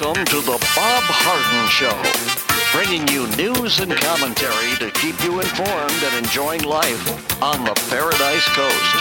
Welcome 0.00 0.26
to 0.26 0.40
the 0.42 0.58
Bob 0.76 1.02
Harden 1.10 1.66
Show, 1.74 1.90
bringing 2.70 3.08
you 3.08 3.26
news 3.36 3.80
and 3.80 3.90
commentary 3.90 4.76
to 4.76 4.92
keep 4.92 5.20
you 5.24 5.40
informed 5.40 6.02
and 6.04 6.24
enjoying 6.24 6.62
life 6.62 7.42
on 7.42 7.64
the 7.64 7.74
Paradise 7.90 8.46
Coast. 8.54 8.94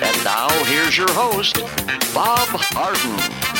And 0.00 0.24
now, 0.24 0.48
here's 0.64 0.96
your 0.96 1.10
host, 1.12 1.56
Bob 2.14 2.48
Harden. 2.48 3.58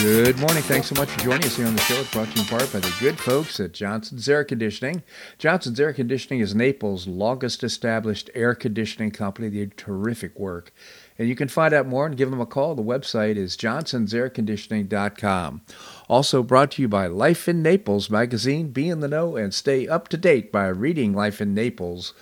Good 0.00 0.38
morning. 0.38 0.62
Thanks 0.62 0.86
so 0.86 0.94
much 0.94 1.08
for 1.08 1.18
joining 1.20 1.46
us 1.46 1.56
here 1.56 1.66
on 1.66 1.74
the 1.74 1.80
show. 1.82 1.94
It's 1.94 2.12
brought 2.12 2.28
to 2.28 2.34
you 2.34 2.42
in 2.42 2.46
part 2.46 2.72
by 2.72 2.78
the 2.78 2.94
good 3.00 3.18
folks 3.18 3.58
at 3.58 3.72
Johnson's 3.72 4.28
Air 4.28 4.44
Conditioning. 4.44 5.02
Johnson's 5.38 5.80
Air 5.80 5.92
Conditioning 5.92 6.38
is 6.38 6.54
Naples' 6.54 7.08
longest 7.08 7.64
established 7.64 8.30
air 8.34 8.54
conditioning 8.54 9.10
company. 9.10 9.48
They 9.48 9.66
do 9.66 9.72
terrific 9.76 10.38
work. 10.38 10.72
And 11.18 11.28
you 11.28 11.36
can 11.36 11.48
find 11.48 11.72
out 11.72 11.86
more 11.86 12.06
and 12.06 12.16
give 12.16 12.30
them 12.30 12.40
a 12.40 12.46
call. 12.46 12.74
The 12.74 12.82
website 12.82 13.36
is 13.36 13.56
johnsonsairconditioning.com. 13.56 15.62
Also 16.08 16.42
brought 16.42 16.72
to 16.72 16.82
you 16.82 16.88
by 16.88 17.06
Life 17.06 17.48
in 17.48 17.62
Naples 17.62 18.10
magazine. 18.10 18.70
Be 18.70 18.88
in 18.88 19.00
the 19.00 19.08
know 19.08 19.36
and 19.36 19.54
stay 19.54 19.86
up 19.86 20.08
to 20.08 20.16
date 20.16 20.50
by 20.50 20.66
reading 20.66 21.14
Life 21.14 21.40
in 21.40 21.54
Naples. 21.54 22.14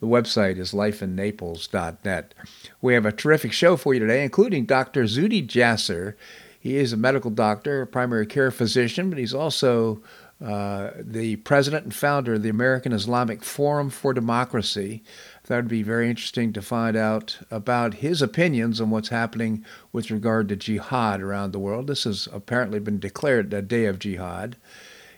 The 0.00 0.06
website 0.06 0.58
is 0.58 0.72
lifeinnaples.net. 0.72 2.34
We 2.80 2.94
have 2.94 3.04
a 3.04 3.12
terrific 3.12 3.52
show 3.52 3.76
for 3.76 3.94
you 3.94 4.00
today, 4.00 4.22
including 4.22 4.64
Dr. 4.64 5.04
Zuhdi 5.04 5.46
Jasser. 5.46 6.14
He 6.58 6.76
is 6.76 6.92
a 6.92 6.96
medical 6.96 7.30
doctor, 7.30 7.82
a 7.82 7.86
primary 7.86 8.26
care 8.26 8.50
physician, 8.50 9.10
but 9.10 9.18
he's 9.18 9.34
also 9.34 10.02
uh, 10.44 10.90
the 11.00 11.36
president 11.36 11.84
and 11.84 11.94
founder 11.94 12.34
of 12.34 12.42
the 12.42 12.48
American 12.48 12.92
Islamic 12.92 13.42
Forum 13.42 13.90
for 13.90 14.12
Democracy. 14.12 15.02
That 15.48 15.56
would 15.56 15.68
be 15.68 15.82
very 15.82 16.10
interesting 16.10 16.52
to 16.52 16.60
find 16.60 16.94
out 16.94 17.38
about 17.50 17.94
his 17.94 18.20
opinions 18.20 18.82
on 18.82 18.90
what's 18.90 19.08
happening 19.08 19.64
with 19.92 20.10
regard 20.10 20.50
to 20.50 20.56
jihad 20.56 21.22
around 21.22 21.52
the 21.52 21.58
world. 21.58 21.86
This 21.86 22.04
has 22.04 22.28
apparently 22.34 22.78
been 22.80 22.98
declared 22.98 23.54
a 23.54 23.62
day 23.62 23.86
of 23.86 23.98
jihad. 23.98 24.56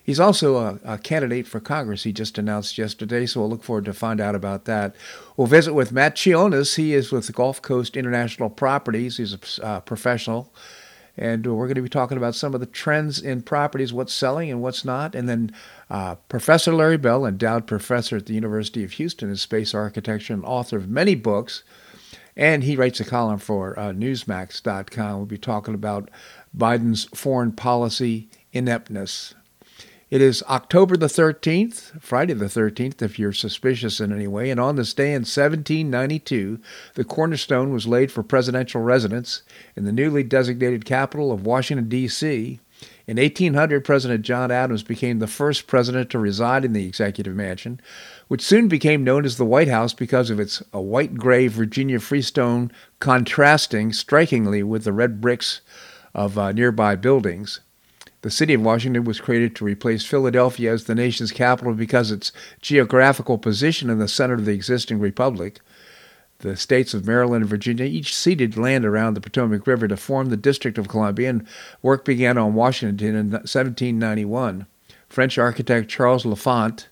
He's 0.05 0.21
also 0.21 0.57
a, 0.57 0.79
a, 0.85 0.99
candidate 0.99 1.49
for 1.49 1.59
Congress. 1.59 2.05
He 2.05 2.13
just 2.13 2.39
announced 2.39 2.79
yesterday, 2.79 3.27
so 3.27 3.41
we'll 3.41 3.51
look 3.51 3.65
forward 3.65 3.87
to 3.87 3.93
find 3.93 4.21
out 4.21 4.37
about 4.37 4.67
that. 4.67 4.95
We'll 5.37 5.49
visit 5.49 5.75
with 5.75 5.91
Matt 5.91 6.15
Chionis. 6.15 6.77
He 6.77 6.95
is 6.95 7.11
with 7.11 7.35
Gulf 7.35 7.61
Coast 7.61 7.97
International 7.97 8.51
Properties. 8.51 9.17
He's 9.17 9.35
a 9.35 9.65
uh, 9.65 9.81
professional 9.81 10.53
and 11.17 11.47
we're 11.47 11.67
going 11.67 11.75
to 11.75 11.83
be 11.83 11.89
talking 11.89 12.17
about 12.17 12.35
some 12.35 12.55
of 12.55 12.61
the 12.61 12.67
trends 12.67 13.21
in 13.21 13.43
properties, 13.43 13.93
what's 13.93 14.13
selling 14.13 14.51
and 14.51 14.63
what's 14.63 14.85
not. 14.85 15.15
And 15.15 15.29
then 15.29 15.53
uh, 15.89 16.15
Professor 16.29 16.73
Larry 16.73 16.97
Bell, 16.97 17.27
endowed 17.27 17.67
professor 17.67 18.17
at 18.17 18.27
the 18.27 18.35
University 18.35 18.85
of 18.85 18.93
Houston 18.93 19.29
in 19.29 19.37
space 19.37 19.75
architecture 19.75 20.33
and 20.33 20.45
author 20.45 20.77
of 20.77 20.89
many 20.89 21.15
books, 21.15 21.63
and 22.37 22.65
he 22.65 22.77
writes 22.77 23.01
a 23.01 23.05
column 23.05 23.39
for 23.39 23.79
uh, 23.79 23.93
Newsmax.com. 23.93 25.17
We'll 25.17 25.27
be 25.27 25.39
talking 25.39 25.75
about 25.75 26.11
Biden's 26.57 27.05
foreign 27.15 27.53
policy 27.53 28.29
ineptness. 28.53 29.35
It 30.11 30.21
is 30.21 30.43
October 30.49 30.97
the 30.97 31.07
13th, 31.07 32.03
Friday 32.03 32.35
the 32.35 32.47
13th, 32.47 33.01
if 33.01 33.17
you're 33.17 33.33
suspicious 33.33 34.01
in 34.01 34.13
any 34.13 34.27
way, 34.27 34.51
and 34.51 34.59
on 34.59 34.75
this 34.75 34.93
day 34.93 35.11
in 35.11 35.21
1792, 35.21 36.59
the 36.95 37.05
cornerstone 37.05 37.73
was 37.73 37.87
laid 37.87 38.11
for 38.11 38.25
presidential 38.25 38.81
residence 38.81 39.45
in 39.77 39.85
the 39.85 39.93
newly 39.93 40.25
designated 40.25 40.85
capital 40.85 41.31
of 41.31 41.47
Washington, 41.47 41.89
D.C. 41.89 42.59
In 43.07 43.19
1800, 43.19 43.85
President 43.85 44.23
John 44.23 44.51
Adams 44.51 44.83
became 44.83 45.21
the 45.21 45.29
first 45.29 45.69
president 45.69 46.11
to 46.11 46.19
reside 46.19 46.65
in 46.65 46.73
the 46.73 46.89
executive 46.89 47.37
mansion, 47.37 47.81
which 48.27 48.43
soon 48.43 48.67
became 48.67 49.05
known 49.05 49.25
as 49.25 49.37
the 49.37 49.45
White 49.45 49.69
House 49.69 49.95
because 49.95 50.29
of 50.29 50.41
its 50.41 50.61
a 50.73 50.81
white 50.81 51.15
gray 51.15 51.47
Virginia 51.47 52.01
freestone 52.01 52.73
contrasting 52.99 53.93
strikingly 53.93 54.65
with 54.65 54.83
the 54.83 54.93
red 54.93 55.21
bricks 55.21 55.61
of 56.17 56.37
uh, 56.37 56.51
nearby 56.51 56.97
buildings. 56.97 57.61
The 58.23 58.31
city 58.31 58.53
of 58.55 58.61
Washington 58.61 59.05
was 59.05 59.21
created 59.21 59.57
to 59.57 59.65
replace 59.65 60.05
Philadelphia 60.05 60.73
as 60.73 60.85
the 60.85 60.95
nation's 60.95 61.33
capital 61.33 61.73
because 61.73 62.11
its 62.11 62.33
geographical 62.61 63.39
position 63.39 63.89
in 63.89 63.99
the 63.99 64.09
center 64.09 64.35
of 64.35 64.45
the 64.45 64.53
existing 64.53 64.99
republic. 64.99 65.61
The 66.41 66.57
states 66.57 66.95
of 66.95 67.07
Maryland 67.07 67.43
and 67.43 67.51
Virginia 67.51 67.85
each 67.85 68.15
ceded 68.15 68.57
land 68.57 68.85
around 68.85 69.15
the 69.15 69.21
Potomac 69.21 69.67
River 69.67 69.89
to 69.89 69.97
form 69.97 70.29
the 70.29 70.37
District 70.37 70.79
of 70.79 70.89
Columbia, 70.89 71.31
and 71.31 71.47
work 71.83 72.05
began 72.05 72.39
on 72.39 72.55
Washington 72.55 73.15
in 73.15 73.31
1791. 73.31 74.67
French 75.09 75.39
architect 75.39 75.91
Charles 75.91 76.25
L'Enfant 76.25 76.89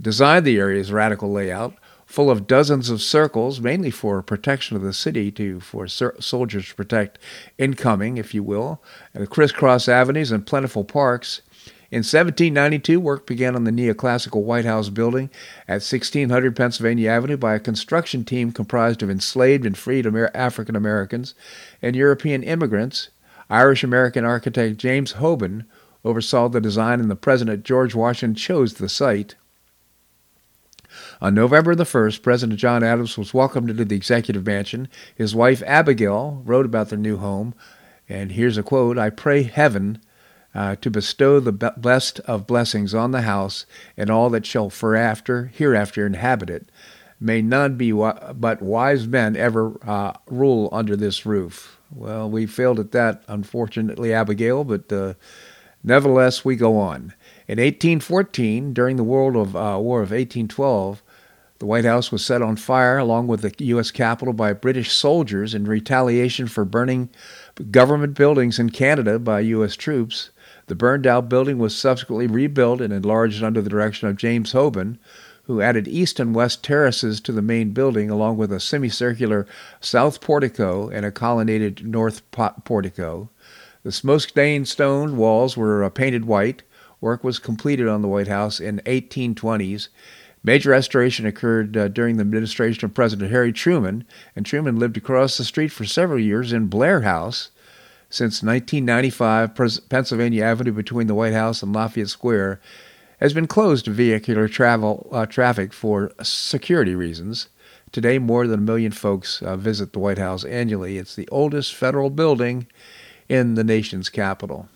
designed 0.00 0.44
the 0.44 0.58
area's 0.58 0.92
radical 0.92 1.30
layout, 1.30 1.74
full 2.08 2.30
of 2.30 2.46
dozens 2.46 2.88
of 2.88 3.02
circles, 3.02 3.60
mainly 3.60 3.90
for 3.90 4.22
protection 4.22 4.76
of 4.76 4.82
the 4.82 4.94
city, 4.94 5.30
to 5.30 5.60
for 5.60 5.86
soldiers 5.86 6.70
to 6.70 6.74
protect 6.74 7.18
incoming, 7.58 8.16
if 8.16 8.32
you 8.32 8.42
will, 8.42 8.82
and 9.12 9.28
crisscross 9.28 9.88
avenues 9.88 10.32
and 10.32 10.46
plentiful 10.46 10.84
parks. 10.84 11.42
In 11.90 11.98
1792, 11.98 12.98
work 12.98 13.26
began 13.26 13.54
on 13.54 13.64
the 13.64 13.70
neoclassical 13.70 14.42
White 14.42 14.64
House 14.64 14.88
building 14.88 15.28
at 15.68 15.82
1600 15.84 16.56
Pennsylvania 16.56 17.10
Avenue 17.10 17.36
by 17.36 17.54
a 17.54 17.60
construction 17.60 18.24
team 18.24 18.52
comprised 18.52 19.02
of 19.02 19.10
enslaved 19.10 19.66
and 19.66 19.76
freed 19.76 20.06
Amer- 20.06 20.30
African 20.34 20.76
Americans 20.76 21.34
and 21.82 21.94
European 21.94 22.42
immigrants. 22.42 23.10
Irish 23.50 23.84
American 23.84 24.24
architect 24.24 24.78
James 24.78 25.14
Hoban 25.14 25.66
oversaw 26.06 26.48
the 26.48 26.60
design, 26.60 27.00
and 27.00 27.10
the 27.10 27.16
President 27.16 27.64
George 27.64 27.94
Washington 27.94 28.34
chose 28.34 28.74
the 28.74 28.88
site. 28.88 29.34
On 31.20 31.34
November 31.34 31.74
the 31.74 31.84
1st, 31.84 32.22
President 32.22 32.60
John 32.60 32.84
Adams 32.84 33.18
was 33.18 33.34
welcomed 33.34 33.70
into 33.70 33.84
the 33.84 33.96
executive 33.96 34.46
mansion. 34.46 34.88
His 35.14 35.34
wife, 35.34 35.62
Abigail, 35.66 36.42
wrote 36.44 36.64
about 36.64 36.90
their 36.90 36.98
new 36.98 37.16
home, 37.16 37.54
and 38.08 38.32
here's 38.32 38.56
a 38.56 38.62
quote 38.62 38.98
I 38.98 39.10
pray 39.10 39.42
heaven 39.42 40.00
uh, 40.54 40.76
to 40.76 40.90
bestow 40.90 41.40
the 41.40 41.52
best 41.52 42.20
of 42.20 42.46
blessings 42.46 42.94
on 42.94 43.10
the 43.10 43.22
house 43.22 43.66
and 43.96 44.10
all 44.10 44.30
that 44.30 44.46
shall 44.46 44.70
foreafter, 44.70 45.50
hereafter 45.52 46.06
inhabit 46.06 46.50
it. 46.50 46.68
May 47.20 47.42
none 47.42 47.76
be 47.76 47.90
but 47.90 48.62
wise 48.62 49.06
men 49.08 49.36
ever 49.36 49.76
uh, 49.86 50.12
rule 50.26 50.68
under 50.70 50.94
this 50.94 51.26
roof. 51.26 51.80
Well, 51.90 52.30
we 52.30 52.46
failed 52.46 52.78
at 52.78 52.92
that, 52.92 53.24
unfortunately, 53.26 54.12
Abigail, 54.12 54.62
but 54.62 54.92
uh, 54.92 55.14
nevertheless, 55.82 56.44
we 56.44 56.54
go 56.54 56.76
on. 56.76 57.12
In 57.48 57.58
1814, 57.58 58.72
during 58.72 58.96
the 58.96 59.04
World 59.04 59.36
of, 59.36 59.56
uh, 59.56 59.78
War 59.80 60.02
of 60.02 60.10
1812, 60.10 61.02
the 61.58 61.66
White 61.66 61.84
House 61.84 62.12
was 62.12 62.24
set 62.24 62.40
on 62.40 62.54
fire 62.54 62.98
along 62.98 63.26
with 63.26 63.40
the 63.40 63.52
U.S. 63.66 63.90
Capitol 63.90 64.32
by 64.32 64.52
British 64.52 64.92
soldiers 64.92 65.54
in 65.54 65.64
retaliation 65.64 66.46
for 66.46 66.64
burning 66.64 67.08
government 67.72 68.14
buildings 68.14 68.60
in 68.60 68.70
Canada 68.70 69.18
by 69.18 69.40
U.S. 69.40 69.74
troops. 69.74 70.30
The 70.68 70.76
burned 70.76 71.06
out 71.06 71.28
building 71.28 71.58
was 71.58 71.74
subsequently 71.74 72.28
rebuilt 72.28 72.80
and 72.80 72.92
enlarged 72.92 73.42
under 73.42 73.60
the 73.60 73.70
direction 73.70 74.06
of 74.06 74.16
James 74.16 74.52
Hoban, 74.52 74.98
who 75.44 75.60
added 75.60 75.88
east 75.88 76.20
and 76.20 76.34
west 76.34 76.62
terraces 76.62 77.20
to 77.22 77.32
the 77.32 77.42
main 77.42 77.70
building, 77.70 78.08
along 78.08 78.36
with 78.36 78.52
a 78.52 78.60
semicircular 78.60 79.46
south 79.80 80.20
portico 80.20 80.88
and 80.90 81.04
a 81.04 81.10
colonnaded 81.10 81.84
north 81.84 82.22
portico. 82.30 83.30
The 83.82 83.90
smoke 83.90 84.20
stained 84.20 84.68
stone 84.68 85.16
walls 85.16 85.56
were 85.56 85.82
uh, 85.82 85.88
painted 85.88 86.26
white. 86.26 86.62
Work 87.00 87.24
was 87.24 87.38
completed 87.38 87.88
on 87.88 88.02
the 88.02 88.08
White 88.08 88.28
House 88.28 88.60
in 88.60 88.80
1820s 88.84 89.88
Major 90.42 90.70
restoration 90.70 91.26
occurred 91.26 91.76
uh, 91.76 91.88
during 91.88 92.16
the 92.16 92.22
administration 92.22 92.84
of 92.84 92.94
President 92.94 93.30
Harry 93.30 93.52
Truman, 93.52 94.04
and 94.36 94.46
Truman 94.46 94.78
lived 94.78 94.96
across 94.96 95.36
the 95.36 95.44
street 95.44 95.68
for 95.68 95.84
several 95.84 96.18
years 96.18 96.52
in 96.52 96.68
Blair 96.68 97.02
House. 97.02 97.50
Since 98.10 98.42
1995, 98.42 99.54
Pres- 99.54 99.80
Pennsylvania 99.80 100.44
Avenue 100.44 100.72
between 100.72 101.08
the 101.08 101.14
White 101.14 101.34
House 101.34 101.62
and 101.62 101.74
Lafayette 101.74 102.08
Square 102.08 102.60
has 103.20 103.32
been 103.32 103.46
closed 103.46 103.84
to 103.86 103.90
vehicular 103.90 104.48
travel 104.48 105.08
uh, 105.12 105.26
traffic 105.26 105.72
for 105.72 106.12
security 106.22 106.94
reasons. 106.94 107.48
Today, 107.90 108.18
more 108.18 108.46
than 108.46 108.60
a 108.60 108.62
million 108.62 108.92
folks 108.92 109.42
uh, 109.42 109.56
visit 109.56 109.92
the 109.92 109.98
White 109.98 110.18
House 110.18 110.44
annually. 110.44 110.98
It's 110.98 111.16
the 111.16 111.28
oldest 111.30 111.74
federal 111.74 112.10
building 112.10 112.66
in 113.28 113.54
the 113.54 113.64
nation's 113.64 114.08
capital. 114.08 114.68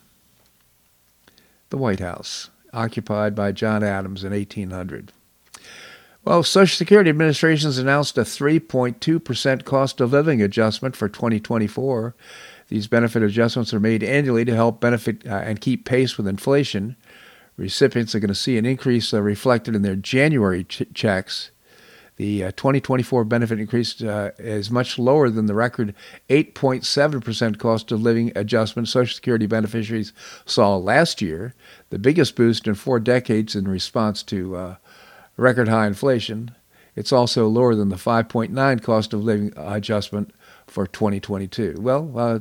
The 1.70 1.78
White 1.78 2.00
House, 2.00 2.50
occupied 2.72 3.34
by 3.34 3.52
John 3.52 3.82
Adams 3.82 4.24
in 4.24 4.32
1800. 4.32 5.12
Well, 6.24 6.44
Social 6.44 6.76
Security 6.76 7.10
Administration 7.10 7.66
has 7.66 7.78
announced 7.78 8.16
a 8.16 8.20
3.2% 8.20 9.64
cost 9.64 10.00
of 10.00 10.12
living 10.12 10.40
adjustment 10.40 10.94
for 10.94 11.08
2024. 11.08 12.14
These 12.68 12.86
benefit 12.86 13.24
adjustments 13.24 13.74
are 13.74 13.80
made 13.80 14.04
annually 14.04 14.44
to 14.44 14.54
help 14.54 14.80
benefit 14.80 15.26
uh, 15.26 15.30
and 15.30 15.60
keep 15.60 15.84
pace 15.84 16.16
with 16.16 16.28
inflation. 16.28 16.94
Recipients 17.56 18.14
are 18.14 18.20
going 18.20 18.28
to 18.28 18.36
see 18.36 18.56
an 18.56 18.64
increase 18.64 19.12
uh, 19.12 19.20
reflected 19.20 19.74
in 19.74 19.82
their 19.82 19.96
January 19.96 20.62
ch- 20.62 20.84
checks. 20.94 21.50
The 22.16 22.44
uh, 22.44 22.50
2024 22.52 23.24
benefit 23.24 23.58
increase 23.58 24.00
uh, 24.00 24.30
is 24.38 24.70
much 24.70 25.00
lower 25.00 25.28
than 25.28 25.46
the 25.46 25.54
record 25.54 25.92
8.7% 26.28 27.58
cost 27.58 27.90
of 27.90 28.00
living 28.00 28.30
adjustment 28.36 28.86
Social 28.86 29.12
Security 29.12 29.46
beneficiaries 29.46 30.12
saw 30.46 30.76
last 30.76 31.20
year, 31.20 31.54
the 31.90 31.98
biggest 31.98 32.36
boost 32.36 32.68
in 32.68 32.74
four 32.74 33.00
decades 33.00 33.56
in 33.56 33.66
response 33.66 34.22
to 34.24 34.54
uh, 34.54 34.76
record 35.36 35.68
high 35.68 35.86
inflation. 35.86 36.54
It's 36.94 37.12
also 37.12 37.48
lower 37.48 37.74
than 37.74 37.88
the 37.88 37.96
5.9 37.96 38.82
cost 38.82 39.12
of 39.12 39.24
living 39.24 39.52
adjustment 39.56 40.32
for 40.66 40.86
2022. 40.86 41.76
Well, 41.78 42.12
uh, 42.16 42.38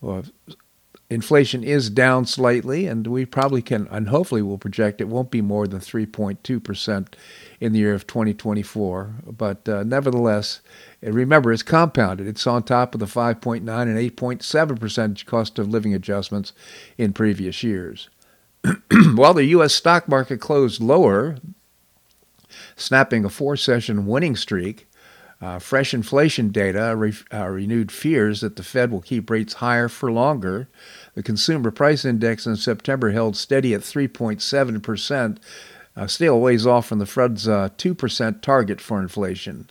well 0.00 0.24
inflation 1.10 1.64
is 1.64 1.90
down 1.90 2.24
slightly, 2.24 2.86
and 2.86 3.06
we 3.06 3.26
probably 3.26 3.60
can, 3.60 3.88
and 3.90 4.08
hopefully 4.08 4.42
will 4.42 4.58
project 4.58 5.00
it 5.00 5.08
won't 5.08 5.30
be 5.30 5.42
more 5.42 5.66
than 5.66 5.80
3.2% 5.80 7.08
in 7.58 7.72
the 7.72 7.78
year 7.80 7.92
of 7.92 8.06
2024. 8.06 9.14
But 9.26 9.68
uh, 9.68 9.82
nevertheless, 9.82 10.60
remember, 11.02 11.52
it's 11.52 11.64
compounded. 11.64 12.28
It's 12.28 12.46
on 12.46 12.62
top 12.62 12.94
of 12.94 13.00
the 13.00 13.06
5.9 13.06 13.58
and 13.58 13.68
8.7% 13.68 15.26
cost 15.26 15.58
of 15.58 15.68
living 15.68 15.92
adjustments 15.92 16.52
in 16.96 17.12
previous 17.12 17.62
years. 17.64 18.08
While 19.14 19.34
the 19.34 19.46
U.S. 19.46 19.74
stock 19.74 20.06
market 20.08 20.40
closed 20.40 20.80
lower, 20.80 21.38
snapping 22.80 23.24
a 23.24 23.28
four 23.28 23.56
session 23.56 24.06
winning 24.06 24.36
streak, 24.36 24.88
uh, 25.40 25.58
fresh 25.58 25.94
inflation 25.94 26.50
data 26.50 26.94
re- 26.96 27.14
uh, 27.32 27.46
renewed 27.46 27.90
fears 27.90 28.40
that 28.40 28.56
the 28.56 28.62
Fed 28.62 28.90
will 28.90 29.00
keep 29.00 29.30
rates 29.30 29.54
higher 29.54 29.88
for 29.88 30.12
longer. 30.12 30.68
The 31.14 31.22
consumer 31.22 31.70
price 31.70 32.04
index 32.04 32.46
in 32.46 32.56
September 32.56 33.10
held 33.10 33.36
steady 33.36 33.72
at 33.72 33.80
3.7%, 33.80 35.38
uh, 35.96 36.06
still 36.06 36.40
ways 36.40 36.66
off 36.66 36.86
from 36.86 36.98
the 36.98 37.06
Fed's 37.06 37.46
2% 37.46 38.28
uh, 38.28 38.38
target 38.42 38.80
for 38.80 39.00
inflation. 39.00 39.70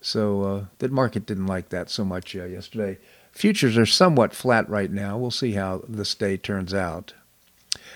So 0.00 0.42
uh, 0.42 0.64
the 0.78 0.88
market 0.88 1.26
didn't 1.26 1.46
like 1.46 1.68
that 1.68 1.90
so 1.90 2.04
much 2.04 2.34
uh, 2.34 2.44
yesterday. 2.44 2.98
Futures 3.32 3.76
are 3.76 3.86
somewhat 3.86 4.34
flat 4.34 4.68
right 4.68 4.90
now. 4.90 5.18
We'll 5.18 5.30
see 5.30 5.52
how 5.52 5.82
this 5.86 6.14
day 6.14 6.36
turns 6.36 6.72
out. 6.72 7.12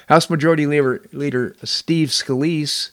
House 0.08 0.28
Majority 0.28 0.66
Leader, 0.66 1.02
Leader 1.12 1.56
Steve 1.64 2.10
Scalise 2.10 2.90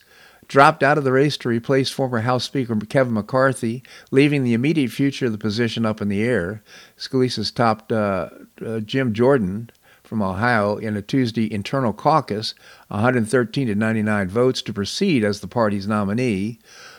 dropped 0.52 0.82
out 0.82 0.98
of 0.98 1.04
the 1.04 1.12
race 1.12 1.38
to 1.38 1.48
replace 1.48 1.88
former 1.88 2.20
House 2.20 2.44
Speaker 2.44 2.76
Kevin 2.76 3.14
McCarthy, 3.14 3.82
leaving 4.10 4.44
the 4.44 4.52
immediate 4.52 4.90
future 4.90 5.24
of 5.24 5.32
the 5.32 5.38
position 5.38 5.86
up 5.86 6.02
in 6.02 6.10
the 6.10 6.22
air. 6.22 6.62
Scalise 6.98 7.36
has 7.36 7.50
topped 7.50 7.90
uh, 7.90 8.28
uh, 8.62 8.80
Jim 8.80 9.14
Jordan 9.14 9.70
from 10.02 10.20
Ohio 10.20 10.76
in 10.76 10.94
a 10.94 11.00
Tuesday 11.00 11.50
internal 11.50 11.94
caucus, 11.94 12.52
113 12.88 13.68
to 13.68 13.74
99 13.74 14.28
votes 14.28 14.60
to 14.60 14.74
proceed 14.74 15.24
as 15.24 15.40
the 15.40 15.48
party's 15.48 15.88
nominee. 15.88 16.58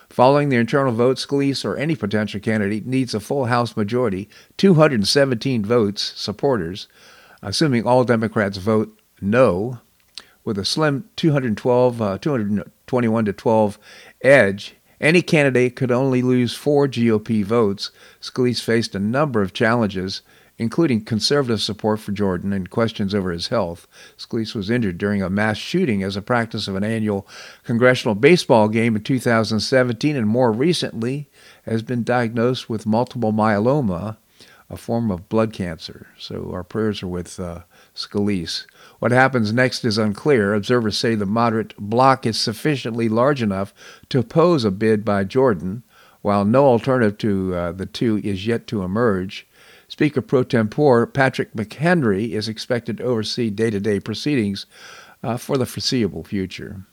Following 0.09 0.50
the 0.50 0.57
internal 0.57 0.91
vote, 0.91 1.17
Scalise 1.17 1.63
or 1.63 1.77
any 1.77 1.95
potential 1.95 2.39
candidate 2.39 2.88
needs 2.88 3.13
a 3.13 3.19
full 3.19 3.45
House 3.45 3.77
majority, 3.77 4.27
217 4.57 5.63
votes, 5.63 6.01
supporters, 6.15 6.88
assuming 7.44 7.85
all 7.85 8.03
Democrats 8.03 8.57
vote 8.57 9.00
no 9.21 9.77
with 10.43 10.57
a 10.57 10.65
slim 10.65 11.09
212, 11.15 12.01
uh, 12.01 12.17
221 12.17 13.25
to 13.25 13.33
12 13.33 13.79
edge. 14.21 14.75
Any 14.99 15.21
candidate 15.21 15.75
could 15.75 15.91
only 15.91 16.21
lose 16.21 16.55
four 16.55 16.87
GOP 16.87 17.43
votes. 17.43 17.91
Scalise 18.21 18.61
faced 18.61 18.95
a 18.95 18.99
number 18.99 19.41
of 19.41 19.53
challenges, 19.53 20.21
including 20.57 21.03
conservative 21.03 21.61
support 21.61 21.99
for 21.99 22.11
Jordan 22.11 22.53
and 22.53 22.69
questions 22.69 23.13
over 23.13 23.31
his 23.31 23.47
health. 23.47 23.87
Scalise 24.17 24.55
was 24.55 24.69
injured 24.69 24.97
during 24.97 25.21
a 25.21 25.29
mass 25.29 25.57
shooting 25.57 26.03
as 26.03 26.15
a 26.15 26.21
practice 26.21 26.67
of 26.67 26.75
an 26.75 26.83
annual 26.83 27.27
congressional 27.63 28.15
baseball 28.15 28.69
game 28.69 28.95
in 28.95 29.03
2017, 29.03 30.15
and 30.15 30.27
more 30.27 30.51
recently 30.51 31.29
has 31.63 31.81
been 31.81 32.03
diagnosed 32.03 32.69
with 32.69 32.85
multiple 32.85 33.33
myeloma, 33.33 34.17
a 34.69 34.77
form 34.77 35.11
of 35.11 35.27
blood 35.27 35.51
cancer. 35.51 36.07
So 36.17 36.51
our 36.53 36.63
prayers 36.63 37.03
are 37.03 37.07
with 37.07 37.39
uh, 37.39 37.63
Scalise. 37.95 38.65
What 39.03 39.11
happens 39.11 39.51
next 39.51 39.83
is 39.83 39.97
unclear. 39.97 40.53
Observers 40.53 40.97
say 40.97 41.13
the 41.13 41.25
moderate 41.25 41.75
bloc 41.77 42.25
is 42.25 42.39
sufficiently 42.39 43.09
large 43.09 43.41
enough 43.41 43.73
to 44.07 44.19
oppose 44.19 44.63
a 44.63 44.71
bid 44.71 45.03
by 45.03 45.25
Jordan, 45.25 45.83
while 46.21 46.45
no 46.45 46.67
alternative 46.67 47.17
to 47.17 47.53
uh, 47.53 47.71
the 47.73 47.85
two 47.85 48.21
is 48.23 48.47
yet 48.47 48.65
to 48.67 48.81
emerge. 48.81 49.45
Speaker 49.89 50.21
pro 50.21 50.44
tempore 50.44 51.05
Patrick 51.05 51.51
McHenry 51.51 52.29
is 52.31 52.47
expected 52.47 52.95
to 52.95 53.03
oversee 53.03 53.50
day 53.50 53.69
to 53.71 53.81
day 53.81 54.00
proceedings 54.00 54.67
uh, 55.21 55.35
for 55.35 55.57
the 55.57 55.65
foreseeable 55.65 56.23
future. 56.23 56.85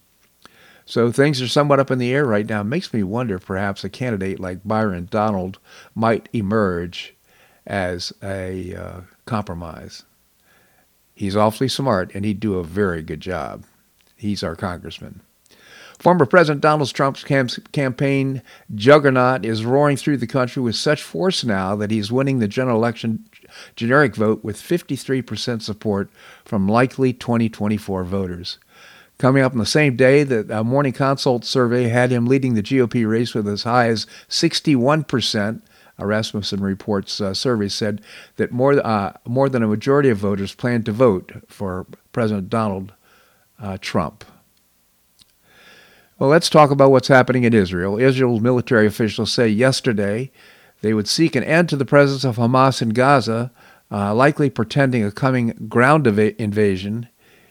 So 0.84 1.12
things 1.12 1.40
are 1.40 1.46
somewhat 1.46 1.78
up 1.78 1.92
in 1.92 2.00
the 2.00 2.12
air 2.12 2.24
right 2.24 2.48
now. 2.48 2.62
It 2.62 2.64
makes 2.64 2.92
me 2.92 3.04
wonder 3.04 3.38
perhaps 3.38 3.84
a 3.84 3.88
candidate 3.88 4.40
like 4.40 4.66
Byron 4.66 5.06
Donald 5.12 5.60
might 5.94 6.28
emerge 6.32 7.14
as 7.68 8.12
a 8.20 8.74
uh, 8.74 9.00
compromise. 9.26 10.02
He's 11.20 11.36
awfully 11.36 11.68
smart, 11.68 12.14
and 12.14 12.24
he'd 12.24 12.40
do 12.40 12.54
a 12.54 12.64
very 12.64 13.02
good 13.02 13.20
job. 13.20 13.64
He's 14.16 14.42
our 14.42 14.56
congressman. 14.56 15.20
Former 15.98 16.24
President 16.24 16.62
Donald 16.62 16.90
Trump's 16.94 17.24
campaign 17.72 18.40
juggernaut 18.74 19.44
is 19.44 19.66
roaring 19.66 19.98
through 19.98 20.16
the 20.16 20.26
country 20.26 20.62
with 20.62 20.76
such 20.76 21.02
force 21.02 21.44
now 21.44 21.76
that 21.76 21.90
he's 21.90 22.10
winning 22.10 22.38
the 22.38 22.48
general 22.48 22.78
election 22.78 23.26
generic 23.76 24.16
vote 24.16 24.42
with 24.42 24.56
53% 24.56 25.60
support 25.60 26.08
from 26.46 26.66
likely 26.66 27.12
2024 27.12 28.02
voters. 28.04 28.56
Coming 29.18 29.42
up 29.42 29.52
on 29.52 29.58
the 29.58 29.66
same 29.66 29.96
day, 29.96 30.22
the 30.22 30.64
Morning 30.64 30.94
Consult 30.94 31.44
survey 31.44 31.88
had 31.88 32.10
him 32.10 32.24
leading 32.24 32.54
the 32.54 32.62
GOP 32.62 33.06
race 33.06 33.34
with 33.34 33.46
as 33.46 33.64
high 33.64 33.88
as 33.88 34.06
61%, 34.30 35.60
Rasmussen 36.06 36.60
Reports 36.60 37.20
uh, 37.20 37.34
survey 37.34 37.68
said 37.68 38.00
that 38.36 38.52
more, 38.52 38.84
uh, 38.86 39.12
more 39.26 39.48
than 39.48 39.62
a 39.62 39.68
majority 39.68 40.08
of 40.08 40.18
voters 40.18 40.54
plan 40.54 40.82
to 40.84 40.92
vote 40.92 41.32
for 41.46 41.86
President 42.12 42.48
Donald 42.48 42.92
uh, 43.60 43.78
Trump. 43.80 44.24
Well, 46.18 46.28
let's 46.28 46.50
talk 46.50 46.70
about 46.70 46.90
what's 46.90 47.08
happening 47.08 47.44
in 47.44 47.54
Israel. 47.54 47.98
Israel's 47.98 48.42
military 48.42 48.86
officials 48.86 49.32
say 49.32 49.48
yesterday 49.48 50.30
they 50.82 50.94
would 50.94 51.08
seek 51.08 51.34
an 51.34 51.44
end 51.44 51.68
to 51.70 51.76
the 51.76 51.84
presence 51.84 52.24
of 52.24 52.36
Hamas 52.36 52.82
in 52.82 52.90
Gaza, 52.90 53.50
uh, 53.90 54.14
likely 54.14 54.50
pretending 54.50 55.04
a 55.04 55.10
coming 55.10 55.66
ground 55.68 56.06
invasion 56.06 57.08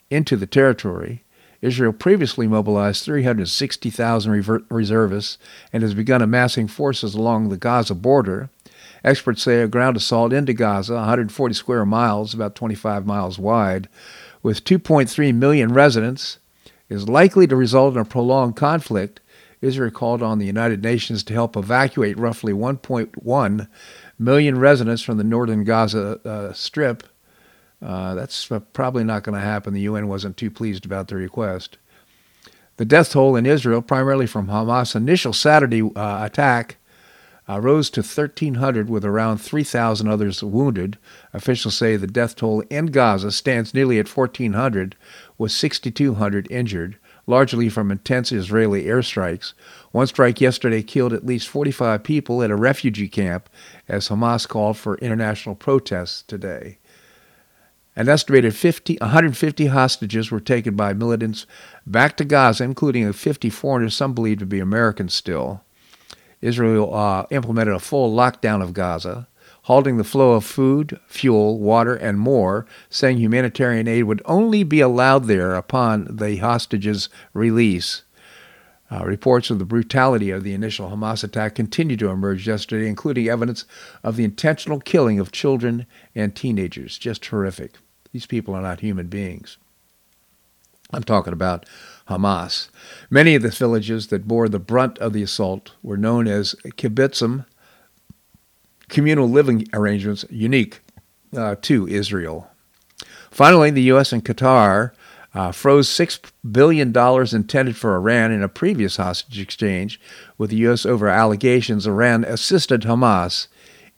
into 0.09 0.35
the 0.35 0.47
territory. 0.47 1.23
Israel 1.61 1.91
previously 1.91 2.47
mobilized 2.47 3.03
360,000 3.03 4.65
reservists 4.69 5.37
and 5.73 5.83
has 5.83 5.93
begun 5.93 6.21
amassing 6.21 6.67
forces 6.67 7.15
along 7.15 7.49
the 7.49 7.57
Gaza 7.57 7.95
border. 7.95 8.49
Experts 9.03 9.43
say 9.43 9.61
a 9.61 9.67
ground 9.67 9.97
assault 9.97 10.33
into 10.33 10.53
Gaza, 10.53 10.95
140 10.95 11.53
square 11.53 11.85
miles, 11.85 12.33
about 12.33 12.55
25 12.55 13.05
miles 13.05 13.37
wide, 13.37 13.87
with 14.41 14.63
2.3 14.63 15.33
million 15.35 15.73
residents, 15.73 16.39
is 16.89 17.07
likely 17.07 17.47
to 17.47 17.55
result 17.55 17.93
in 17.93 17.99
a 17.99 18.05
prolonged 18.05 18.55
conflict. 18.55 19.19
Israel 19.61 19.91
called 19.91 20.23
on 20.23 20.39
the 20.39 20.45
United 20.45 20.81
Nations 20.81 21.23
to 21.23 21.33
help 21.33 21.57
evacuate 21.57 22.17
roughly 22.17 22.53
1.1 22.53 23.67
million 24.17 24.57
residents 24.57 25.01
from 25.01 25.17
the 25.17 25.23
northern 25.23 25.65
Gaza 25.65 26.19
uh, 26.25 26.53
Strip 26.53 27.03
uh, 27.81 28.15
that's 28.15 28.49
probably 28.73 29.03
not 29.03 29.23
going 29.23 29.35
to 29.35 29.45
happen. 29.45 29.73
The 29.73 29.81
UN 29.81 30.07
wasn't 30.07 30.37
too 30.37 30.51
pleased 30.51 30.85
about 30.85 31.07
the 31.07 31.15
request. 31.15 31.77
The 32.77 32.85
death 32.85 33.11
toll 33.11 33.35
in 33.35 33.45
Israel, 33.45 33.81
primarily 33.81 34.25
from 34.25 34.47
Hamas' 34.47 34.95
initial 34.95 35.33
Saturday 35.33 35.81
uh, 35.81 36.25
attack, 36.25 36.77
uh, 37.49 37.59
rose 37.59 37.89
to 37.89 38.01
1,300 38.01 38.89
with 38.89 39.03
around 39.03 39.39
3,000 39.39 40.07
others 40.07 40.43
wounded. 40.43 40.97
Officials 41.33 41.75
say 41.75 41.95
the 41.95 42.07
death 42.07 42.35
toll 42.35 42.61
in 42.69 42.87
Gaza 42.87 43.31
stands 43.31 43.73
nearly 43.73 43.99
at 43.99 44.07
1,400, 44.07 44.95
with 45.37 45.51
6,200 45.51 46.49
injured, 46.51 46.97
largely 47.27 47.69
from 47.69 47.91
intense 47.91 48.31
Israeli 48.31 48.85
airstrikes. 48.85 49.53
One 49.91 50.07
strike 50.07 50.39
yesterday 50.39 50.81
killed 50.81 51.13
at 51.13 51.25
least 51.25 51.47
45 51.47 52.03
people 52.03 52.43
at 52.43 52.51
a 52.51 52.55
refugee 52.55 53.07
camp 53.07 53.49
as 53.87 54.09
Hamas 54.09 54.47
called 54.47 54.77
for 54.77 54.97
international 54.99 55.55
protests 55.55 56.23
today. 56.23 56.78
An 57.99 58.07
estimated 58.07 58.55
50, 58.55 58.95
150 59.01 59.65
hostages 59.65 60.31
were 60.31 60.39
taken 60.39 60.73
by 60.77 60.93
militants 60.93 61.45
back 61.85 62.15
to 62.15 62.23
Gaza, 62.23 62.63
including 62.63 63.11
50 63.11 63.49
foreigners, 63.49 63.93
some 63.93 64.13
believed 64.13 64.39
to 64.39 64.45
be 64.45 64.61
Americans 64.61 65.13
still. 65.13 65.65
Israel 66.39 66.95
uh, 66.95 67.25
implemented 67.29 67.75
a 67.75 67.79
full 67.79 68.15
lockdown 68.15 68.63
of 68.63 68.73
Gaza, 68.73 69.27
halting 69.63 69.97
the 69.97 70.05
flow 70.05 70.31
of 70.31 70.45
food, 70.45 70.97
fuel, 71.07 71.59
water, 71.59 71.93
and 71.93 72.21
more, 72.21 72.65
saying 72.89 73.17
humanitarian 73.17 73.85
aid 73.85 74.03
would 74.03 74.21
only 74.23 74.63
be 74.63 74.79
allowed 74.79 75.25
there 75.25 75.53
upon 75.53 76.07
the 76.09 76.37
hostages' 76.37 77.09
release. 77.33 78.03
Uh, 78.89 79.03
reports 79.03 79.49
of 79.49 79.59
the 79.59 79.65
brutality 79.65 80.31
of 80.31 80.45
the 80.45 80.53
initial 80.53 80.89
Hamas 80.89 81.21
attack 81.21 81.53
continued 81.53 81.99
to 81.99 82.07
emerge 82.07 82.47
yesterday, 82.47 82.87
including 82.87 83.27
evidence 83.27 83.65
of 84.05 84.15
the 84.15 84.23
intentional 84.23 84.79
killing 84.79 85.19
of 85.19 85.33
children 85.33 85.85
and 86.15 86.33
teenagers. 86.33 86.97
Just 86.97 87.25
horrific. 87.25 87.73
These 88.11 88.25
people 88.25 88.55
are 88.55 88.61
not 88.61 88.79
human 88.79 89.07
beings. 89.07 89.57
I'm 90.91 91.03
talking 91.03 91.33
about 91.33 91.65
Hamas. 92.07 92.69
Many 93.09 93.35
of 93.35 93.43
the 93.43 93.49
villages 93.49 94.07
that 94.07 94.27
bore 94.27 94.49
the 94.49 94.59
brunt 94.59 94.97
of 94.97 95.13
the 95.13 95.21
assault 95.21 95.73
were 95.83 95.97
known 95.97 96.27
as 96.27 96.55
kibbutzim, 96.77 97.45
communal 98.87 99.29
living 99.29 99.67
arrangements 99.71 100.25
unique 100.31 100.81
uh, 101.35 101.55
to 101.61 101.87
Israel. 101.87 102.49
Finally, 103.29 103.69
the 103.69 103.83
U.S. 103.83 104.11
and 104.11 104.25
Qatar 104.25 104.91
uh, 105.35 105.51
froze 105.51 105.87
$6 105.89 106.31
billion 106.51 106.95
intended 107.35 107.77
for 107.77 107.95
Iran 107.95 108.31
in 108.31 108.41
a 108.41 108.49
previous 108.49 108.97
hostage 108.97 109.39
exchange, 109.39 110.01
with 110.39 110.49
the 110.49 110.55
U.S. 110.57 110.87
over 110.87 111.07
allegations 111.07 111.85
Iran 111.85 112.23
assisted 112.23 112.81
Hamas 112.81 113.47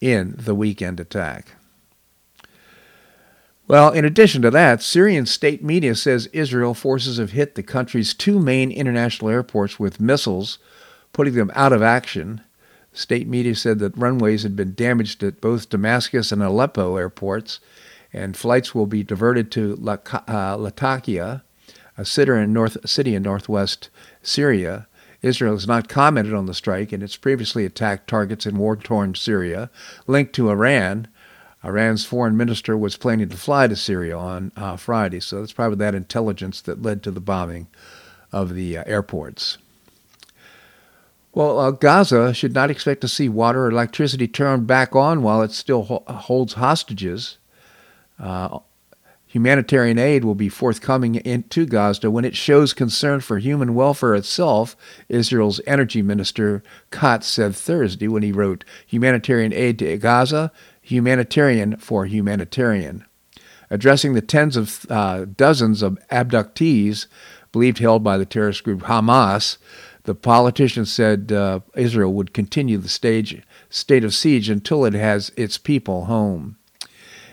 in 0.02 0.36
the 0.38 0.54
weekend 0.54 1.00
attack. 1.00 1.56
Well, 3.72 3.92
in 3.92 4.04
addition 4.04 4.42
to 4.42 4.52
that, 4.52 4.82
Syrian 4.82 5.26
state 5.26 5.64
media 5.64 5.96
says 5.96 6.28
Israel 6.34 6.74
forces 6.74 7.20
have 7.20 7.32
hit 7.32 7.56
the 7.56 7.64
country's 7.64 8.14
two 8.14 8.38
main 8.38 8.70
international 8.70 9.30
airports 9.32 9.80
with 9.80 10.02
missiles, 10.02 10.60
putting 11.14 11.36
them 11.36 11.54
out 11.56 11.72
of 11.72 11.82
action. 11.82 12.42
State 12.92 13.30
media 13.30 13.56
said 13.56 13.80
that 13.80 13.96
runways 13.96 14.44
had 14.44 14.58
been 14.58 14.74
damaged 14.74 15.24
at 15.24 15.40
both 15.40 15.70
Damascus 15.70 16.34
and 16.34 16.44
Aleppo 16.44 16.98
airports, 16.98 17.62
and 18.12 18.36
flights 18.36 18.76
will 18.76 18.88
be 18.88 19.04
diverted 19.04 19.50
to 19.52 19.78
uh, 20.28 20.56
Latakia, 20.58 21.42
a 21.98 22.04
city 22.04 22.34
in, 22.34 22.52
north, 22.52 22.78
city 22.90 23.16
in 23.16 23.24
northwest 23.24 23.90
Syria. 24.22 24.90
Israel 25.22 25.54
has 25.54 25.66
not 25.66 25.88
commented 25.88 26.34
on 26.34 26.46
the 26.46 26.54
strike, 26.54 26.92
and 26.92 27.02
it's 27.02 27.16
previously 27.16 27.64
attacked 27.64 28.10
targets 28.10 28.46
in 28.46 28.58
war 28.58 28.76
torn 28.76 29.16
Syria, 29.16 29.70
linked 30.08 30.34
to 30.34 30.50
Iran. 30.50 31.08
Iran's 31.64 32.06
foreign 32.06 32.36
minister 32.36 32.76
was 32.76 32.98
planning 32.98 33.30
to 33.30 33.38
fly 33.38 33.68
to 33.68 33.76
Syria 33.76 34.18
on 34.18 34.52
uh, 34.56 34.78
Friday, 34.78 35.20
so 35.20 35.40
that's 35.40 35.54
probably 35.54 35.78
that 35.78 35.94
intelligence 35.94 36.62
that 36.62 36.82
led 36.82 37.04
to 37.04 37.12
the 37.12 37.20
bombing 37.20 37.68
of 38.32 38.56
the 38.56 38.78
uh, 38.78 38.84
airports. 38.88 39.58
Well, 41.34 41.60
uh, 41.60 41.72
Gaza 41.72 42.34
should 42.34 42.54
not 42.54 42.72
expect 42.72 43.02
to 43.02 43.08
see 43.08 43.30
water 43.30 43.66
or 43.66 43.72
electricity 43.72 44.28
turned 44.28 44.68
back 44.68 44.96
on 44.96 45.22
while 45.24 45.42
it 45.42 45.52
still 45.52 45.84
ho- 45.84 46.04
holds 46.08 46.54
hostages. 46.54 47.38
Uh, 48.20 48.60
humanitarian 49.28 49.98
aid 49.98 50.26
will 50.26 50.36
be 50.36 50.50
forthcoming 50.50 51.16
into 51.16 51.66
Gaza 51.66 52.12
when 52.12 52.26
it 52.26 52.36
shows 52.36 52.74
concern 52.74 53.22
for 53.22 53.38
human 53.38 53.76
welfare 53.76 54.14
itself, 54.14 54.76
Israel's 55.08 55.62
energy 55.66 56.02
minister 56.02 56.64
Katz 56.92 57.28
said 57.28 57.56
Thursday 57.56 58.10
when 58.10 58.24
he 58.24 58.34
wrote, 58.34 58.66
Humanitarian 58.86 59.54
aid 59.54 59.80
to 59.80 59.98
Gaza 59.98 60.52
humanitarian 60.82 61.78
for 61.78 62.06
humanitarian. 62.06 63.06
Addressing 63.70 64.14
the 64.14 64.22
tens 64.22 64.58
of 64.58 64.86
uh, 64.90 65.26
dozens 65.26 65.82
of 65.82 65.98
abductees 66.12 67.08
believed 67.52 67.80
held 67.80 68.04
by 68.04 68.18
the 68.18 68.26
terrorist 68.26 68.64
group 68.64 68.82
Hamas, 68.82 69.58
the 70.04 70.16
politician 70.16 70.86
said 70.86 71.32
uh, 71.32 71.60
Israel 71.76 72.14
would 72.14 72.34
continue 72.34 72.78
the 72.78 72.90
stage, 72.90 73.42
state 73.70 74.04
of 74.04 74.14
siege 74.14 74.50
until 74.50 74.84
it 74.84 74.94
has 74.94 75.32
its 75.38 75.58
people 75.58 76.06
home. 76.06 76.58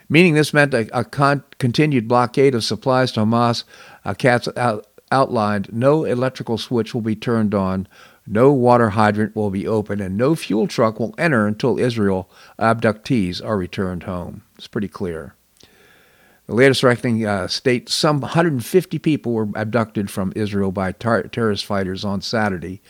Meaning 0.09 0.35
this 0.35 0.55
meant 0.55 0.75
a, 0.75 0.88
a 0.97 1.05
con- 1.05 1.45
continued 1.59 2.09
blockade 2.09 2.55
of 2.55 2.64
supplies 2.64 3.12
to 3.12 3.21
Hamas. 3.21 3.64
Uh, 4.05 4.14
Katz 4.14 4.49
out, 4.57 4.87
outlined 5.11 5.73
no 5.73 6.05
electrical 6.05 6.59
switch 6.59 6.95
will 6.95 7.00
be 7.00 7.17
turned 7.17 7.55
on, 7.55 7.88
no 8.30 8.52
water 8.52 8.90
hydrant 8.90 9.35
will 9.35 9.50
be 9.50 9.66
open, 9.66 10.00
and 10.00 10.16
no 10.16 10.35
fuel 10.35 10.66
truck 10.66 11.00
will 11.00 11.14
enter 11.16 11.47
until 11.47 11.78
Israel 11.78 12.30
abductees 12.58 13.44
are 13.44 13.56
returned 13.56 14.04
home. 14.04 14.42
It's 14.56 14.66
pretty 14.66 14.88
clear. 14.88 15.35
The 16.47 16.54
latest 16.54 16.82
reckoning 16.82 17.26
uh, 17.26 17.47
states 17.49 17.92
some 17.92 18.23
150 18.23 18.99
people 18.99 19.32
were 19.32 19.49
abducted 19.54 20.11
from 20.11 20.32
Israel 20.35 20.73
by 20.73 20.92
tar- 20.92 21.25
terrorist 21.25 21.66
fighters 21.66 22.06
on 22.06 22.23
Saturday, 22.23 22.80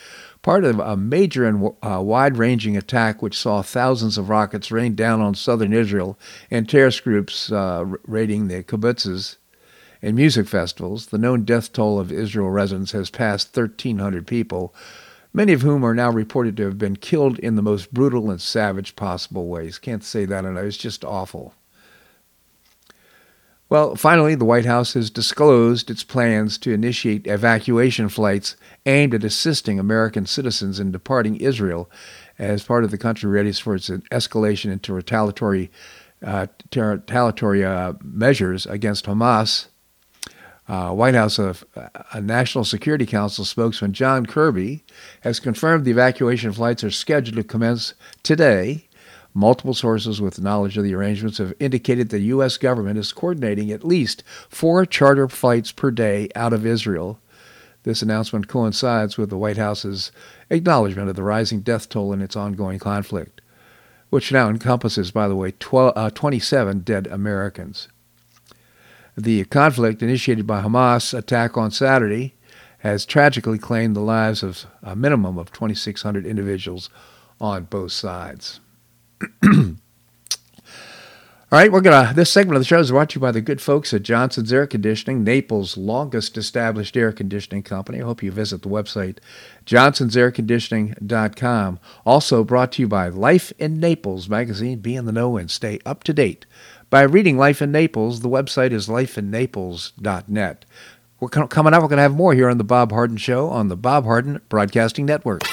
part 0.43 0.65
of 0.65 0.79
a 0.79 0.97
major 0.97 1.45
and 1.45 1.73
uh, 1.83 2.01
wide 2.01 2.37
ranging 2.37 2.77
attack 2.77 3.21
which 3.21 3.37
saw 3.37 3.61
thousands 3.61 4.17
of 4.17 4.29
rockets 4.29 4.71
rain 4.71 4.95
down 4.95 5.21
on 5.21 5.35
southern 5.35 5.73
Israel 5.73 6.17
and 6.53 6.69
terrorist 6.69 7.03
groups 7.03 7.51
uh, 7.51 7.85
raiding 8.05 8.47
the 8.47 8.63
kibbutzes 8.63 9.39
and 10.03 10.15
music 10.15 10.47
festivals. 10.47 11.07
The 11.07 11.19
known 11.19 11.45
death 11.45 11.73
toll 11.73 11.99
of 11.99 12.13
Israel 12.13 12.51
residents 12.51 12.93
has 12.93 13.11
passed 13.11 13.57
1,300 13.57 14.25
people, 14.25 14.73
many 15.33 15.53
of 15.53 15.63
whom 15.63 15.85
are 15.85 15.95
now 15.95 16.11
reported 16.11 16.57
to 16.57 16.65
have 16.65 16.79
been 16.79 16.97
killed 16.97 17.39
in 17.39 17.57
the 17.57 17.63
most 17.63 17.93
brutal 17.93 18.31
and 18.31 18.41
savage 18.41 18.97
possible 18.97 19.49
ways. 19.49 19.79
Can't 19.79 20.05
say 20.05 20.25
that 20.25 20.45
enough. 20.45 20.65
It's 20.65 20.77
just 20.77 21.05
awful. 21.05 21.55
Well, 23.71 23.97
finally, 23.97 24.35
the 24.35 24.47
White 24.47 24.65
House 24.65 24.95
has 24.95 25.11
disclosed 25.11 25.91
its 25.91 26.03
plans 26.03 26.57
to 26.59 26.73
initiate 26.73 27.27
evacuation 27.27 28.09
flights 28.09 28.57
aimed 28.87 29.13
at 29.13 29.25
assisting 29.25 29.79
American 29.79 30.25
citizens 30.25 30.81
in 30.81 30.91
departing 30.91 31.37
Israel 31.37 31.91
as 32.39 32.65
part 32.65 32.85
of 32.85 32.91
the 32.91 32.97
country 32.97 33.31
readies 33.31 33.61
for 33.61 33.75
its 33.75 33.91
escalation 33.91 34.73
into 34.73 34.95
retaliatory, 34.95 35.71
uh, 36.25 36.47
retaliatory 36.75 37.63
uh, 37.63 37.93
measures 38.03 38.65
against 38.65 39.05
Hamas 39.05 39.67
uh, 40.69 40.93
White 40.93 41.15
House, 41.15 41.39
uh, 41.39 41.55
a 42.13 42.21
National 42.21 42.65
Security 42.65 43.07
Council 43.07 43.45
spokesman, 43.45 43.95
John 43.95 44.27
Kirby, 44.27 44.85
has 45.23 45.41
confirmed 45.41 45.85
the 45.85 45.91
evacuation 45.91 46.53
flights 46.53 46.85
are 46.85 46.91
scheduled 46.91 47.37
to 47.37 47.45
commence 47.45 47.95
today. 48.23 48.85
Multiple 49.33 49.75
sources 49.75 50.21
with 50.21 50.41
knowledge 50.41 50.77
of 50.77 50.85
the 50.85 50.95
arrangements 50.95 51.39
have 51.39 51.55
indicated 51.59 52.09
the 52.09 52.21
U.S. 52.21 52.57
government 52.59 52.99
is 52.99 53.13
coordinating 53.13 53.71
at 53.71 53.85
least 53.85 54.23
four 54.49 54.85
charter 54.85 55.29
flights 55.29 55.73
per 55.73 55.91
day 55.91 56.29
out 56.35 56.53
of 56.53 56.67
Israel. 56.67 57.19
This 57.85 58.03
announcement 58.03 58.49
coincides 58.49 59.17
with 59.17 59.31
the 59.31 59.39
White 59.39 59.57
House's 59.57 60.13
acknowledgement 60.51 61.09
of 61.09 61.17
the 61.17 61.23
rising 61.23 61.61
death 61.61 61.89
toll 61.89 62.13
in 62.13 62.21
its 62.21 62.37
ongoing 62.37 62.79
conflict, 62.79 63.41
which 64.11 64.33
now 64.33 64.51
encompasses, 64.51 65.11
by 65.11 65.29
the 65.29 65.37
way, 65.37 65.53
12, 65.59 65.93
uh, 65.97 66.11
27 66.11 66.81
dead 66.81 67.07
Americans. 67.07 67.89
The 69.19 69.45
conflict 69.47 70.01
initiated 70.01 70.47
by 70.47 70.63
Hamas 70.63 71.13
attack 71.13 71.57
on 71.57 71.73
Saturday 71.73 72.37
has 72.79 73.05
tragically 73.05 73.59
claimed 73.59 73.97
the 73.97 74.01
lives 74.01 74.45
of 74.45 74.67
a 74.81 74.95
minimum 74.95 75.39
of 75.39 75.51
2,600 75.51 76.25
individuals 76.25 76.89
on 77.41 77.65
both 77.65 77.91
sides. 77.91 78.61
All 81.51 81.59
right, 81.59 81.73
we're 81.73 81.81
gonna. 81.81 82.13
This 82.15 82.31
segment 82.31 82.57
of 82.57 82.61
the 82.61 82.67
show 82.67 82.79
is 82.79 82.93
brought 82.93 83.11
to 83.11 83.17
you 83.17 83.21
by 83.21 83.33
the 83.33 83.41
good 83.41 83.61
folks 83.61 83.93
at 83.93 84.03
Johnson's 84.03 84.53
Air 84.53 84.69
Conditioning, 84.69 85.25
Naples' 85.25 85.77
longest 85.77 86.37
established 86.37 86.97
air 86.97 87.11
conditioning 87.11 87.65
company. 87.65 88.01
I 88.01 88.05
hope 88.05 88.23
you 88.23 88.31
visit 88.31 88.63
the 88.63 88.69
website 88.69 89.19
johnsonsairconditioning.com. 89.67 91.81
Also 92.07 92.45
brought 92.45 92.71
to 92.73 92.83
you 92.83 92.89
by 92.89 93.09
Life 93.09 93.53
in 93.59 93.81
Naples 93.81 94.29
magazine. 94.29 94.79
Be 94.79 94.95
in 94.95 95.07
the 95.07 95.13
know 95.13 95.39
and 95.39 95.51
stay 95.51 95.81
up 95.85 96.05
to 96.05 96.13
date 96.13 96.47
by 96.91 97.03
reading 97.03 97.37
Life 97.37 97.61
in 97.61 97.73
Naples. 97.73 98.21
The 98.21 98.29
website 98.29 98.73
is 98.73 98.89
lifeinnaples.net. 98.89 100.65
We're 101.21 101.29
coming 101.29 101.75
up. 101.75 101.83
We're 101.83 101.89
going 101.89 101.97
to 101.97 102.03
have 102.03 102.15
more 102.15 102.33
here 102.35 102.49
on 102.49 102.59
the 102.59 102.65
Bob 102.65 102.93
Harden 102.93 103.17
Show 103.17 103.49
on 103.49 103.69
the 103.69 103.77
Bob 103.77 104.05
Harden 104.05 104.41
Broadcasting 104.49 105.05
Network. 105.05 105.45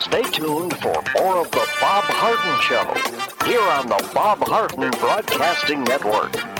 Stay 0.00 0.22
tuned 0.32 0.76
for 0.78 1.02
more 1.14 1.38
of 1.38 1.50
the 1.50 1.66
Bob 1.80 2.04
Harden 2.04 2.60
Show 2.60 3.46
here 3.46 3.60
on 3.60 3.86
the 3.86 4.10
Bob 4.12 4.40
Harden 4.40 4.90
Broadcasting 5.00 5.82
Network. 5.84 6.59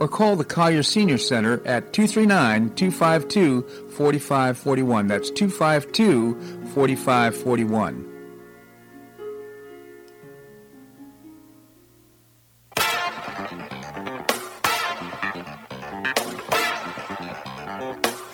or 0.00 0.08
call 0.08 0.36
the 0.36 0.44
Collier 0.44 0.82
Senior 0.82 1.18
Center 1.18 1.64
at 1.66 1.92
239 1.92 2.74
252 2.74 3.62
4541. 3.90 5.06
That's 5.06 5.30
252 5.30 6.34
4541. 6.74 8.14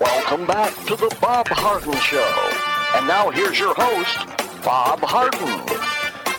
Welcome 0.00 0.47
back 0.47 0.75
to 0.87 0.97
the 0.97 1.16
Bob 1.21 1.47
Harden 1.49 1.94
Show. 1.99 2.50
And 2.97 3.06
now 3.06 3.30
here's 3.30 3.59
your 3.59 3.75
host, 3.75 4.64
Bob 4.64 5.00
Harden. 5.00 5.93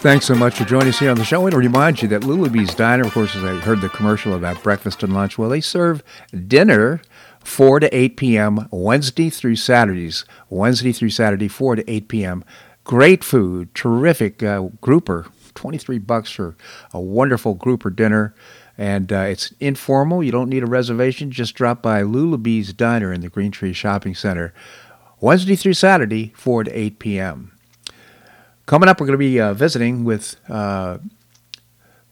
Thanks 0.05 0.27
so 0.27 0.35
much 0.35 0.53
for 0.53 0.65
joining 0.65 0.89
us 0.89 0.99
here 0.99 1.09
on 1.09 1.17
the 1.17 1.25
show. 1.25 1.37
I 1.37 1.41
want 1.41 1.53
to 1.53 1.57
remind 1.57 1.99
you 1.99 2.07
that 2.09 2.21
Lulabee's 2.21 2.75
Diner, 2.75 3.07
of 3.07 3.11
course, 3.11 3.35
as 3.35 3.43
I 3.43 3.55
heard 3.55 3.81
the 3.81 3.89
commercial 3.89 4.35
about 4.35 4.61
breakfast 4.61 5.01
and 5.01 5.11
lunch, 5.11 5.39
well, 5.39 5.49
they 5.49 5.61
serve 5.61 6.03
dinner 6.47 7.01
4 7.39 7.79
to 7.79 7.97
8 7.97 8.15
p.m. 8.15 8.67
Wednesday 8.69 9.31
through 9.31 9.55
Saturdays. 9.55 10.23
Wednesday 10.47 10.91
through 10.91 11.09
Saturday, 11.09 11.47
4 11.47 11.77
to 11.77 11.91
8 11.91 12.07
p.m. 12.07 12.45
Great 12.83 13.23
food, 13.23 13.73
terrific 13.73 14.43
uh, 14.43 14.67
grouper, 14.79 15.25
23 15.55 15.97
bucks 15.97 16.29
for 16.29 16.55
a 16.93 17.01
wonderful 17.01 17.55
grouper 17.55 17.89
dinner. 17.89 18.35
And 18.77 19.11
uh, 19.11 19.21
it's 19.21 19.55
informal. 19.59 20.21
You 20.21 20.31
don't 20.31 20.49
need 20.49 20.61
a 20.61 20.67
reservation. 20.67 21.31
Just 21.31 21.55
drop 21.55 21.81
by 21.81 22.03
Lulabee's 22.03 22.73
Diner 22.73 23.11
in 23.11 23.21
the 23.21 23.29
Green 23.29 23.49
Tree 23.49 23.73
Shopping 23.73 24.13
Center. 24.13 24.53
Wednesday 25.19 25.55
through 25.55 25.73
Saturday, 25.73 26.31
4 26.35 26.65
to 26.65 26.79
8 26.79 26.99
p.m. 26.99 27.54
Coming 28.65 28.89
up, 28.89 28.99
we're 28.99 29.05
going 29.05 29.13
to 29.13 29.17
be 29.19 29.39
uh, 29.39 29.53
visiting 29.53 30.03
with 30.05 30.37
uh, 30.49 30.97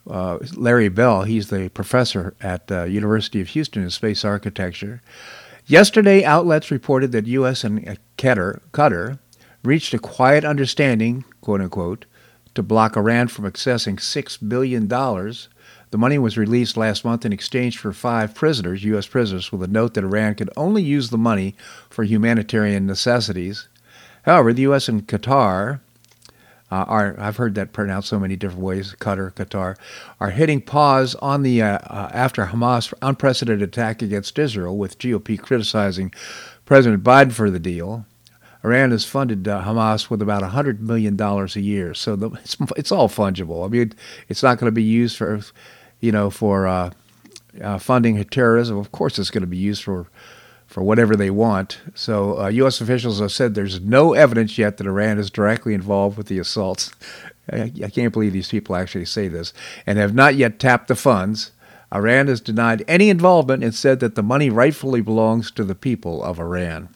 uh, 0.07 0.38
Larry 0.55 0.88
Bell. 0.88 1.24
He's 1.24 1.50
the 1.50 1.69
professor 1.69 2.36
at 2.41 2.67
the 2.67 2.83
University 2.83 3.41
of 3.41 3.50
Houston 3.50 3.81
in 3.81 3.89
space 3.89 4.24
architecture. 4.24 5.01
Yesterday, 5.65 6.24
outlets 6.24 6.69
reported 6.69 7.12
that 7.13 7.25
U.S. 7.25 7.63
and 7.63 7.98
Qatar, 8.17 8.60
Qatar 8.72 9.17
reached 9.63 9.95
a 9.95 10.00
quiet 10.00 10.45
understanding, 10.45 11.25
quote 11.41 11.60
unquote, 11.60 12.05
to 12.53 12.62
block 12.62 12.95
Iran 12.95 13.29
from 13.29 13.45
accessing 13.45 13.95
$6 13.95 14.48
billion. 14.48 14.88
The 14.88 15.98
money 15.98 16.19
was 16.19 16.38
released 16.38 16.77
last 16.77 17.03
month 17.03 17.25
in 17.25 17.33
exchange 17.33 17.79
for 17.79 17.93
five 17.93 18.36
prisoners, 18.36 18.83
U.S. 18.83 19.07
prisoners, 19.07 19.51
with 19.51 19.63
a 19.63 19.67
note 19.67 19.95
that 19.95 20.03
Iran 20.03 20.36
could 20.36 20.51
only 20.55 20.83
use 20.83 21.10
the 21.10 21.17
money 21.17 21.55
for 21.89 22.03
humanitarian 22.03 22.86
necessities. 22.86 23.67
However, 24.24 24.53
the 24.53 24.62
U.S. 24.63 24.88
and 24.88 25.07
Qatar 25.07 25.79
uh, 26.72 26.86
are 26.88 27.16
I've 27.20 27.37
heard 27.37 27.55
that 27.55 27.74
pronounced 27.74 28.09
so 28.09 28.20
many 28.20 28.35
different 28.35 28.64
ways. 28.64 28.96
Qatar, 29.00 29.31
Qatar, 29.33 29.77
are 30.20 30.31
hitting 30.31 30.61
pause 30.61 31.16
on 31.16 31.44
the 31.44 31.61
uh, 31.61 31.79
uh, 31.87 32.09
after 32.14 32.46
Hamas 32.48 32.94
unprecedented 33.01 33.61
attack 33.61 34.01
against 34.01 34.40
Israel, 34.40 34.77
with 34.77 34.98
GOP 34.98 35.40
criticizing 35.40 36.14
President 36.66 37.03
Biden 37.03 37.31
for 37.31 37.50
the 37.50 37.59
deal. 37.59 38.05
Iran 38.64 38.92
has 38.92 39.03
funded 39.03 39.48
uh, 39.48 39.61
Hamas 39.64 40.09
with 40.09 40.22
about 40.22 40.42
$100 40.42 40.79
million 40.79 41.20
a 41.22 41.46
year, 41.59 41.94
so 41.94 42.16
the, 42.16 42.29
it's, 42.44 42.57
it's 42.77 42.92
all 42.92 43.09
fungible. 43.09 43.66
I 43.66 43.68
mean, 43.68 43.94
it's 44.29 44.42
not 44.42 44.57
going 44.57 44.68
to 44.68 44.72
be 44.72 44.83
used 44.83 45.18
for, 45.18 45.42
you 46.00 46.11
know, 46.11 46.29
for 46.29 46.66
uh, 46.66 46.92
uh, 47.61 47.77
funding 47.77 48.24
terrorism. 48.25 48.77
Of 48.77 48.92
course, 48.92 49.20
it's 49.20 49.29
going 49.29 49.42
to 49.42 49.48
be 49.48 49.57
used 49.57 49.83
for 49.83 50.07
for 50.74 50.81
whatever 50.81 51.16
they 51.16 51.29
want. 51.29 51.77
So, 51.94 52.40
uh, 52.42 52.48
U.S. 52.48 52.81
officials 52.81 53.20
have 53.20 53.31
said 53.31 53.53
there's 53.53 53.79
no 53.79 54.14
evidence 54.14 54.57
yet 54.57 54.77
that 54.77 54.88
Iran 54.88 55.20
is 55.20 55.29
directly 55.29 55.75
involved 55.75 56.18
with 56.18 56.25
the 56.25 56.40
assaults. 56.40 56.90
I, 57.51 57.72
I 57.83 57.90
can't 57.90 58.12
believe 58.12 58.33
these 58.33 58.50
people 58.50 58.75
actually 58.75 59.05
say 59.05 59.27
this, 59.27 59.53
and 59.86 60.00
have 60.00 60.16
not 60.16 60.33
yet 60.33 60.57
tapped 60.57 60.88
the 60.88 60.96
funds. 60.96 61.51
Iran 61.94 62.25
has 62.25 62.42
denied 62.42 62.83
any 62.88 63.12
involvement 63.12 63.64
and 63.64 63.75
said 63.75 64.00
that 64.00 64.16
the 64.16 64.24
money 64.24 64.50
rightfully 64.50 65.01
belongs 65.01 65.51
to 65.51 65.64
the 65.64 65.75
people 65.75 66.24
of 66.24 66.40
Iran. 66.40 66.90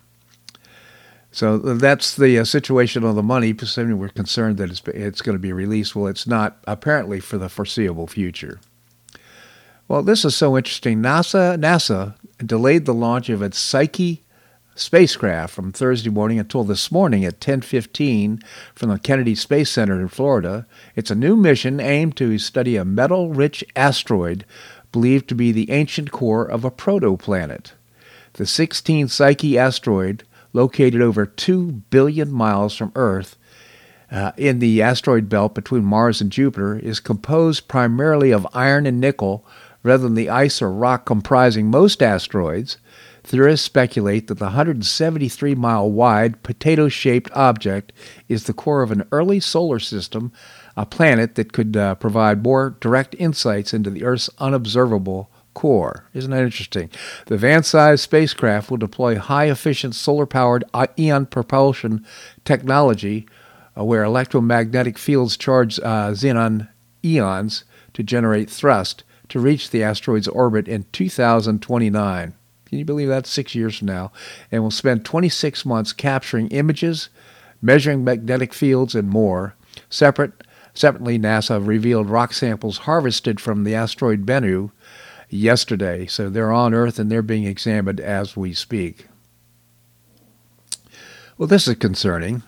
So 1.32 1.60
that's 1.60 2.16
the 2.16 2.40
uh, 2.40 2.46
situation 2.46 3.04
on 3.04 3.16
the 3.16 3.22
money. 3.22 3.54
We're 3.54 4.10
concerned 4.10 4.58
that 4.58 4.72
it's, 4.72 4.82
it's 4.88 5.22
going 5.22 5.36
to 5.36 5.40
be 5.40 5.54
released. 5.54 5.96
Well, 5.96 6.08
it's 6.08 6.26
not 6.26 6.58
apparently 6.66 7.20
for 7.20 7.38
the 7.38 7.48
foreseeable 7.48 8.08
future. 8.08 8.60
Well, 9.88 10.02
this 10.02 10.26
is 10.26 10.36
so 10.36 10.58
interesting. 10.58 11.04
NASA 11.04 11.60
NASA 11.60 12.16
delayed 12.46 12.86
the 12.86 12.94
launch 12.94 13.30
of 13.30 13.42
its 13.42 13.58
Psyche 13.58 14.24
spacecraft 14.76 15.54
from 15.54 15.72
Thursday 15.72 16.10
morning 16.10 16.40
until 16.40 16.64
this 16.64 16.92
morning 16.92 17.26
at 17.26 17.42
10:15 17.42 18.40
from 18.76 18.90
the 18.90 19.00
Kennedy 19.00 19.34
Space 19.34 19.72
Center 19.72 20.00
in 20.00 20.08
Florida. 20.08 20.68
It's 20.96 21.10
a 21.10 21.16
new 21.16 21.36
mission 21.36 21.80
aimed 21.80 22.16
to 22.18 22.38
study 22.38 22.78
a 22.78 22.86
metal-rich 22.86 23.66
asteroid 23.76 24.46
believed 24.92 25.28
to 25.30 25.36
be 25.36 25.52
the 25.52 25.72
ancient 25.72 26.12
core 26.12 26.46
of 26.46 26.64
a 26.64 26.72
protoplanet. 26.72 27.72
The 28.34 28.46
16 28.46 29.08
Psyche 29.08 29.58
asteroid, 29.58 30.24
located 30.54 31.02
over 31.02 31.26
2 31.26 31.84
billion 31.90 32.32
miles 32.32 32.76
from 32.76 32.92
Earth, 32.96 33.36
uh, 34.12 34.32
in 34.38 34.60
the 34.60 34.82
asteroid 34.82 35.28
belt 35.28 35.54
between 35.54 35.84
Mars 35.84 36.22
and 36.22 36.32
Jupiter, 36.32 36.78
is 36.78 37.00
composed 37.00 37.68
primarily 37.68 38.32
of 38.32 38.48
iron 38.54 38.86
and 38.86 39.02
nickel 39.02 39.46
rather 39.84 40.04
than 40.04 40.16
the 40.16 40.30
ice 40.30 40.62
or 40.62 40.72
rock 40.72 41.06
comprising 41.06 41.70
most 41.70 42.02
asteroids, 42.02 42.78
theorists 43.24 43.66
speculate 43.66 44.28
that 44.28 44.40
the 44.40 44.46
173 44.46 45.56
mile 45.56 45.90
wide, 45.92 46.42
potato 46.44 46.88
shaped 46.88 47.32
object 47.34 47.92
is 48.28 48.44
the 48.44 48.54
core 48.54 48.82
of 48.82 48.92
an 48.92 49.08
early 49.12 49.40
solar 49.40 49.80
system, 49.80 50.32
a 50.76 50.86
planet 50.86 51.36
that 51.36 51.54
could 51.54 51.76
uh, 51.76 51.96
provide 51.96 52.44
more 52.44 52.76
direct 52.80 53.16
insights 53.20 53.74
into 53.74 53.90
the 53.90 54.04
Earth's 54.04 54.30
unobservable 54.40 55.30
core. 55.54 56.06
Isn't 56.14 56.32
that 56.32 56.44
interesting? 56.44 56.92
The 57.26 57.38
Van 57.38 57.64
spacecraft 57.64 58.70
will 58.70 58.78
deploy 58.78 59.18
high 59.18 59.50
efficient 59.50 59.96
solar 59.96 60.28
powered 60.28 60.64
ion 60.74 61.26
propulsion 61.26 62.06
technology 62.46 63.28
uh, 63.76 63.84
where 63.84 64.04
electromagnetic 64.04 64.98
fields 64.98 65.36
charge 65.36 65.80
uh, 65.80 66.12
xenon 66.12 66.70
ions 67.04 67.64
to 67.94 68.04
generate 68.04 68.50
thrust 68.50 69.04
to 69.30 69.40
reach 69.40 69.70
the 69.70 69.84
asteroid's 69.84 70.28
orbit 70.28 70.68
in 70.68 70.86
2029. 70.92 72.34
Can 72.66 72.78
you 72.78 72.86
believe 72.86 73.08
that? 73.08 73.26
Six 73.26 73.56
years 73.56 73.78
from 73.78 73.88
now. 73.88 74.12
And 74.52 74.62
will 74.62 74.72
spend 74.72 75.06
26 75.06 75.66
months 75.66 75.94
capturing 75.94 76.50
images, 76.50 77.10
measuring 77.62 78.04
magnetic 78.04 78.54
fields, 78.54 78.94
and 78.94 79.10
more. 79.10 79.56
Separate, 79.90 80.44
separately, 80.74 81.18
NASA 81.18 81.66
revealed 81.66 82.10
rock 82.10 82.34
samples 82.34 82.80
harvested 82.80 83.40
from 83.40 83.64
the 83.64 83.76
asteroid 83.76 84.26
Bennu 84.26 84.72
yesterday. 85.30 86.06
So 86.08 86.30
they're 86.30 86.52
on 86.52 86.74
Earth 86.74 87.00
and 87.00 87.12
they're 87.12 87.22
being 87.22 87.46
examined 87.46 88.00
as 88.00 88.36
we 88.36 88.54
speak. 88.54 89.08
Well, 91.38 91.48
this 91.48 91.68
is 91.68 91.76
concerning. 91.76 92.44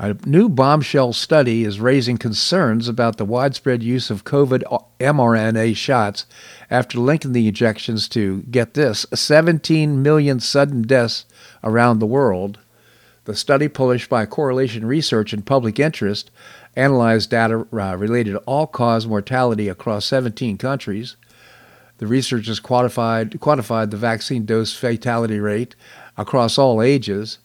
A 0.00 0.14
new 0.24 0.48
bombshell 0.48 1.12
study 1.12 1.64
is 1.64 1.80
raising 1.80 2.18
concerns 2.18 2.86
about 2.86 3.16
the 3.16 3.24
widespread 3.24 3.82
use 3.82 4.10
of 4.10 4.22
COVID 4.22 4.62
mRNA 5.00 5.74
shots 5.74 6.24
after 6.70 7.00
linking 7.00 7.32
the 7.32 7.48
injections 7.48 8.08
to, 8.10 8.42
get 8.42 8.74
this, 8.74 9.06
17 9.12 10.00
million 10.00 10.38
sudden 10.38 10.82
deaths 10.82 11.24
around 11.64 11.98
the 11.98 12.06
world. 12.06 12.60
The 13.24 13.34
study, 13.34 13.66
published 13.66 14.08
by 14.08 14.24
Correlation 14.24 14.86
Research 14.86 15.32
and 15.32 15.44
Public 15.44 15.80
Interest, 15.80 16.30
analyzed 16.76 17.30
data 17.30 17.66
uh, 17.72 17.96
related 17.96 18.34
to 18.34 18.38
all 18.46 18.68
cause 18.68 19.04
mortality 19.04 19.68
across 19.68 20.04
17 20.04 20.58
countries. 20.58 21.16
The 21.96 22.06
researchers 22.06 22.60
quantified, 22.60 23.36
quantified 23.38 23.90
the 23.90 23.96
vaccine 23.96 24.46
dose 24.46 24.72
fatality 24.72 25.40
rate 25.40 25.74
across 26.16 26.56
all 26.56 26.80
ages 26.80 27.38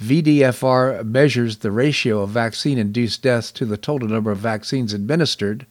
VDFR 0.00 1.04
measures 1.04 1.58
the 1.58 1.72
ratio 1.72 2.20
of 2.20 2.30
vaccine 2.30 2.78
induced 2.78 3.22
deaths 3.22 3.50
to 3.52 3.64
the 3.64 3.76
total 3.76 4.08
number 4.08 4.30
of 4.30 4.38
vaccines 4.38 4.92
administered 4.92 5.66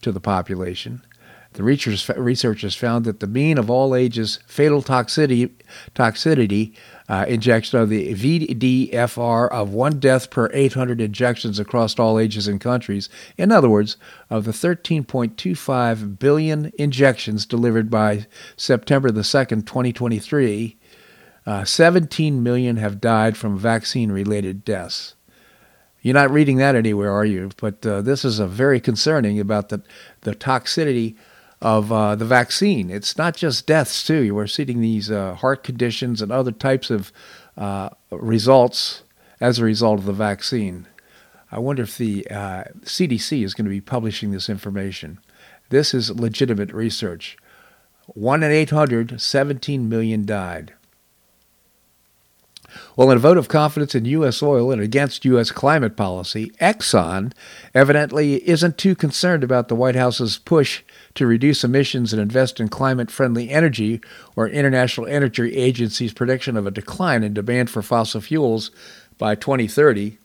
to 0.00 0.12
the 0.12 0.20
population. 0.20 1.02
The 1.54 1.62
researchers 1.62 2.74
found 2.74 3.04
that 3.04 3.20
the 3.20 3.28
mean 3.28 3.58
of 3.58 3.70
all 3.70 3.94
ages 3.94 4.40
fatal 4.48 4.82
toxicity, 4.82 5.52
toxicity 5.94 6.74
uh, 7.08 7.26
injection 7.28 7.78
of 7.78 7.90
the 7.90 8.12
VDFR 8.12 9.48
of 9.50 9.72
one 9.72 10.00
death 10.00 10.30
per 10.30 10.50
800 10.52 11.00
injections 11.00 11.60
across 11.60 11.96
all 11.96 12.18
ages 12.18 12.48
and 12.48 12.60
countries. 12.60 13.08
In 13.38 13.52
other 13.52 13.68
words, 13.68 13.96
of 14.30 14.46
the 14.46 14.50
13.25 14.50 16.18
billion 16.18 16.72
injections 16.76 17.46
delivered 17.46 17.88
by 17.88 18.26
September 18.56 19.12
the 19.12 19.20
2nd, 19.20 19.64
2023, 19.64 20.76
uh, 21.46 21.64
17 21.64 22.42
million 22.42 22.76
have 22.76 23.00
died 23.00 23.36
from 23.36 23.58
vaccine 23.58 24.10
related 24.10 24.64
deaths. 24.64 25.14
You're 26.00 26.14
not 26.14 26.30
reading 26.30 26.58
that 26.58 26.74
anywhere, 26.74 27.10
are 27.10 27.24
you? 27.24 27.50
But 27.56 27.84
uh, 27.86 28.02
this 28.02 28.24
is 28.24 28.38
very 28.38 28.80
concerning 28.80 29.40
about 29.40 29.70
the, 29.70 29.82
the 30.20 30.34
toxicity 30.34 31.16
of 31.62 31.90
uh, 31.90 32.14
the 32.14 32.26
vaccine. 32.26 32.90
It's 32.90 33.16
not 33.16 33.34
just 33.34 33.66
deaths, 33.66 34.06
too. 34.06 34.34
We're 34.34 34.46
seeing 34.46 34.80
these 34.80 35.10
uh, 35.10 35.34
heart 35.36 35.64
conditions 35.64 36.20
and 36.20 36.30
other 36.30 36.52
types 36.52 36.90
of 36.90 37.10
uh, 37.56 37.88
results 38.10 39.02
as 39.40 39.58
a 39.58 39.64
result 39.64 39.98
of 39.98 40.04
the 40.04 40.12
vaccine. 40.12 40.86
I 41.50 41.58
wonder 41.58 41.82
if 41.82 41.96
the 41.96 42.26
CDC 42.30 43.40
uh, 43.40 43.44
is 43.44 43.54
going 43.54 43.64
to 43.64 43.70
be 43.70 43.80
publishing 43.80 44.30
this 44.30 44.50
information. 44.50 45.20
This 45.70 45.94
is 45.94 46.10
legitimate 46.10 46.72
research. 46.72 47.36
1 48.08 48.42
in 48.42 48.50
800, 48.50 49.20
17 49.20 49.88
million 49.88 50.26
died. 50.26 50.74
Well, 52.96 53.10
in 53.10 53.16
a 53.16 53.20
vote 53.20 53.38
of 53.38 53.48
confidence 53.48 53.94
in 53.94 54.04
U.S. 54.04 54.42
oil 54.42 54.70
and 54.70 54.80
against 54.80 55.24
U.S. 55.24 55.50
climate 55.50 55.96
policy, 55.96 56.50
Exxon 56.60 57.32
evidently 57.74 58.46
isn't 58.48 58.78
too 58.78 58.94
concerned 58.94 59.44
about 59.44 59.68
the 59.68 59.74
White 59.74 59.96
House's 59.96 60.38
push 60.38 60.82
to 61.14 61.26
reduce 61.26 61.64
emissions 61.64 62.12
and 62.12 62.20
invest 62.22 62.60
in 62.60 62.68
climate 62.68 63.10
friendly 63.10 63.50
energy, 63.50 64.00
or 64.36 64.48
International 64.48 65.06
Energy 65.06 65.56
Agency's 65.56 66.12
prediction 66.12 66.56
of 66.56 66.66
a 66.66 66.70
decline 66.70 67.22
in 67.22 67.34
demand 67.34 67.70
for 67.70 67.82
fossil 67.82 68.20
fuels 68.20 68.70
by 69.18 69.34
2030. 69.34 70.18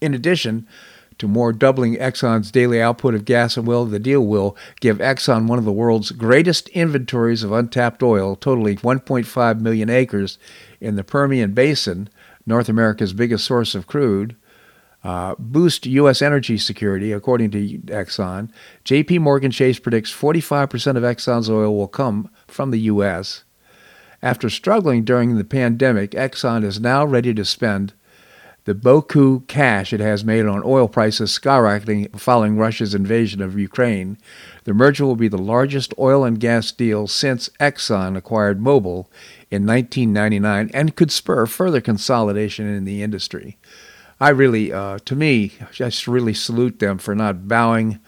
In 0.00 0.14
addition, 0.14 0.66
to 1.20 1.28
more 1.28 1.52
doubling 1.52 1.96
Exxon's 1.96 2.50
daily 2.50 2.80
output 2.80 3.14
of 3.14 3.26
gas 3.26 3.58
and 3.58 3.68
oil, 3.68 3.84
the 3.84 3.98
deal 3.98 4.24
will 4.24 4.56
give 4.80 4.98
Exxon 4.98 5.46
one 5.46 5.58
of 5.58 5.66
the 5.66 5.72
world's 5.72 6.12
greatest 6.12 6.70
inventories 6.70 7.42
of 7.42 7.52
untapped 7.52 8.02
oil, 8.02 8.34
totaling 8.34 8.78
1.5 8.78 9.60
million 9.60 9.90
acres 9.90 10.38
in 10.80 10.96
the 10.96 11.04
Permian 11.04 11.52
Basin, 11.52 12.08
North 12.46 12.68
America's 12.68 13.12
biggest 13.12 13.44
source 13.44 13.74
of 13.74 13.86
crude, 13.86 14.36
uh, 15.02 15.34
boost 15.38 15.86
U.S. 15.86 16.20
energy 16.20 16.58
security, 16.58 17.12
according 17.12 17.50
to 17.52 17.78
Exxon. 17.78 18.50
J.P. 18.84 19.18
Morgan 19.18 19.50
Chase 19.50 19.78
predicts 19.78 20.12
45% 20.12 20.96
of 20.96 21.02
Exxon's 21.02 21.48
oil 21.48 21.74
will 21.74 21.88
come 21.88 22.30
from 22.46 22.70
the 22.70 22.80
U.S. 22.80 23.44
After 24.22 24.50
struggling 24.50 25.04
during 25.04 25.36
the 25.36 25.44
pandemic, 25.44 26.10
Exxon 26.10 26.64
is 26.64 26.80
now 26.80 27.04
ready 27.06 27.32
to 27.32 27.44
spend 27.44 27.94
the 28.64 28.74
beaucoup 28.74 29.48
cash 29.48 29.92
it 29.92 30.00
has 30.00 30.22
made 30.22 30.44
on 30.44 30.62
oil 30.64 30.86
prices 30.86 31.36
skyrocketing 31.36 32.18
following 32.18 32.58
Russia's 32.58 32.94
invasion 32.94 33.40
of 33.40 33.58
Ukraine. 33.58 34.18
The 34.64 34.74
merger 34.74 35.06
will 35.06 35.16
be 35.16 35.28
the 35.28 35.38
largest 35.38 35.94
oil 35.98 36.24
and 36.24 36.38
gas 36.38 36.70
deal 36.70 37.06
since 37.06 37.48
Exxon 37.58 38.18
acquired 38.18 38.60
Mobil 38.60 39.06
in 39.50 39.66
1999 39.66 40.70
and 40.72 40.96
could 40.96 41.10
spur 41.10 41.46
further 41.46 41.80
consolidation 41.80 42.66
in 42.68 42.84
the 42.84 43.02
industry. 43.02 43.58
I 44.20 44.28
really, 44.30 44.72
uh, 44.72 44.98
to 45.06 45.16
me, 45.16 45.52
just 45.72 46.06
really 46.06 46.34
salute 46.34 46.78
them 46.78 46.98
for 46.98 47.14
not 47.14 47.48
bowing 47.48 48.00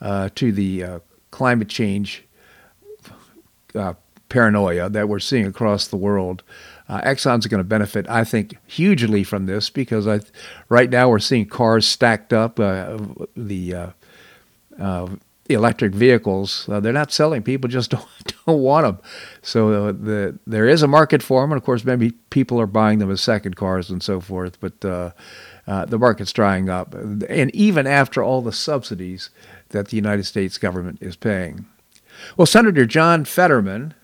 uh, 0.00 0.28
to 0.34 0.52
the 0.52 0.84
uh, 0.84 0.98
climate 1.30 1.68
change 1.68 2.24
uh, 3.74 3.94
paranoia 4.28 4.90
that 4.90 5.08
we're 5.08 5.20
seeing 5.20 5.46
across 5.46 5.86
the 5.86 5.96
world. 5.96 6.42
Uh, 6.88 7.00
Exxon's 7.02 7.46
going 7.46 7.60
to 7.60 7.64
benefit, 7.64 8.08
I 8.08 8.24
think, 8.24 8.56
hugely 8.66 9.22
from 9.22 9.46
this 9.46 9.70
because 9.70 10.08
I, 10.08 10.20
right 10.68 10.90
now 10.90 11.08
we're 11.08 11.20
seeing 11.20 11.46
cars 11.46 11.86
stacked 11.86 12.32
up. 12.32 12.58
Uh, 12.58 12.98
the 13.36 13.92
electric 15.54 15.92
vehicles, 15.92 16.66
they're 16.68 16.92
not 16.92 17.12
selling. 17.12 17.42
People 17.42 17.68
just 17.68 17.90
don't, 17.92 18.06
don't 18.46 18.60
want 18.60 18.86
them. 18.86 18.98
So 19.42 19.92
the 19.92 20.38
there 20.46 20.68
is 20.68 20.82
a 20.82 20.88
market 20.88 21.22
for 21.22 21.40
them, 21.42 21.52
and 21.52 21.58
of 21.58 21.64
course, 21.64 21.84
maybe 21.84 22.12
people 22.30 22.60
are 22.60 22.66
buying 22.66 22.98
them 22.98 23.10
as 23.10 23.20
second 23.20 23.56
cars 23.56 23.90
and 23.90 24.02
so 24.02 24.20
forth. 24.20 24.58
But 24.60 24.84
uh, 24.84 25.10
the 25.86 25.98
market's 25.98 26.32
drying 26.32 26.68
up, 26.68 26.94
and 26.94 27.54
even 27.54 27.86
after 27.86 28.22
all 28.22 28.42
the 28.42 28.52
subsidies 28.52 29.30
that 29.70 29.88
the 29.88 29.96
United 29.96 30.24
States 30.24 30.58
government 30.58 30.98
is 31.00 31.16
paying. 31.16 31.66
Well, 32.36 32.46
Senator 32.46 32.86
John 32.86 33.24
Fetterman, 33.24 33.94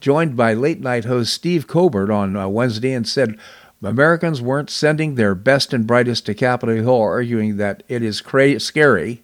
joined 0.00 0.36
by 0.36 0.54
late 0.54 0.80
night 0.80 1.04
host 1.04 1.32
Steve 1.32 1.66
Colbert 1.66 2.10
on 2.10 2.36
uh, 2.36 2.48
Wednesday, 2.48 2.92
and 2.92 3.06
said 3.06 3.38
Americans 3.82 4.40
weren't 4.40 4.70
sending 4.70 5.14
their 5.14 5.34
best 5.34 5.72
and 5.72 5.86
brightest 5.86 6.26
to 6.26 6.34
Capitol 6.34 6.76
Hill, 6.76 7.00
arguing 7.00 7.56
that 7.56 7.82
it 7.88 8.02
is 8.02 8.20
cra- 8.20 8.60
scary. 8.60 9.22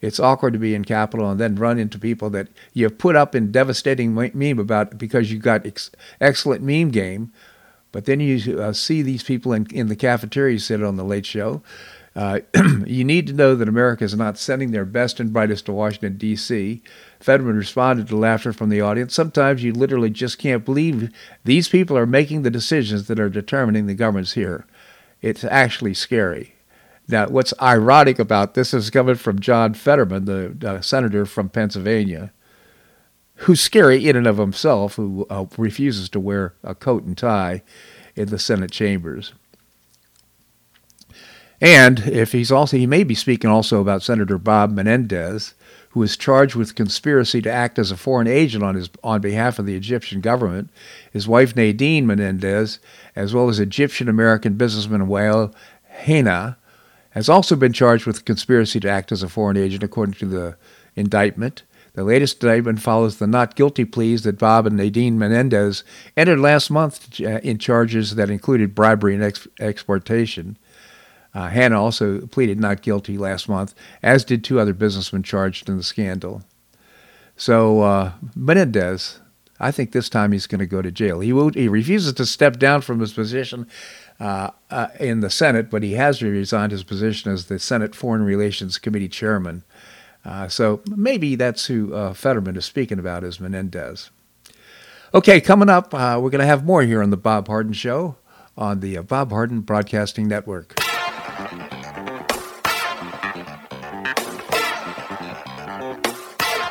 It's 0.00 0.20
awkward 0.20 0.54
to 0.54 0.58
be 0.58 0.74
in 0.74 0.84
capital 0.84 1.30
and 1.30 1.38
then 1.38 1.56
run 1.56 1.78
into 1.78 1.98
people 1.98 2.30
that 2.30 2.48
you've 2.72 2.98
put 2.98 3.16
up 3.16 3.34
in 3.34 3.52
devastating 3.52 4.14
meme 4.14 4.58
about 4.58 4.96
because 4.98 5.30
you 5.30 5.38
got 5.38 5.66
ex- 5.66 5.90
excellent 6.20 6.62
meme 6.62 6.90
game, 6.90 7.32
but 7.92 8.06
then 8.06 8.20
you 8.20 8.60
uh, 8.60 8.72
see 8.72 9.02
these 9.02 9.22
people 9.22 9.52
in, 9.52 9.66
in 9.72 9.88
the 9.88 9.96
cafeteria 9.96 10.58
sit 10.58 10.82
on 10.82 10.96
the 10.96 11.04
late 11.04 11.26
show. 11.26 11.62
Uh, 12.16 12.40
you 12.86 13.04
need 13.04 13.26
to 13.26 13.32
know 13.32 13.54
that 13.54 13.68
America 13.68 14.04
is 14.04 14.16
not 14.16 14.38
sending 14.38 14.72
their 14.72 14.84
best 14.84 15.20
and 15.20 15.32
brightest 15.32 15.66
to 15.66 15.72
Washington, 15.72 16.16
D.C. 16.16 16.82
Fetterman 17.20 17.56
responded 17.56 18.08
to 18.08 18.16
laughter 18.16 18.52
from 18.52 18.68
the 18.68 18.80
audience. 18.80 19.14
Sometimes 19.14 19.62
you 19.62 19.72
literally 19.72 20.10
just 20.10 20.38
can't 20.38 20.64
believe 20.64 21.12
these 21.44 21.68
people 21.68 21.96
are 21.96 22.06
making 22.06 22.42
the 22.42 22.50
decisions 22.50 23.06
that 23.06 23.20
are 23.20 23.28
determining 23.28 23.86
the 23.86 23.94
governments 23.94 24.32
here. 24.32 24.66
It's 25.22 25.44
actually 25.44 25.94
scary. 25.94 26.54
Now, 27.10 27.26
what's 27.28 27.52
ironic 27.60 28.18
about 28.18 28.54
this 28.54 28.72
is 28.72 28.90
coming 28.90 29.16
from 29.16 29.40
John 29.40 29.74
Fetterman, 29.74 30.24
the 30.26 30.56
uh, 30.68 30.80
senator 30.80 31.26
from 31.26 31.48
Pennsylvania 31.48 32.32
who's 33.40 33.60
scary 33.60 34.06
in 34.06 34.16
and 34.16 34.26
of 34.26 34.36
himself, 34.36 34.96
who 34.96 35.26
uh, 35.30 35.46
refuses 35.56 36.10
to 36.10 36.20
wear 36.20 36.52
a 36.62 36.74
coat 36.74 37.04
and 37.04 37.16
tie 37.16 37.62
in 38.14 38.28
the 38.28 38.38
Senate 38.38 38.70
chambers. 38.70 39.32
And 41.58 42.00
if 42.00 42.32
he's 42.32 42.52
also, 42.52 42.76
he 42.76 42.86
may 42.86 43.02
be 43.02 43.14
speaking 43.14 43.48
also 43.48 43.80
about 43.80 44.02
Senator 44.02 44.36
Bob 44.36 44.72
Menendez, 44.72 45.54
who 45.90 46.02
is 46.02 46.18
charged 46.18 46.54
with 46.54 46.74
conspiracy 46.74 47.40
to 47.40 47.50
act 47.50 47.78
as 47.78 47.90
a 47.90 47.96
foreign 47.96 48.26
agent 48.26 48.62
on 48.62 48.74
his 48.74 48.90
on 49.02 49.20
behalf 49.22 49.58
of 49.58 49.66
the 49.66 49.74
Egyptian 49.74 50.20
government. 50.20 50.70
His 51.10 51.26
wife 51.26 51.56
Nadine 51.56 52.06
Menendez, 52.06 52.78
as 53.16 53.34
well 53.34 53.48
as 53.48 53.58
Egyptian 53.58 54.08
American 54.08 54.54
businessman 54.54 55.06
Wael 55.06 55.54
Hana, 55.88 56.58
has 57.10 57.28
also 57.28 57.56
been 57.56 57.72
charged 57.72 58.06
with 58.06 58.24
conspiracy 58.24 58.80
to 58.80 58.88
act 58.88 59.12
as 59.12 59.22
a 59.22 59.28
foreign 59.28 59.56
agent, 59.56 59.82
according 59.82 60.14
to 60.14 60.26
the 60.26 60.56
indictment. 60.96 61.62
The 61.94 62.04
latest 62.04 62.42
indictment 62.42 62.80
follows 62.80 63.18
the 63.18 63.26
not 63.26 63.56
guilty 63.56 63.84
pleas 63.84 64.22
that 64.22 64.38
Bob 64.38 64.66
and 64.66 64.76
Nadine 64.76 65.18
Menendez 65.18 65.82
entered 66.16 66.38
last 66.38 66.70
month 66.70 67.20
uh, 67.20 67.40
in 67.42 67.58
charges 67.58 68.14
that 68.14 68.30
included 68.30 68.74
bribery 68.74 69.14
and 69.14 69.24
ex- 69.24 69.48
exportation. 69.58 70.56
Uh, 71.34 71.48
Hana 71.48 71.80
also 71.80 72.26
pleaded 72.26 72.60
not 72.60 72.82
guilty 72.82 73.18
last 73.18 73.48
month, 73.48 73.74
as 74.02 74.24
did 74.24 74.42
two 74.42 74.60
other 74.60 74.72
businessmen 74.72 75.22
charged 75.22 75.68
in 75.68 75.76
the 75.76 75.82
scandal. 75.82 76.42
So 77.36 77.82
uh, 77.82 78.12
Menendez, 78.36 79.20
I 79.58 79.70
think 79.70 79.92
this 79.92 80.08
time 80.08 80.32
he's 80.32 80.46
going 80.46 80.58
to 80.60 80.66
go 80.66 80.82
to 80.82 80.90
jail. 80.90 81.20
He 81.20 81.32
will, 81.32 81.50
he 81.50 81.68
refuses 81.68 82.12
to 82.14 82.26
step 82.26 82.58
down 82.58 82.80
from 82.82 83.00
his 83.00 83.12
position 83.12 83.66
uh, 84.20 84.50
uh, 84.70 84.88
in 85.00 85.20
the 85.20 85.30
Senate, 85.30 85.70
but 85.70 85.82
he 85.82 85.94
has 85.94 86.22
resigned 86.22 86.72
his 86.72 86.84
position 86.84 87.32
as 87.32 87.46
the 87.46 87.58
Senate 87.58 87.94
Foreign 87.94 88.22
Relations 88.22 88.78
Committee 88.78 89.08
chairman. 89.08 89.64
Uh, 90.24 90.46
so 90.46 90.82
maybe 90.94 91.34
that's 91.34 91.66
who 91.66 91.94
uh, 91.94 92.12
Fetterman 92.12 92.56
is 92.56 92.66
speaking 92.66 92.98
about 92.98 93.24
is 93.24 93.40
Menendez. 93.40 94.10
Okay, 95.14 95.40
coming 95.40 95.70
up, 95.70 95.94
uh, 95.94 96.20
we're 96.22 96.30
going 96.30 96.40
to 96.40 96.46
have 96.46 96.64
more 96.64 96.82
here 96.82 97.02
on 97.02 97.10
the 97.10 97.16
Bob 97.16 97.48
Harden 97.48 97.72
Show 97.72 98.16
on 98.56 98.80
the 98.80 98.98
Bob 98.98 99.30
Harden 99.30 99.60
Broadcasting 99.60 100.28
Network. 100.28 100.78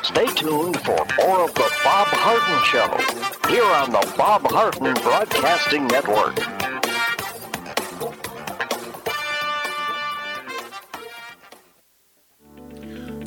Stay 0.04 0.28
tuned 0.36 0.80
for 0.82 1.06
more 1.18 1.46
of 1.46 1.54
the 1.56 1.72
Bob 1.84 2.08
Harden 2.12 2.64
Show 2.66 3.50
here 3.50 3.66
on 3.66 3.92
the 3.92 4.14
Bob 4.16 4.44
Harden 4.52 4.94
Broadcasting 5.02 5.88
Network. 5.88 6.59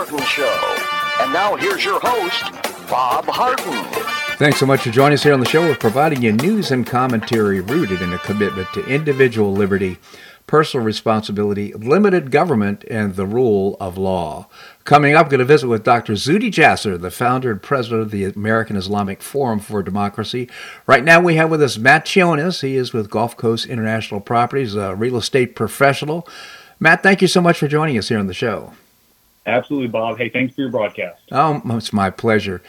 Harden 0.00 0.24
Show. 0.24 1.22
And 1.22 1.30
now 1.30 1.56
here's 1.56 1.84
your 1.84 2.00
host, 2.00 2.44
Bob 2.88 3.26
Harden. 3.26 3.84
Thanks 4.38 4.58
so 4.58 4.64
much 4.64 4.80
for 4.80 4.88
joining 4.88 5.12
us 5.12 5.22
here 5.22 5.34
on 5.34 5.40
the 5.40 5.46
show. 5.46 5.60
We're 5.60 5.74
providing 5.76 6.22
you 6.22 6.32
news 6.32 6.70
and 6.70 6.86
commentary 6.86 7.60
rooted 7.60 8.00
in 8.00 8.14
a 8.14 8.18
commitment 8.18 8.72
to 8.72 8.86
individual 8.86 9.52
liberty, 9.52 9.98
personal 10.46 10.86
responsibility, 10.86 11.74
limited 11.74 12.30
government, 12.30 12.82
and 12.84 13.14
the 13.14 13.26
rule 13.26 13.76
of 13.78 13.98
law. 13.98 14.48
Coming 14.84 15.14
up, 15.14 15.26
we're 15.26 15.32
going 15.32 15.40
to 15.40 15.44
visit 15.44 15.68
with 15.68 15.84
Dr. 15.84 16.14
Zuhdi 16.14 16.50
Jasser, 16.50 16.98
the 16.98 17.10
founder 17.10 17.50
and 17.50 17.62
president 17.62 18.00
of 18.00 18.10
the 18.10 18.24
American 18.24 18.76
Islamic 18.76 19.20
Forum 19.20 19.60
for 19.60 19.82
Democracy. 19.82 20.48
Right 20.86 21.04
now, 21.04 21.20
we 21.20 21.34
have 21.34 21.50
with 21.50 21.60
us 21.60 21.76
Matt 21.76 22.06
Chionis. 22.06 22.62
He 22.62 22.76
is 22.76 22.94
with 22.94 23.10
Gulf 23.10 23.36
Coast 23.36 23.66
International 23.66 24.22
Properties, 24.22 24.74
a 24.74 24.94
real 24.94 25.18
estate 25.18 25.54
professional. 25.54 26.26
Matt, 26.78 27.02
thank 27.02 27.20
you 27.20 27.28
so 27.28 27.42
much 27.42 27.58
for 27.58 27.68
joining 27.68 27.98
us 27.98 28.08
here 28.08 28.18
on 28.18 28.28
the 28.28 28.32
show. 28.32 28.72
Absolutely, 29.46 29.88
Bob. 29.88 30.18
Hey, 30.18 30.28
thanks 30.28 30.54
for 30.54 30.62
your 30.62 30.70
broadcast. 30.70 31.22
Oh, 31.32 31.62
it's 31.76 31.92
my 31.92 32.10
pleasure. 32.10 32.62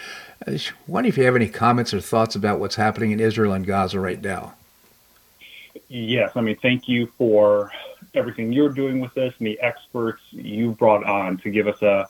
I 0.47 0.59
wonder 0.87 1.09
if 1.09 1.17
you 1.17 1.25
have 1.25 1.35
any 1.35 1.49
comments 1.49 1.93
or 1.93 2.01
thoughts 2.01 2.35
about 2.35 2.59
what's 2.59 2.75
happening 2.75 3.11
in 3.11 3.19
Israel 3.19 3.53
and 3.53 3.65
Gaza 3.65 3.99
right 3.99 4.21
now. 4.21 4.53
Yes, 5.87 6.31
I 6.35 6.41
mean, 6.41 6.57
thank 6.61 6.87
you 6.87 7.07
for 7.17 7.71
everything 8.13 8.51
you're 8.51 8.69
doing 8.69 8.99
with 8.99 9.13
this 9.13 9.33
and 9.37 9.47
the 9.47 9.59
experts 9.59 10.21
you've 10.31 10.77
brought 10.77 11.03
on 11.03 11.37
to 11.39 11.49
give 11.49 11.67
us 11.67 11.81
a, 11.81 12.07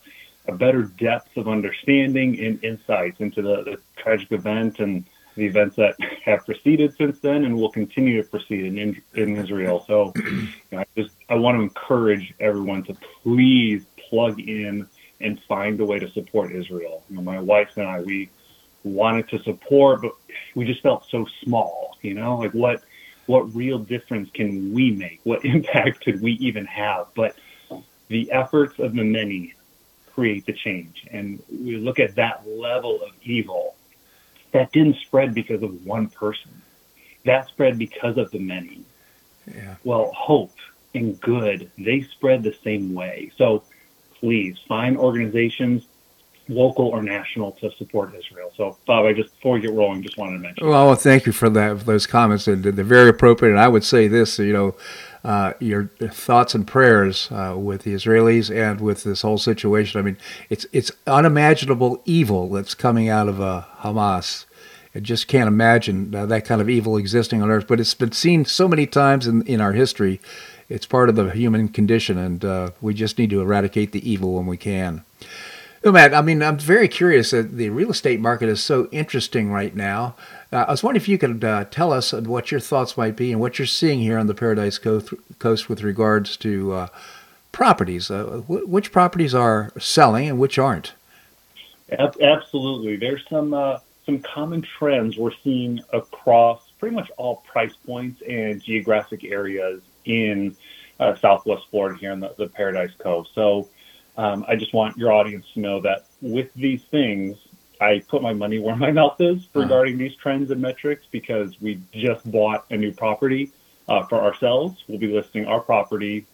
a 0.47 0.53
better 0.53 0.83
depth 0.83 1.35
of 1.37 1.47
understanding 1.47 2.39
and 2.39 2.63
insights 2.63 3.19
into 3.19 3.41
the, 3.41 3.63
the 3.63 3.77
tragic 3.97 4.31
event 4.31 4.79
and 4.79 5.03
the 5.35 5.45
events 5.45 5.75
that 5.77 5.95
have 6.23 6.45
proceeded 6.45 6.95
since 6.97 7.19
then 7.19 7.45
and 7.45 7.55
will 7.55 7.71
continue 7.71 8.21
to 8.21 8.27
proceed 8.27 8.65
in, 8.65 9.01
in 9.13 9.37
Israel. 9.37 9.83
So 9.87 10.13
you 10.15 10.47
know, 10.71 10.79
I 10.79 10.85
just 10.95 11.11
I 11.29 11.35
want 11.35 11.57
to 11.57 11.61
encourage 11.61 12.33
everyone 12.39 12.83
to 12.83 12.95
please 13.23 13.85
plug 14.11 14.39
in 14.39 14.85
and 15.21 15.41
find 15.47 15.79
a 15.79 15.85
way 15.85 15.97
to 15.97 16.11
support 16.11 16.51
Israel. 16.51 17.03
You 17.09 17.15
know, 17.15 17.21
my 17.21 17.39
wife 17.39 17.69
and 17.77 17.87
I, 17.87 18.01
we 18.01 18.29
wanted 18.83 19.29
to 19.29 19.39
support, 19.43 20.01
but 20.01 20.11
we 20.53 20.65
just 20.65 20.81
felt 20.81 21.05
so 21.09 21.25
small. 21.43 21.97
You 22.01 22.13
know, 22.13 22.37
like 22.37 22.51
what 22.51 22.83
what 23.25 23.55
real 23.55 23.79
difference 23.79 24.29
can 24.33 24.73
we 24.73 24.91
make? 24.91 25.21
What 25.23 25.45
impact 25.55 26.01
could 26.01 26.21
we 26.21 26.33
even 26.33 26.65
have? 26.65 27.07
But 27.15 27.35
the 28.09 28.31
efforts 28.31 28.77
of 28.77 28.93
the 28.93 29.03
many 29.03 29.55
create 30.13 30.45
the 30.45 30.53
change, 30.53 31.07
and 31.09 31.41
we 31.49 31.77
look 31.77 31.99
at 31.99 32.15
that 32.15 32.45
level 32.47 33.01
of 33.01 33.11
evil 33.23 33.75
that 34.51 34.71
didn't 34.73 34.97
spread 34.97 35.33
because 35.33 35.63
of 35.63 35.85
one 35.85 36.07
person. 36.09 36.61
That 37.23 37.47
spread 37.47 37.77
because 37.77 38.17
of 38.17 38.31
the 38.31 38.39
many. 38.39 38.83
Yeah. 39.47 39.75
Well, 39.85 40.11
hope 40.13 40.51
and 40.93 41.19
good, 41.21 41.71
they 41.77 42.01
spread 42.01 42.43
the 42.43 42.53
same 42.63 42.93
way. 42.93 43.31
So 43.37 43.63
please 44.21 44.57
find 44.67 44.97
organizations, 44.97 45.83
local 46.47 46.87
or 46.87 47.03
national, 47.03 47.51
to 47.53 47.71
support 47.71 48.15
Israel. 48.15 48.51
So, 48.55 48.77
Bob, 48.85 49.05
I 49.05 49.13
just 49.13 49.35
before 49.35 49.53
we 49.55 49.61
get 49.61 49.73
rolling, 49.73 50.01
just 50.01 50.17
wanted 50.17 50.33
to 50.33 50.39
mention. 50.39 50.67
Well, 50.67 50.95
thank 50.95 51.25
you 51.25 51.33
for 51.33 51.49
that 51.49 51.79
for 51.79 51.83
those 51.83 52.07
comments. 52.07 52.45
They're, 52.45 52.55
they're 52.55 52.85
very 52.85 53.09
appropriate. 53.09 53.51
And 53.51 53.59
I 53.59 53.67
would 53.67 53.83
say 53.83 54.07
this, 54.07 54.39
you 54.39 54.53
know. 54.53 54.75
Uh, 55.23 55.53
your 55.59 55.85
thoughts 56.09 56.55
and 56.55 56.65
prayers 56.65 57.31
uh, 57.31 57.53
with 57.55 57.83
the 57.83 57.93
Israelis 57.93 58.49
and 58.49 58.81
with 58.81 59.03
this 59.03 59.21
whole 59.21 59.37
situation. 59.37 59.99
I 59.99 60.03
mean, 60.03 60.17
it's 60.49 60.65
it's 60.73 60.91
unimaginable 61.05 62.01
evil 62.05 62.49
that's 62.49 62.73
coming 62.73 63.07
out 63.07 63.27
of 63.27 63.39
uh, 63.39 63.65
Hamas. 63.81 64.45
I 64.95 64.99
just 64.99 65.27
can't 65.27 65.47
imagine 65.47 66.15
uh, 66.15 66.25
that 66.25 66.43
kind 66.45 66.59
of 66.59 66.71
evil 66.71 66.97
existing 66.97 67.43
on 67.43 67.51
earth. 67.51 67.67
But 67.67 67.79
it's 67.79 67.93
been 67.93 68.13
seen 68.13 68.45
so 68.45 68.67
many 68.67 68.87
times 68.87 69.27
in, 69.27 69.43
in 69.43 69.61
our 69.61 69.73
history 69.73 70.19
it's 70.71 70.85
part 70.85 71.09
of 71.09 71.15
the 71.15 71.29
human 71.31 71.67
condition, 71.67 72.17
and 72.17 72.45
uh, 72.45 72.71
we 72.79 72.93
just 72.93 73.17
need 73.17 73.29
to 73.31 73.41
eradicate 73.41 73.91
the 73.91 74.09
evil 74.09 74.33
when 74.33 74.45
we 74.45 74.57
can. 74.57 75.03
Oh, 75.83 75.91
Matt, 75.91 76.13
I 76.13 76.21
mean, 76.21 76.41
I'm 76.41 76.59
very 76.59 76.87
curious. 76.87 77.31
that 77.31 77.57
the 77.57 77.69
real 77.69 77.89
estate 77.89 78.19
market 78.19 78.47
is 78.47 78.63
so 78.63 78.87
interesting 78.91 79.51
right 79.51 79.75
now. 79.75 80.15
Uh, 80.51 80.65
I 80.67 80.71
was 80.71 80.83
wondering 80.83 81.01
if 81.01 81.09
you 81.09 81.17
could 81.17 81.43
uh, 81.43 81.65
tell 81.65 81.91
us 81.91 82.13
what 82.13 82.51
your 82.51 82.59
thoughts 82.59 82.97
might 82.97 83.15
be 83.15 83.31
and 83.31 83.41
what 83.41 83.59
you're 83.59 83.65
seeing 83.65 83.99
here 83.99 84.17
on 84.17 84.27
the 84.27 84.35
Paradise 84.35 84.77
Coast, 84.77 85.13
Coast 85.39 85.69
with 85.69 85.81
regards 85.81 86.37
to 86.37 86.73
uh, 86.73 86.87
properties. 87.51 88.11
Uh, 88.11 88.43
which 88.47 88.91
properties 88.91 89.33
are 89.33 89.71
selling 89.79 90.29
and 90.29 90.39
which 90.39 90.59
aren't? 90.59 90.93
Absolutely. 91.91 92.95
There's 92.95 93.25
some 93.27 93.53
uh, 93.53 93.79
some 94.05 94.19
common 94.19 94.61
trends 94.61 95.17
we're 95.17 95.31
seeing 95.43 95.81
across 95.91 96.69
pretty 96.79 96.95
much 96.95 97.11
all 97.17 97.37
price 97.51 97.73
points 97.85 98.21
and 98.21 98.61
geographic 98.61 99.23
areas 99.25 99.81
in 100.05 100.55
uh, 100.99 101.15
Southwest 101.15 101.63
Florida 101.71 101.97
here 101.99 102.11
in 102.11 102.19
the, 102.19 102.33
the 102.37 102.47
Paradise 102.47 102.91
Cove. 102.99 103.27
So 103.33 103.69
um, 104.17 104.45
I 104.47 104.55
just 104.55 104.73
want 104.73 104.97
your 104.97 105.11
audience 105.11 105.45
to 105.53 105.59
know 105.59 105.81
that 105.81 106.05
with 106.21 106.53
these 106.53 106.83
things, 106.91 107.37
I 107.79 108.03
put 108.07 108.21
my 108.21 108.33
money 108.33 108.59
where 108.59 108.75
my 108.75 108.91
mouth 109.01 109.19
is 109.19 109.39
uh-huh. 109.39 109.61
regarding 109.61 109.95
uh-huh. 109.95 110.03
these 110.03 110.15
trends 110.15 110.51
and 110.51 110.61
metrics 110.61 111.05
because 111.11 111.59
we 111.59 111.81
just 111.91 112.29
bought 112.29 112.65
a 112.69 112.77
new 112.77 112.93
property 112.93 113.51
uh, 113.87 114.05
for 114.05 114.21
ourselves. 114.21 114.83
We'll 114.87 114.99
be 114.99 115.07
listing 115.07 115.45
our 115.45 115.59
property. 115.59 116.25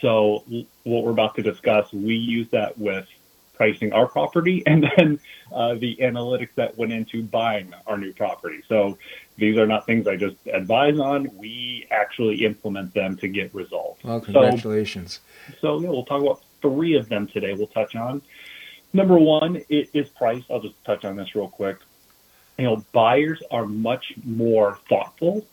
So 0.00 0.44
what 0.84 1.04
we're 1.04 1.10
about 1.10 1.34
to 1.36 1.42
discuss, 1.42 1.92
we 1.92 2.14
use 2.14 2.48
that 2.50 2.78
with 2.78 3.06
pricing 3.54 3.92
our 3.92 4.06
property 4.06 4.62
and 4.66 4.86
then 4.96 5.20
uh, 5.52 5.74
the 5.74 5.96
analytics 6.00 6.54
that 6.54 6.76
went 6.78 6.92
into 6.92 7.22
buying 7.22 7.74
our 7.86 7.98
new 7.98 8.12
property. 8.12 8.62
So 8.68 8.98
these 9.38 9.56
are 9.56 9.66
not 9.66 9.86
things 9.86 10.06
I 10.06 10.16
just 10.16 10.36
advise 10.52 10.98
on. 10.98 11.30
We 11.36 11.86
actually 11.90 12.44
implement 12.44 12.92
them 12.92 13.16
to 13.18 13.28
get 13.28 13.54
results. 13.54 14.02
Well, 14.04 14.20
congratulations. 14.20 15.20
So, 15.46 15.56
so 15.60 15.80
yeah, 15.80 15.88
we'll 15.88 16.04
talk 16.04 16.20
about 16.22 16.42
three 16.60 16.96
of 16.96 17.08
them 17.08 17.26
today. 17.28 17.54
We'll 17.54 17.68
touch 17.68 17.94
on. 17.96 18.20
Number 18.92 19.16
one 19.18 19.62
is 19.68 20.08
price. 20.10 20.42
I'll 20.50 20.60
just 20.60 20.82
touch 20.84 21.04
on 21.04 21.16
this 21.16 21.34
real 21.34 21.48
quick. 21.48 21.78
you 22.58 22.64
know, 22.64 22.84
buyers 22.92 23.40
are 23.50 23.66
much 23.66 24.14
more 24.24 24.78
thoughtful 24.88 25.46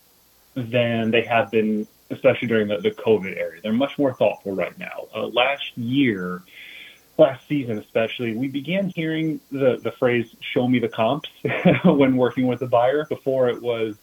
than 0.55 1.11
they 1.11 1.21
have 1.23 1.51
been, 1.51 1.85
especially 2.09 2.47
during 2.47 2.67
the, 2.67 2.77
the 2.77 2.91
COVID 2.91 3.37
era. 3.37 3.59
They're 3.61 3.73
much 3.73 3.97
more 3.99 4.13
thoughtful 4.13 4.53
right 4.53 4.77
now. 4.79 5.07
Uh, 5.13 5.27
last 5.27 5.77
year, 5.77 6.41
last 7.17 7.47
season 7.47 7.77
especially, 7.77 8.35
we 8.35 8.47
began 8.47 8.89
hearing 8.89 9.39
the, 9.51 9.79
the 9.81 9.91
phrase 9.91 10.27
"show 10.41 10.67
me 10.67 10.79
the 10.79 10.89
comps" 10.89 11.29
when 11.85 12.17
working 12.17 12.47
with 12.47 12.61
a 12.61 12.67
buyer. 12.67 13.05
Before 13.05 13.49
it 13.49 13.61
was, 13.61 13.95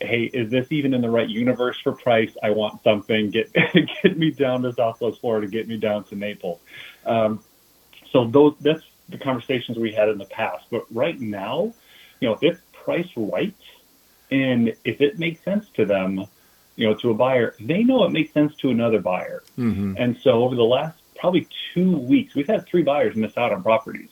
"Hey, 0.00 0.24
is 0.24 0.50
this 0.50 0.70
even 0.70 0.94
in 0.94 1.00
the 1.00 1.10
right 1.10 1.28
universe 1.28 1.78
for 1.82 1.92
price? 1.92 2.34
I 2.42 2.50
want 2.50 2.82
something. 2.82 3.30
Get 3.30 3.52
get 4.02 4.18
me 4.18 4.30
down 4.30 4.62
to 4.62 4.72
Southwest 4.72 5.20
Florida. 5.20 5.46
Get 5.46 5.68
me 5.68 5.76
down 5.76 6.04
to 6.04 6.16
Naples." 6.16 6.60
Um, 7.04 7.40
so 8.10 8.26
those 8.26 8.54
that's 8.60 8.84
the 9.08 9.18
conversations 9.18 9.78
we 9.78 9.92
had 9.92 10.08
in 10.08 10.18
the 10.18 10.24
past. 10.24 10.64
But 10.70 10.86
right 10.90 11.20
now, 11.20 11.74
you 12.20 12.28
know, 12.28 12.34
if 12.34 12.42
it's 12.42 12.60
priced 12.72 13.12
right 13.16 13.54
and 14.30 14.68
if 14.84 15.00
it 15.00 15.18
makes 15.18 15.42
sense 15.44 15.68
to 15.74 15.84
them, 15.84 16.26
you 16.76 16.88
know, 16.88 16.94
to 16.94 17.10
a 17.10 17.14
buyer, 17.14 17.54
they 17.60 17.82
know 17.82 18.04
it 18.04 18.10
makes 18.10 18.32
sense 18.32 18.54
to 18.56 18.70
another 18.70 19.00
buyer. 19.00 19.42
Mm-hmm. 19.58 19.94
And 19.96 20.16
so 20.18 20.44
over 20.44 20.54
the 20.54 20.62
last 20.62 20.98
probably 21.24 21.48
two 21.72 21.96
weeks, 21.96 22.34
we've 22.34 22.46
had 22.46 22.66
three 22.66 22.82
buyers 22.82 23.16
miss 23.16 23.34
out 23.38 23.50
on 23.50 23.62
properties. 23.62 24.10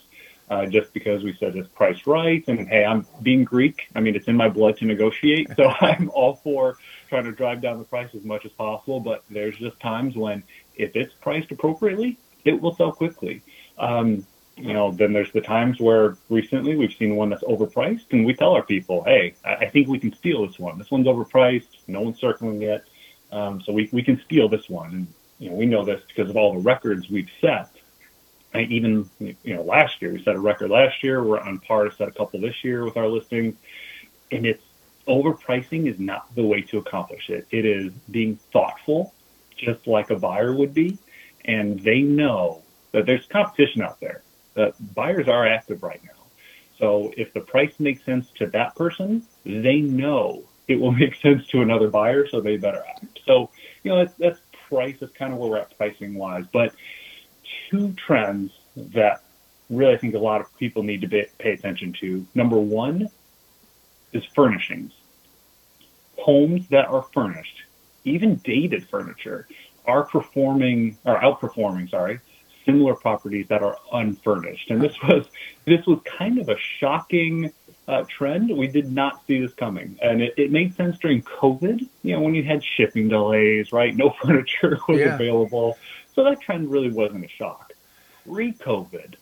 Uh, 0.49 0.65
just 0.67 0.93
because 0.95 1.23
we 1.23 1.35
said 1.39 1.55
it's 1.57 1.69
priced 1.69 2.07
right. 2.07 2.43
And 2.49 2.67
hey, 2.69 2.85
I'm 2.85 3.07
being 3.23 3.45
Greek. 3.45 3.89
I 3.95 4.01
mean, 4.01 4.17
it's 4.17 4.29
in 4.29 4.37
my 4.37 4.49
blood 4.49 4.79
to 4.79 4.87
negotiate. 4.87 5.49
So 5.57 5.69
I'm 5.81 6.11
all 6.15 6.37
for 6.37 6.79
trying 7.11 7.25
to 7.25 7.33
drive 7.33 7.61
down 7.61 7.79
the 7.79 7.85
price 7.85 8.11
as 8.15 8.25
much 8.25 8.47
as 8.47 8.53
possible. 8.53 8.99
But 8.99 9.25
there's 9.31 9.57
just 9.59 9.79
times 9.81 10.17
when 10.17 10.43
if 10.75 10.97
it's 10.97 11.13
priced 11.21 11.51
appropriately, 11.53 12.19
it 12.45 12.61
will 12.61 12.75
sell 12.75 12.93
quickly. 12.93 13.43
Um, 13.79 14.27
you 14.57 14.73
know, 14.73 14.91
then 14.91 15.13
there's 15.13 15.33
the 15.33 15.43
times 15.43 15.81
where 15.81 16.17
recently 16.31 16.77
we've 16.77 16.95
seen 16.99 17.17
one 17.17 17.29
that's 17.29 17.45
overpriced, 17.45 18.07
and 18.11 18.25
we 18.25 18.33
tell 18.35 18.53
our 18.53 18.63
people, 18.63 19.05
hey, 19.05 19.35
I 19.45 19.67
think 19.67 19.89
we 19.89 19.99
can 19.99 20.15
steal 20.15 20.47
this 20.47 20.59
one. 20.59 20.79
This 20.79 20.91
one's 20.91 21.07
overpriced. 21.07 21.77
No 21.87 22.01
one's 22.01 22.19
circling 22.19 22.63
it. 22.63 22.85
Um, 23.31 23.63
so 23.63 23.73
we, 23.73 23.89
we 23.93 24.03
can 24.03 24.21
steal 24.27 24.49
this 24.49 24.69
one. 24.69 24.93
And, 24.95 25.07
you 25.43 25.51
know, 25.51 25.57
we 25.57 25.67
know 25.67 25.85
this 25.85 26.01
because 26.07 26.31
of 26.31 26.37
all 26.37 26.53
the 26.53 26.61
records 26.61 27.11
we've 27.11 27.29
set. 27.41 27.69
And 28.55 28.71
even, 28.71 29.11
you 29.19 29.55
know, 29.57 29.63
last 29.63 30.01
year, 30.01 30.13
we 30.13 30.23
set 30.23 30.37
a 30.37 30.41
record 30.41 30.71
last 30.71 31.03
year. 31.03 31.21
We're 31.25 31.41
on 31.41 31.59
par 31.59 31.85
to 31.85 31.93
set 31.97 32.07
a 32.07 32.13
couple 32.13 32.41
this 32.41 32.63
year 32.63 32.85
with 32.85 32.97
our 32.97 33.09
listings. 33.09 33.57
And 34.31 34.47
it's 34.47 34.63
overpricing 35.09 35.91
is 35.91 35.99
not 35.99 36.33
the 36.37 36.45
way 36.45 36.63
to 36.63 36.79
accomplish 36.79 37.29
it. 37.29 37.49
It 37.51 37.67
is 37.67 37.93
being 38.09 38.39
thoughtful, 38.53 39.13
just 39.57 39.89
like 39.89 40.11
a 40.11 40.17
buyer 40.17 40.55
would 40.55 40.75
be. 40.75 40.97
And 41.45 41.81
they 41.81 42.03
know 42.03 42.63
that 42.93 43.07
there's 43.07 43.27
competition 43.27 43.83
out 43.83 43.99
there 43.99 44.23
that 44.55 44.75
buyers 44.95 45.27
are 45.27 45.45
active 45.45 45.83
right 45.83 46.03
now. 46.05 46.23
So 46.79 47.13
if 47.17 47.33
the 47.33 47.41
price 47.41 47.73
makes 47.81 48.05
sense 48.05 48.31
to 48.37 48.47
that 48.49 48.77
person, 48.77 49.25
they 49.45 49.81
know 49.81 50.45
it 50.69 50.79
will 50.79 50.93
make 51.03 51.17
sense 51.17 51.49
to 51.49 51.63
another 51.63 51.89
buyer, 51.89 52.29
so 52.29 52.41
they 52.41 52.59
better 52.59 52.85
act. 52.89 53.19
So, 53.27 53.51
you 53.83 53.91
know, 53.91 54.05
that's, 54.05 54.15
that's 54.19 54.41
price. 54.73 54.97
That's 55.01 55.13
kind 55.13 55.33
of 55.33 55.39
where 55.39 55.51
we're 55.51 55.59
at 55.59 55.77
pricing 55.77 56.15
wise. 56.15 56.45
But 56.53 56.75
two 57.71 57.93
trends 57.93 58.53
that 58.77 59.23
really 59.69 59.95
I 59.95 59.99
think 59.99 60.15
a 60.15 60.19
lot 60.19 60.41
of 60.41 60.57
people 60.59 60.83
need 60.83 61.03
to 61.03 61.27
pay 61.39 61.53
attention 61.53 61.93
to. 62.01 62.27
Number 62.35 62.59
one 62.59 63.09
is 64.13 64.25
furnishings. 64.35 64.93
Homes 66.19 66.69
that 66.69 66.87
are 66.87 67.03
furnished, 67.15 67.63
even 68.05 68.37
dated 68.37 68.89
furniture, 68.89 69.47
are 69.87 70.05
performing 70.05 70.99
or 71.05 71.19
outperforming, 71.21 71.91
sorry, 71.91 72.21
similar 72.65 72.95
properties 72.95 73.47
that 73.49 73.63
are 73.63 73.79
unfurnished. 73.93 74.71
And 74.71 74.81
this 74.81 74.95
was 75.03 75.27
this 75.65 75.85
was 75.87 76.01
kind 76.05 76.39
of 76.39 76.49
a 76.49 76.57
shocking 76.79 77.53
uh, 77.89 78.05
trend. 78.09 78.57
We 78.57 78.69
did 78.69 78.93
not 78.93 79.25
see 79.27 79.41
this 79.41 79.53
coming, 79.55 79.99
and 80.01 80.23
it, 80.23 80.35
it, 80.37 80.53
made 80.53 80.77
sense 80.77 80.99
during 80.99 81.23
COVID. 81.23 81.89
You 82.03 82.15
know, 82.15 82.21
when 82.21 82.35
you 82.35 82.43
had 82.43 82.63
shipping 82.65 83.09
delays, 83.09 83.73
right? 83.73 83.95
No 83.95 84.15
furniture 84.23 84.79
was 84.89 85.01
yeah. 85.01 85.15
available, 85.15 85.77
so 86.15 86.25
that 86.25 86.41
trend 86.41 86.71
really 86.71 86.91
wasn't 86.91 87.25
a 87.25 87.29
shock. 87.29 87.73
Pre-COVID, 88.27 89.15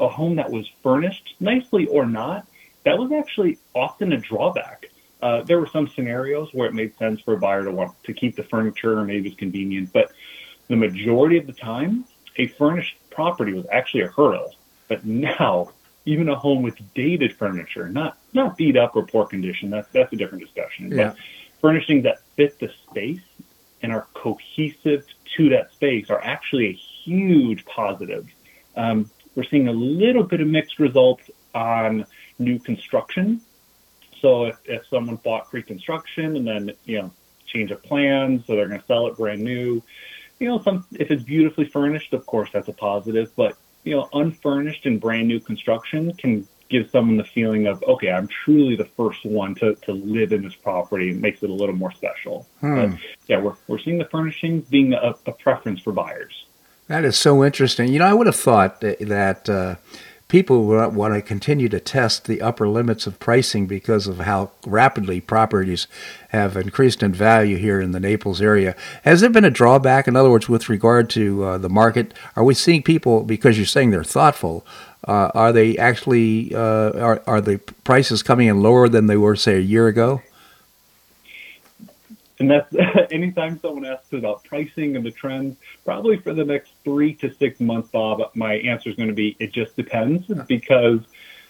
a 0.00 0.08
home 0.08 0.36
that 0.36 0.50
was 0.50 0.66
furnished 0.82 1.34
nicely 1.38 1.86
or 1.86 2.06
not, 2.06 2.46
that 2.84 2.98
was 2.98 3.12
actually 3.12 3.58
often 3.74 4.12
a 4.12 4.16
drawback. 4.16 4.86
Uh, 5.20 5.42
there 5.42 5.58
were 5.58 5.66
some 5.66 5.88
scenarios 5.88 6.48
where 6.52 6.68
it 6.68 6.74
made 6.74 6.96
sense 6.96 7.20
for 7.20 7.34
a 7.34 7.38
buyer 7.38 7.64
to 7.64 7.72
want 7.72 7.92
to 8.04 8.14
keep 8.14 8.36
the 8.36 8.44
furniture, 8.44 8.98
or 8.98 9.04
maybe 9.04 9.28
it's 9.28 9.38
convenient, 9.38 9.92
but 9.92 10.12
the 10.68 10.76
majority 10.76 11.38
of 11.38 11.46
the 11.46 11.52
time, 11.52 12.04
a 12.36 12.46
furnished 12.46 12.96
property 13.10 13.52
was 13.52 13.66
actually 13.72 14.02
a 14.02 14.08
hurdle. 14.08 14.54
But 14.86 15.04
now, 15.04 15.72
even 16.08 16.28
a 16.30 16.34
home 16.34 16.62
with 16.62 16.76
dated 16.94 17.36
furniture, 17.36 17.88
not 17.88 18.16
not 18.32 18.56
beat 18.56 18.76
up 18.76 18.96
or 18.96 19.02
poor 19.02 19.26
condition, 19.26 19.68
that's 19.68 19.88
that's 19.92 20.12
a 20.12 20.16
different 20.16 20.42
discussion. 20.42 20.90
Yeah. 20.90 21.08
But 21.08 21.16
furnishings 21.60 22.04
that 22.04 22.22
fit 22.34 22.58
the 22.58 22.70
space 22.90 23.20
and 23.82 23.92
are 23.92 24.06
cohesive 24.14 25.04
to 25.36 25.50
that 25.50 25.70
space 25.72 26.08
are 26.08 26.22
actually 26.22 26.66
a 26.68 26.72
huge 26.72 27.64
positive. 27.66 28.26
Um, 28.74 29.10
we're 29.34 29.44
seeing 29.44 29.68
a 29.68 29.72
little 29.72 30.22
bit 30.22 30.40
of 30.40 30.48
mixed 30.48 30.78
results 30.78 31.30
on 31.54 32.06
new 32.38 32.58
construction. 32.58 33.42
So 34.20 34.46
if, 34.46 34.56
if 34.64 34.86
someone 34.88 35.16
bought 35.16 35.50
pre-construction 35.50 36.36
and 36.36 36.46
then 36.46 36.72
you 36.86 37.02
know 37.02 37.10
change 37.46 37.70
of 37.70 37.82
plans, 37.82 38.46
so 38.46 38.56
they're 38.56 38.68
going 38.68 38.80
to 38.80 38.86
sell 38.86 39.06
it 39.08 39.16
brand 39.16 39.42
new, 39.42 39.82
you 40.38 40.48
know, 40.48 40.62
some 40.62 40.86
if 40.92 41.10
it's 41.10 41.22
beautifully 41.22 41.66
furnished, 41.66 42.14
of 42.14 42.24
course 42.24 42.48
that's 42.52 42.68
a 42.68 42.72
positive. 42.72 43.30
But 43.36 43.58
you 43.88 43.96
know, 43.96 44.08
unfurnished 44.12 44.84
and 44.86 45.00
brand 45.00 45.28
new 45.28 45.40
construction 45.40 46.12
can 46.14 46.46
give 46.68 46.90
someone 46.90 47.16
the 47.16 47.24
feeling 47.24 47.66
of 47.66 47.82
okay, 47.84 48.10
I'm 48.10 48.28
truly 48.28 48.76
the 48.76 48.84
first 48.96 49.24
one 49.24 49.54
to, 49.56 49.74
to 49.74 49.92
live 49.92 50.32
in 50.32 50.42
this 50.42 50.54
property. 50.54 51.10
It 51.10 51.16
makes 51.16 51.42
it 51.42 51.50
a 51.50 51.52
little 51.52 51.74
more 51.74 51.92
special. 51.92 52.46
Hmm. 52.60 52.74
But 52.74 52.98
yeah, 53.26 53.40
we're 53.40 53.54
we're 53.66 53.78
seeing 53.78 53.98
the 53.98 54.04
furnishings 54.04 54.68
being 54.68 54.92
a, 54.92 55.14
a, 55.26 55.32
preference 55.32 55.80
for 55.80 55.92
buyers. 55.92 56.44
That 56.88 57.04
is 57.04 57.16
so 57.16 57.44
interesting. 57.44 57.92
You 57.92 57.98
know, 58.00 58.06
I 58.06 58.14
would 58.14 58.26
have 58.26 58.36
thought 58.36 58.80
that. 58.80 58.98
that 59.00 59.48
uh, 59.48 59.76
people 60.28 60.66
want 60.66 61.14
to 61.14 61.22
continue 61.22 61.68
to 61.70 61.80
test 61.80 62.26
the 62.26 62.42
upper 62.42 62.68
limits 62.68 63.06
of 63.06 63.18
pricing 63.18 63.66
because 63.66 64.06
of 64.06 64.18
how 64.18 64.50
rapidly 64.66 65.20
properties 65.20 65.86
have 66.28 66.54
increased 66.56 67.02
in 67.02 67.12
value 67.12 67.56
here 67.56 67.80
in 67.80 67.92
the 67.92 68.00
Naples 68.00 68.42
area. 68.42 68.76
Has 69.04 69.22
there 69.22 69.30
been 69.30 69.46
a 69.46 69.50
drawback, 69.50 70.06
in 70.06 70.16
other 70.16 70.30
words, 70.30 70.48
with 70.48 70.68
regard 70.68 71.08
to 71.10 71.44
uh, 71.44 71.58
the 71.58 71.70
market? 71.70 72.12
Are 72.36 72.44
we 72.44 72.52
seeing 72.54 72.82
people, 72.82 73.22
because 73.22 73.56
you're 73.56 73.66
saying 73.66 73.90
they're 73.90 74.04
thoughtful, 74.04 74.66
uh, 75.06 75.30
are 75.34 75.52
they 75.52 75.78
actually, 75.78 76.54
uh, 76.54 76.92
are, 76.98 77.22
are 77.26 77.40
the 77.40 77.58
prices 77.84 78.22
coming 78.22 78.48
in 78.48 78.60
lower 78.60 78.88
than 78.88 79.06
they 79.06 79.16
were, 79.16 79.36
say, 79.36 79.56
a 79.56 79.60
year 79.60 79.86
ago? 79.86 80.20
And 82.38 82.50
that's 82.50 82.74
anytime 83.12 83.58
someone 83.60 83.84
asks 83.84 84.12
about 84.12 84.44
pricing 84.44 84.96
and 84.96 85.04
the 85.04 85.10
trends, 85.10 85.56
probably 85.84 86.18
for 86.18 86.32
the 86.34 86.44
next 86.44 86.72
three 86.84 87.14
to 87.14 87.32
six 87.34 87.60
months, 87.60 87.90
Bob, 87.90 88.22
my 88.34 88.54
answer 88.54 88.90
is 88.90 88.96
going 88.96 89.08
to 89.08 89.14
be 89.14 89.36
it 89.38 89.52
just 89.52 89.76
depends 89.76 90.26
because 90.46 91.00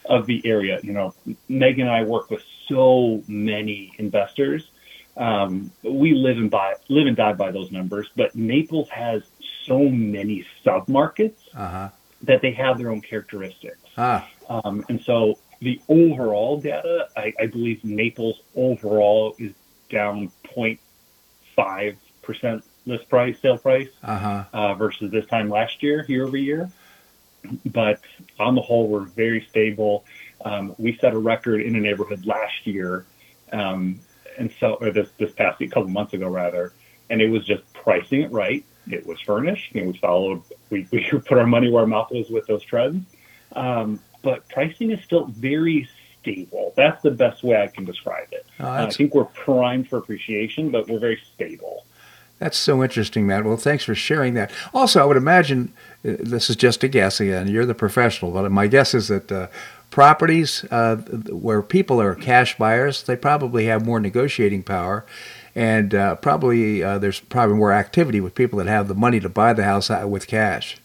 of 0.06 0.26
the 0.26 0.42
area. 0.44 0.80
You 0.82 0.92
know, 0.92 1.14
Megan 1.48 1.86
and 1.86 1.90
I 1.90 2.04
work 2.04 2.30
with 2.30 2.42
so 2.68 3.22
many 3.28 3.92
investors. 3.98 4.70
Um, 5.16 5.72
we 5.82 6.14
live 6.14 6.36
and 6.36 6.50
buy, 6.50 6.74
live 6.88 7.06
and 7.06 7.16
die 7.16 7.32
by 7.32 7.50
those 7.50 7.72
numbers, 7.72 8.08
but 8.14 8.36
Naples 8.36 8.88
has 8.90 9.22
so 9.64 9.80
many 9.80 10.46
submarkets 10.64 11.36
uh-huh. 11.54 11.88
that 12.22 12.40
they 12.40 12.52
have 12.52 12.78
their 12.78 12.90
own 12.90 13.00
characteristics. 13.00 13.80
Ah. 13.96 14.28
Um, 14.48 14.84
and 14.88 15.02
so 15.02 15.38
the 15.60 15.80
overall 15.88 16.60
data, 16.60 17.08
I, 17.16 17.34
I 17.38 17.46
believe 17.46 17.84
Naples 17.84 18.40
overall 18.54 19.34
is 19.38 19.52
down 19.88 20.30
0.5 20.56 21.96
percent 22.22 22.62
list 22.84 23.08
price, 23.08 23.36
sale 23.40 23.58
price, 23.58 23.88
uh-huh. 24.02 24.44
uh, 24.52 24.74
versus 24.74 25.10
this 25.10 25.26
time 25.26 25.48
last 25.48 25.82
year, 25.82 26.04
year 26.08 26.26
over 26.26 26.36
year. 26.36 26.70
But 27.64 28.00
on 28.38 28.54
the 28.54 28.60
whole, 28.60 28.88
we're 28.88 29.04
very 29.04 29.46
stable. 29.48 30.04
Um, 30.44 30.74
we 30.78 30.98
set 31.00 31.14
a 31.14 31.18
record 31.18 31.62
in 31.62 31.74
a 31.76 31.80
neighborhood 31.80 32.26
last 32.26 32.66
year, 32.66 33.06
um, 33.52 34.00
and 34.38 34.52
so 34.60 34.74
or 34.74 34.90
this 34.90 35.08
this 35.18 35.32
past 35.32 35.60
a 35.62 35.66
couple 35.68 35.88
months 35.88 36.12
ago 36.12 36.28
rather, 36.28 36.72
and 37.10 37.22
it 37.22 37.28
was 37.28 37.46
just 37.46 37.62
pricing 37.72 38.22
it 38.22 38.30
right. 38.30 38.64
It 38.90 39.06
was 39.06 39.20
furnished, 39.20 39.74
and 39.74 39.86
we 39.86 39.98
followed. 39.98 40.42
We 40.70 40.86
we 40.92 41.08
put 41.10 41.38
our 41.38 41.46
money 41.46 41.70
where 41.70 41.82
our 41.82 41.86
mouth 41.86 42.10
was 42.10 42.28
with 42.28 42.46
those 42.46 42.64
trends. 42.64 43.06
Um, 43.52 44.00
but 44.22 44.48
pricing 44.48 44.90
is 44.90 45.02
still 45.04 45.26
very 45.26 45.88
stable. 46.20 46.72
That's 46.76 47.02
the 47.02 47.10
best 47.10 47.42
way 47.42 47.60
I 47.60 47.66
can 47.68 47.84
describe 47.84 48.28
it. 48.32 48.46
Oh, 48.60 48.66
uh, 48.66 48.86
I 48.86 48.90
think 48.90 49.14
we're 49.14 49.24
primed 49.24 49.88
for 49.88 49.98
appreciation, 49.98 50.70
but 50.70 50.88
we're 50.88 50.98
very 50.98 51.20
stable. 51.34 51.84
That's 52.38 52.56
so 52.56 52.82
interesting, 52.84 53.26
Matt. 53.26 53.44
Well, 53.44 53.56
thanks 53.56 53.84
for 53.84 53.94
sharing 53.94 54.34
that. 54.34 54.52
Also, 54.72 55.02
I 55.02 55.04
would 55.04 55.16
imagine 55.16 55.72
uh, 56.04 56.16
this 56.20 56.48
is 56.48 56.56
just 56.56 56.84
a 56.84 56.88
guess 56.88 57.20
again. 57.20 57.48
You're 57.48 57.66
the 57.66 57.74
professional, 57.74 58.30
but 58.30 58.50
my 58.52 58.68
guess 58.68 58.94
is 58.94 59.08
that 59.08 59.32
uh, 59.32 59.48
properties 59.90 60.64
uh, 60.70 60.96
where 60.96 61.62
people 61.62 62.00
are 62.00 62.14
cash 62.14 62.56
buyers, 62.56 63.02
they 63.02 63.16
probably 63.16 63.66
have 63.66 63.84
more 63.84 63.98
negotiating 63.98 64.62
power, 64.62 65.04
and 65.54 65.94
uh, 65.94 66.14
probably 66.16 66.82
uh, 66.82 66.98
there's 66.98 67.18
probably 67.18 67.56
more 67.56 67.72
activity 67.72 68.20
with 68.20 68.36
people 68.36 68.58
that 68.60 68.68
have 68.68 68.86
the 68.86 68.94
money 68.94 69.18
to 69.18 69.28
buy 69.28 69.52
the 69.52 69.64
house 69.64 69.90
with 70.06 70.28
cash. 70.28 70.78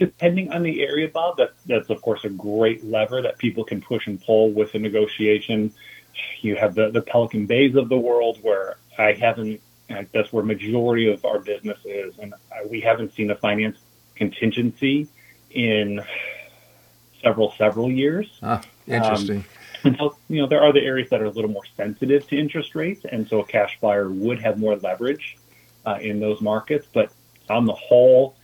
Depending 0.00 0.50
on 0.50 0.62
the 0.62 0.82
area, 0.82 1.06
Bob, 1.06 1.36
that, 1.36 1.52
that's 1.66 1.90
of 1.90 2.00
course 2.02 2.24
a 2.24 2.30
great 2.30 2.82
lever 2.82 3.20
that 3.22 3.38
people 3.38 3.62
can 3.62 3.80
push 3.80 4.06
and 4.06 4.20
pull 4.20 4.50
with 4.50 4.74
a 4.74 4.78
negotiation. 4.78 5.72
You 6.40 6.56
have 6.56 6.74
the, 6.74 6.90
the 6.90 7.02
Pelican 7.02 7.46
Bays 7.46 7.76
of 7.76 7.88
the 7.90 7.98
world 7.98 8.38
where 8.42 8.78
I 8.98 9.12
haven't, 9.12 9.60
that's 10.12 10.32
where 10.32 10.42
majority 10.42 11.12
of 11.12 11.24
our 11.24 11.38
business 11.38 11.78
is. 11.84 12.18
And 12.18 12.34
we 12.68 12.80
haven't 12.80 13.12
seen 13.14 13.30
a 13.30 13.36
finance 13.36 13.76
contingency 14.16 15.06
in 15.50 16.00
several, 17.22 17.52
several 17.58 17.90
years. 17.92 18.26
Ah, 18.42 18.62
interesting. 18.86 19.38
Um, 19.38 19.44
and 19.84 19.96
so, 19.98 20.16
you 20.28 20.40
know, 20.40 20.46
there 20.46 20.62
are 20.62 20.72
the 20.72 20.80
areas 20.80 21.10
that 21.10 21.20
are 21.20 21.26
a 21.26 21.30
little 21.30 21.50
more 21.50 21.64
sensitive 21.76 22.26
to 22.28 22.38
interest 22.38 22.74
rates. 22.74 23.04
And 23.04 23.28
so 23.28 23.40
a 23.40 23.44
cash 23.44 23.78
buyer 23.82 24.08
would 24.10 24.40
have 24.40 24.58
more 24.58 24.76
leverage 24.76 25.36
uh, 25.84 25.98
in 26.00 26.20
those 26.20 26.40
markets. 26.40 26.86
But 26.90 27.12
on 27.50 27.66
the 27.66 27.74
whole, 27.74 28.34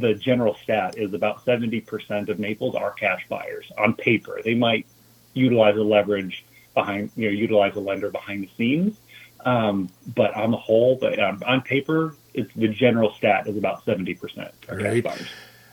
the 0.00 0.14
general 0.14 0.56
stat 0.62 0.96
is 0.96 1.14
about 1.14 1.44
70% 1.44 2.28
of 2.28 2.38
Naples 2.38 2.74
are 2.74 2.92
cash 2.92 3.26
buyers 3.28 3.70
on 3.76 3.94
paper. 3.94 4.40
They 4.44 4.54
might 4.54 4.86
utilize 5.34 5.76
a 5.76 5.82
leverage 5.82 6.44
behind, 6.74 7.10
you 7.16 7.26
know, 7.26 7.32
utilize 7.32 7.74
a 7.76 7.80
lender 7.80 8.10
behind 8.10 8.44
the 8.44 8.50
scenes. 8.56 8.96
Um, 9.44 9.88
but 10.14 10.34
on 10.34 10.50
the 10.50 10.56
whole, 10.56 10.96
but 10.96 11.18
um, 11.18 11.42
on 11.46 11.62
paper, 11.62 12.14
it's 12.34 12.52
the 12.54 12.68
general 12.68 13.12
stat 13.14 13.46
is 13.46 13.56
about 13.56 13.84
70% 13.84 14.50
are 14.68 14.76
right. 14.76 15.04
cash 15.04 15.18
buyers. 15.18 15.28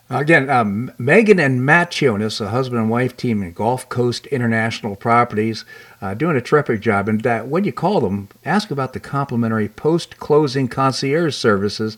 Again, 0.08 0.52
um, 0.52 0.92
Megan 1.00 1.40
and 1.40 1.66
Matt 1.66 1.90
Chionis, 1.90 2.40
a 2.40 2.50
husband 2.50 2.80
and 2.80 2.92
wife 2.92 3.18
team 3.18 3.42
in 3.42 3.54
Gulf 3.54 3.90
Coast 3.90 4.28
International 4.28 4.96
Properties, 4.96 5.66
uh, 6.00 6.14
doing 6.14 6.38
a 6.38 6.42
terrific 6.42 6.80
job. 6.82 7.10
And 7.10 7.26
uh, 7.26 7.42
when 7.42 7.64
you 7.64 7.74
call 7.74 8.02
them, 8.02 8.30
ask 8.46 8.70
about 8.70 8.94
the 8.94 9.00
complimentary 9.00 9.68
post 9.68 10.18
closing 10.18 10.68
concierge 10.68 11.36
services 11.36 11.98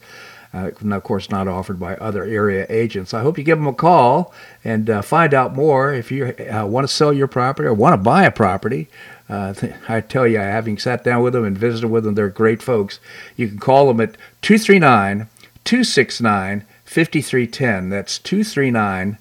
uh, 0.57 0.95
of 0.95 1.03
course, 1.03 1.29
not 1.29 1.47
offered 1.47 1.79
by 1.79 1.95
other 1.95 2.23
area 2.23 2.65
agents. 2.69 3.13
I 3.13 3.21
hope 3.21 3.37
you 3.37 3.43
give 3.43 3.57
them 3.57 3.67
a 3.67 3.73
call 3.73 4.33
and 4.63 4.89
uh, 4.89 5.01
find 5.01 5.33
out 5.33 5.55
more 5.55 5.93
if 5.93 6.11
you 6.11 6.27
uh, 6.27 6.65
want 6.65 6.87
to 6.87 6.93
sell 6.93 7.13
your 7.13 7.27
property 7.27 7.67
or 7.67 7.73
want 7.73 7.93
to 7.93 7.97
buy 7.97 8.23
a 8.23 8.31
property. 8.31 8.87
Uh, 9.29 9.53
I 9.89 10.01
tell 10.01 10.27
you, 10.27 10.39
having 10.39 10.77
sat 10.77 11.03
down 11.03 11.23
with 11.23 11.33
them 11.33 11.45
and 11.45 11.57
visited 11.57 11.89
with 11.89 12.03
them, 12.03 12.15
they're 12.15 12.29
great 12.29 12.61
folks. 12.61 12.99
You 13.35 13.47
can 13.47 13.59
call 13.59 13.87
them 13.87 14.01
at 14.01 14.17
239 14.41 15.27
269 15.63 16.65
5310. 16.85 17.89
That's 17.89 18.17
239 18.19 19.17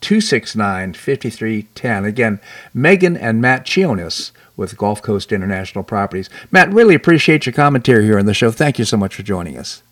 269 0.00 0.94
5310. 0.94 2.04
Again, 2.04 2.40
Megan 2.72 3.16
and 3.16 3.40
Matt 3.40 3.66
Chionis 3.66 4.32
with 4.56 4.76
Gulf 4.76 5.02
Coast 5.02 5.32
International 5.32 5.84
Properties. 5.84 6.30
Matt, 6.50 6.72
really 6.72 6.94
appreciate 6.94 7.46
your 7.46 7.52
commentary 7.52 8.04
here 8.04 8.18
on 8.18 8.26
the 8.26 8.34
show. 8.34 8.50
Thank 8.50 8.78
you 8.78 8.84
so 8.84 8.96
much 8.96 9.14
for 9.14 9.22
joining 9.22 9.56
us. 9.56 9.82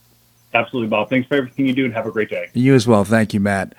Absolutely, 0.58 0.88
Bob. 0.88 1.08
Thanks 1.08 1.28
for 1.28 1.36
everything 1.36 1.66
you 1.66 1.72
do 1.74 1.84
and 1.84 1.94
have 1.94 2.06
a 2.06 2.10
great 2.10 2.30
day. 2.30 2.48
You 2.52 2.74
as 2.74 2.86
well. 2.86 3.04
Thank 3.04 3.32
you, 3.32 3.40
Matt. 3.40 3.74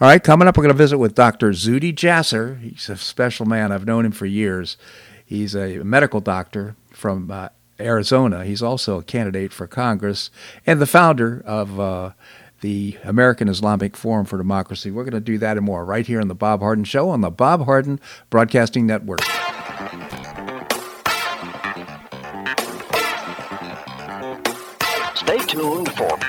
All 0.00 0.08
right, 0.08 0.22
coming 0.22 0.46
up, 0.46 0.56
we're 0.56 0.62
going 0.62 0.74
to 0.74 0.78
visit 0.78 0.98
with 0.98 1.14
Dr. 1.14 1.50
Zuhdi 1.50 1.94
Jasser. 1.94 2.60
He's 2.60 2.88
a 2.88 2.96
special 2.96 3.46
man. 3.46 3.72
I've 3.72 3.86
known 3.86 4.04
him 4.04 4.12
for 4.12 4.26
years. 4.26 4.76
He's 5.24 5.54
a 5.54 5.78
medical 5.84 6.20
doctor 6.20 6.76
from 6.90 7.30
uh, 7.30 7.48
Arizona. 7.80 8.44
He's 8.44 8.62
also 8.62 8.98
a 8.98 9.02
candidate 9.02 9.52
for 9.52 9.66
Congress 9.66 10.30
and 10.66 10.80
the 10.80 10.86
founder 10.86 11.42
of 11.44 11.80
uh, 11.80 12.12
the 12.60 12.96
American 13.04 13.48
Islamic 13.48 13.96
Forum 13.96 14.24
for 14.24 14.38
Democracy. 14.38 14.90
We're 14.90 15.04
going 15.04 15.12
to 15.12 15.20
do 15.20 15.38
that 15.38 15.56
and 15.56 15.66
more 15.66 15.84
right 15.84 16.06
here 16.06 16.20
on 16.20 16.28
The 16.28 16.34
Bob 16.34 16.60
Harden 16.60 16.84
Show 16.84 17.08
on 17.08 17.20
the 17.20 17.30
Bob 17.30 17.64
Harden 17.64 18.00
Broadcasting 18.30 18.86
Network. 18.86 19.20
Stay 25.14 25.38
tuned 25.46 25.92
for 25.94 26.11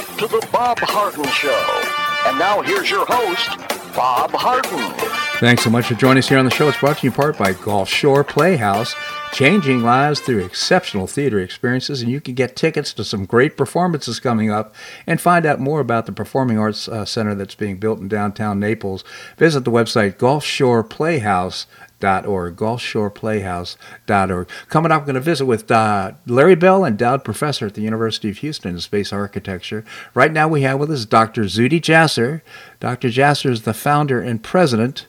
Back 0.00 0.16
to 0.18 0.26
the 0.26 0.46
Bob 0.52 0.78
Harden 0.80 1.24
Show. 1.26 2.28
And 2.28 2.38
now 2.38 2.62
here's 2.62 2.90
your 2.90 3.04
host, 3.06 3.58
Bob 3.94 4.30
Harden. 4.32 4.92
Thanks 5.40 5.64
so 5.64 5.70
much 5.70 5.86
for 5.86 5.94
joining 5.94 6.18
us 6.18 6.28
here 6.28 6.38
on 6.38 6.44
the 6.44 6.50
show. 6.50 6.68
It's 6.68 6.78
brought 6.78 6.98
to 6.98 7.06
you 7.06 7.10
in 7.10 7.16
part 7.16 7.38
by 7.38 7.54
Gulf 7.54 7.88
Shore 7.88 8.22
Playhouse, 8.22 8.94
changing 9.32 9.82
lives 9.82 10.20
through 10.20 10.44
exceptional 10.44 11.06
theater 11.06 11.40
experiences. 11.40 12.02
And 12.02 12.10
you 12.10 12.20
can 12.20 12.34
get 12.34 12.56
tickets 12.56 12.92
to 12.94 13.04
some 13.04 13.24
great 13.24 13.56
performances 13.56 14.20
coming 14.20 14.50
up 14.50 14.74
and 15.06 15.20
find 15.20 15.46
out 15.46 15.60
more 15.60 15.80
about 15.80 16.06
the 16.06 16.12
Performing 16.12 16.58
Arts 16.58 16.88
uh, 16.88 17.04
Center 17.04 17.34
that's 17.34 17.54
being 17.54 17.78
built 17.78 18.00
in 18.00 18.08
downtown 18.08 18.60
Naples. 18.60 19.02
Visit 19.38 19.64
the 19.64 19.70
website 19.70 20.16
gulfshoreplayhouse.com 20.16 21.89
gulfshoreplayhouse.org, 22.00 22.56
gulfshoreplayhouse.org. 22.56 24.48
Coming 24.68 24.92
up, 24.92 25.02
we're 25.02 25.06
going 25.06 25.14
to 25.14 25.20
visit 25.20 25.46
with 25.46 25.70
uh, 25.70 26.12
Larry 26.26 26.54
Bell, 26.54 26.84
endowed 26.84 27.24
professor 27.24 27.66
at 27.66 27.74
the 27.74 27.82
University 27.82 28.30
of 28.30 28.38
Houston 28.38 28.74
in 28.74 28.80
space 28.80 29.12
architecture. 29.12 29.84
Right 30.14 30.32
now, 30.32 30.48
we 30.48 30.62
have 30.62 30.78
with 30.78 30.90
us 30.90 31.04
Dr. 31.04 31.44
Zuhdi 31.44 31.80
Jasser. 31.80 32.42
Dr. 32.80 33.08
Jasser 33.08 33.50
is 33.50 33.62
the 33.62 33.74
founder 33.74 34.20
and 34.20 34.42
president 34.42 35.06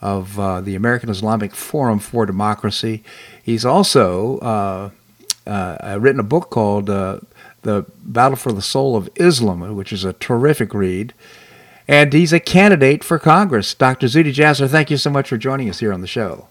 of 0.00 0.38
uh, 0.38 0.60
the 0.60 0.74
American 0.74 1.08
Islamic 1.08 1.54
Forum 1.54 1.98
for 1.98 2.26
Democracy. 2.26 3.02
He's 3.42 3.64
also 3.64 4.38
uh, 4.38 4.90
uh 5.46 5.98
written 6.00 6.20
a 6.20 6.24
book 6.24 6.50
called 6.50 6.90
uh, 6.90 7.20
The 7.62 7.86
Battle 8.02 8.36
for 8.36 8.52
the 8.52 8.62
Soul 8.62 8.96
of 8.96 9.08
Islam, 9.16 9.74
which 9.74 9.92
is 9.92 10.04
a 10.04 10.12
terrific 10.12 10.74
read. 10.74 11.14
And 11.86 12.12
he's 12.12 12.32
a 12.32 12.40
candidate 12.40 13.04
for 13.04 13.18
Congress. 13.18 13.74
Dr. 13.74 14.06
Zuhdi 14.06 14.32
Jasser, 14.32 14.68
thank 14.68 14.90
you 14.90 14.96
so 14.96 15.10
much 15.10 15.28
for 15.28 15.36
joining 15.36 15.68
us 15.68 15.80
here 15.80 15.92
on 15.92 16.00
the 16.00 16.06
show. 16.06 16.48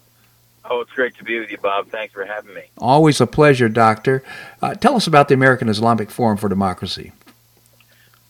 Oh, 0.70 0.82
it's 0.82 0.92
great 0.92 1.16
to 1.18 1.24
be 1.24 1.40
with 1.40 1.52
you, 1.52 1.58
Bob. 1.58 1.90
Thanks 1.90 2.14
for 2.14 2.24
having 2.26 2.54
me. 2.54 2.64
Always 2.78 3.20
a 3.20 3.28
pleasure, 3.28 3.68
Doctor. 3.68 4.24
Uh, 4.62 4.76
tell 4.76 4.96
us 4.96 5.08
about 5.08 5.28
the 5.28 5.34
American 5.34 5.70
Islamic 5.70 6.10
Forum 6.10 6.38
for 6.38 6.48
Democracy. 6.48 7.12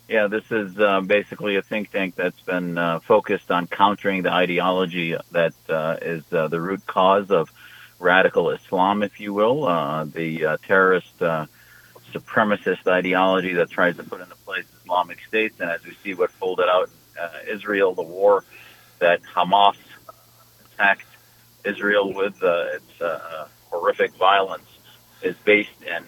Yeah, 0.09 0.27
this 0.27 0.51
is 0.51 0.77
uh, 0.79 1.01
basically 1.01 1.55
a 1.55 1.61
think 1.61 1.91
tank 1.91 2.15
that's 2.15 2.39
been 2.41 2.77
uh, 2.77 2.99
focused 2.99 3.51
on 3.51 3.67
countering 3.67 4.23
the 4.23 4.31
ideology 4.31 5.15
that 5.31 5.53
uh, 5.69 5.97
is 6.01 6.23
uh, 6.31 6.47
the 6.47 6.59
root 6.59 6.85
cause 6.85 7.31
of 7.31 7.51
radical 7.99 8.49
Islam, 8.49 9.01
if 9.03 9.19
you 9.19 9.33
will, 9.33 9.65
uh, 9.65 10.05
the 10.05 10.45
uh, 10.45 10.57
terrorist 10.67 11.21
supremacist 12.13 12.87
ideology 12.87 13.53
that 13.53 13.69
tries 13.69 13.97
to 13.97 14.03
put 14.03 14.21
into 14.21 14.35
place 14.45 14.65
Islamic 14.81 15.19
states. 15.27 15.59
And 15.59 15.69
as 15.69 15.83
we 15.83 15.93
see 16.03 16.13
what 16.13 16.31
folded 16.31 16.67
out 16.69 16.89
in 16.89 17.23
uh, 17.23 17.29
Israel, 17.53 17.93
the 17.93 18.03
war 18.03 18.43
that 18.99 19.21
Hamas 19.23 19.75
attacked 20.65 21.05
Israel 21.65 22.13
with 22.13 22.41
uh, 22.43 22.65
its 22.73 23.01
uh, 23.01 23.47
horrific 23.69 24.13
violence 24.15 24.67
is 25.21 25.35
based 25.45 25.81
in 25.81 26.03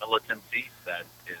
militancy 0.00 0.68
that 0.84 1.04
is 1.28 1.36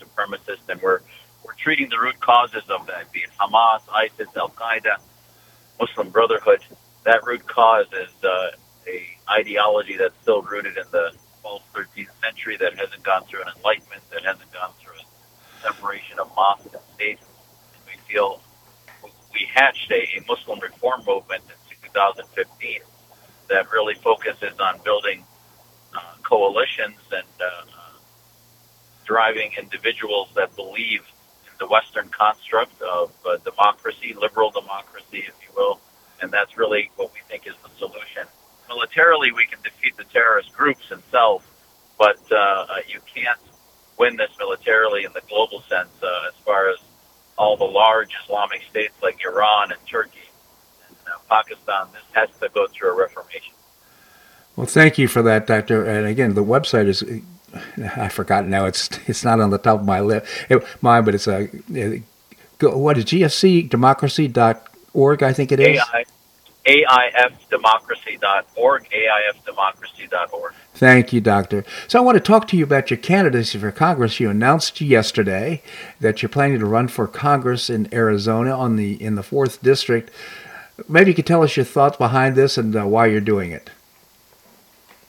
supremacist, 0.00 0.68
and 0.68 0.80
we're 0.80 1.00
we're 1.44 1.54
treating 1.54 1.88
the 1.88 1.98
root 1.98 2.18
causes 2.20 2.62
of 2.68 2.86
that, 2.86 3.10
be 3.12 3.20
it 3.20 3.30
Hamas, 3.40 3.80
ISIS, 3.92 4.28
Al 4.36 4.50
Qaeda, 4.50 4.96
Muslim 5.80 6.10
Brotherhood. 6.10 6.60
That 7.04 7.24
root 7.24 7.46
cause 7.46 7.86
is 7.92 8.24
uh, 8.24 8.50
a 8.86 9.06
ideology 9.30 9.96
that's 9.96 10.14
still 10.22 10.42
rooted 10.42 10.76
in 10.76 10.84
the 10.90 11.12
12th, 11.48 11.62
13th 11.74 12.08
century 12.22 12.56
that 12.56 12.74
hasn't 12.78 13.02
gone 13.02 13.24
through 13.24 13.42
an 13.42 13.48
enlightenment, 13.56 14.02
that 14.10 14.24
hasn't 14.24 14.52
gone 14.52 14.72
through 14.80 14.94
a 14.94 15.62
separation 15.62 16.18
of 16.18 16.30
mosque 16.36 16.66
and 16.72 16.82
state. 16.94 17.18
And 17.74 17.82
we 17.86 17.98
feel 18.12 18.40
we 19.32 19.48
hatched 19.54 19.90
a, 19.90 20.02
a 20.18 20.24
Muslim 20.26 20.60
reform 20.60 21.02
movement 21.06 21.42
in 21.70 21.88
2015 21.88 22.80
that 23.48 23.70
really 23.72 23.94
focuses 23.94 24.58
on 24.60 24.78
building 24.84 25.24
uh, 25.94 26.00
coalitions 26.22 26.98
and 27.12 27.26
uh, 27.40 27.64
driving 29.04 29.52
individuals 29.58 30.28
that 30.34 30.54
believe 30.54 31.00
in 31.46 31.52
the 31.58 31.66
Western 31.66 32.08
construct 32.10 32.80
of 32.82 33.10
uh, 33.26 33.36
democracy, 33.38 34.14
liberal 34.20 34.50
democracy, 34.50 35.24
if 35.26 35.34
you 35.42 35.48
will, 35.56 35.80
and 36.20 36.30
that's 36.30 36.58
really 36.58 36.90
what 36.96 37.12
we 37.14 37.20
think 37.28 37.46
is 37.46 37.54
the 37.62 37.70
solution. 37.78 38.26
Militarily, 38.68 39.32
we 39.32 39.46
can 39.46 39.60
defeat 39.62 39.96
the 39.96 40.04
terrorist 40.04 40.52
groups 40.52 40.88
themselves, 40.88 41.44
but 41.98 42.20
uh, 42.30 42.36
uh, 42.36 42.66
you 42.86 43.00
can't 43.14 43.40
win 43.98 44.16
this 44.16 44.30
militarily 44.38 45.04
in 45.04 45.12
the 45.12 45.22
global 45.28 45.60
sense 45.62 45.90
uh, 46.02 46.28
as 46.28 46.34
far 46.44 46.70
as 46.70 46.76
all 47.36 47.56
the 47.56 47.64
large 47.64 48.10
Islamic 48.24 48.62
states 48.70 48.94
like 49.02 49.18
Iran 49.24 49.72
and 49.72 49.80
Turkey 49.86 50.30
and 50.88 50.96
uh, 51.06 51.18
Pakistan. 51.28 51.88
This 51.92 52.02
has 52.12 52.28
to 52.40 52.48
go 52.54 52.66
through 52.68 52.90
a 52.90 52.96
reformation. 52.96 53.54
Well, 54.56 54.66
thank 54.66 54.98
you 54.98 55.08
for 55.08 55.22
that, 55.22 55.46
Doctor. 55.46 55.84
And 55.84 56.06
again, 56.06 56.34
the 56.34 56.44
website 56.44 56.88
is 56.88 57.02
I 57.96 58.08
forgot 58.08 58.46
now. 58.46 58.66
It's 58.66 58.90
it's 59.06 59.24
not 59.24 59.40
on 59.40 59.48
the 59.50 59.58
top 59.58 59.80
of 59.80 59.86
my 59.86 60.00
list, 60.00 60.26
it, 60.48 60.64
mine, 60.82 61.04
but 61.04 61.14
it's 61.14 61.28
a 61.28 61.48
what 62.60 62.98
is 62.98 63.04
GFCdemocracy.org? 63.04 65.22
I 65.22 65.32
think 65.32 65.52
it 65.52 65.60
is. 65.60 65.78
AI, 65.78 66.04
AIFdemocracy.org, 66.68 68.88
AIFdemocracy.org. 68.90 70.52
Thank 70.74 71.12
you, 71.14 71.22
Doctor. 71.22 71.64
So 71.86 71.98
I 71.98 72.02
want 72.02 72.16
to 72.16 72.20
talk 72.20 72.46
to 72.48 72.58
you 72.58 72.64
about 72.64 72.90
your 72.90 72.98
candidacy 72.98 73.58
for 73.58 73.72
Congress. 73.72 74.20
You 74.20 74.28
announced 74.28 74.82
yesterday 74.82 75.62
that 76.00 76.22
you're 76.22 76.28
planning 76.28 76.58
to 76.58 76.66
run 76.66 76.88
for 76.88 77.06
Congress 77.06 77.70
in 77.70 77.88
Arizona 77.92 78.50
on 78.56 78.76
the 78.76 79.02
in 79.02 79.14
the 79.14 79.22
fourth 79.22 79.62
district. 79.62 80.10
Maybe 80.86 81.10
you 81.10 81.14
could 81.14 81.26
tell 81.26 81.42
us 81.42 81.56
your 81.56 81.64
thoughts 81.64 81.96
behind 81.96 82.36
this 82.36 82.58
and 82.58 82.76
uh, 82.76 82.84
why 82.84 83.06
you're 83.06 83.22
doing 83.22 83.50
it. 83.50 83.70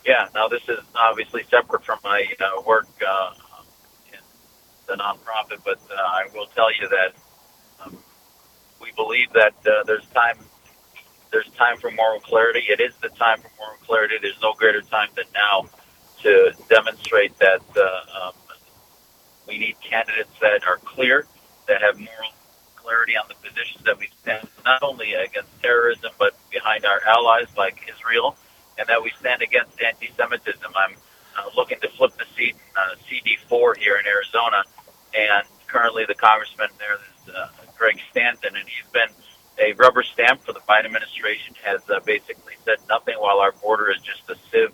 Yeah, 0.05 0.29
now 0.33 0.47
this 0.47 0.63
is 0.69 0.79
obviously 0.95 1.43
separate 1.43 1.83
from 1.83 1.99
my 2.03 2.25
uh, 2.39 2.61
work 2.65 2.87
uh, 3.05 3.33
in 4.11 4.19
the 4.87 4.93
nonprofit, 4.93 5.61
but 5.65 5.79
uh, 5.91 5.95
I 5.95 6.27
will 6.33 6.47
tell 6.55 6.73
you 6.73 6.87
that 6.87 7.13
um, 7.85 7.97
we 8.81 8.93
believe 8.93 9.33
that 9.33 9.55
uh, 9.67 9.83
there's 9.83 10.07
time. 10.15 10.37
There's 11.31 11.49
time 11.51 11.77
for 11.77 11.91
moral 11.91 12.19
clarity. 12.19 12.65
It 12.69 12.79
is 12.79 12.93
the 13.01 13.09
time 13.09 13.39
for 13.41 13.49
moral 13.59 13.77
clarity. 13.85 14.15
There's 14.21 14.41
no 14.41 14.53
greater 14.53 14.81
time 14.81 15.09
than 15.15 15.25
now 15.33 15.69
to 16.23 16.53
demonstrate 16.69 17.37
that 17.39 17.61
uh, 17.77 18.27
um, 18.27 18.33
we 19.47 19.57
need 19.57 19.75
candidates 19.81 20.29
that 20.41 20.65
are 20.67 20.77
clear, 20.77 21.25
that 21.67 21.81
have 21.81 21.97
moral 21.99 22.31
clarity 22.75 23.15
on 23.15 23.25
the 23.27 23.35
positions 23.35 23.83
that 23.85 23.97
we 23.99 24.09
stand, 24.21 24.47
not 24.65 24.83
only 24.83 25.13
against 25.13 25.49
terrorism, 25.61 26.11
but 26.17 26.35
behind 26.51 26.85
our 26.85 27.01
allies 27.07 27.47
like 27.57 27.89
Israel 27.93 28.35
and 28.79 28.87
that 28.87 29.03
we 29.03 29.11
stand 29.19 29.41
against 29.41 29.79
anti-Semitism. 29.81 30.71
I'm 30.75 30.95
uh, 31.37 31.49
looking 31.55 31.79
to 31.81 31.89
flip 31.89 32.13
the 32.17 32.25
seat 32.35 32.55
uh, 32.77 32.95
CD4 33.05 33.77
here 33.77 33.97
in 33.97 34.07
Arizona, 34.07 34.63
and 35.13 35.45
currently 35.67 36.05
the 36.07 36.15
congressman 36.15 36.69
there 36.79 36.95
is 36.95 37.35
uh, 37.35 37.49
Greg 37.77 37.99
Stanton, 38.11 38.55
and 38.55 38.67
he's 38.67 38.89
been 38.93 39.09
a 39.59 39.73
rubber 39.73 40.03
stamp 40.03 40.43
for 40.43 40.53
the 40.53 40.61
Biden 40.61 40.85
administration. 40.85 41.55
Has 41.63 41.81
uh, 41.89 41.99
basically 42.05 42.53
said 42.65 42.77
nothing 42.89 43.15
while 43.19 43.39
our 43.39 43.51
border 43.51 43.91
is 43.91 44.01
just 44.01 44.29
a 44.29 44.35
sieve 44.51 44.73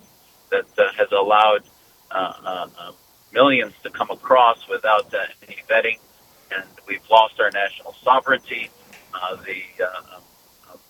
that 0.50 0.66
uh, 0.78 0.92
has 0.96 1.10
allowed 1.12 1.62
uh, 2.10 2.32
uh, 2.44 2.68
uh, 2.78 2.92
millions 3.32 3.74
to 3.82 3.90
come 3.90 4.10
across 4.10 4.68
without 4.68 5.12
uh, 5.14 5.26
any 5.46 5.58
vetting, 5.68 5.98
and 6.54 6.64
we've 6.86 7.08
lost 7.10 7.40
our 7.40 7.50
national 7.50 7.94
sovereignty. 8.02 8.70
Uh, 9.14 9.36
the 9.36 9.62
uh, 9.84 10.20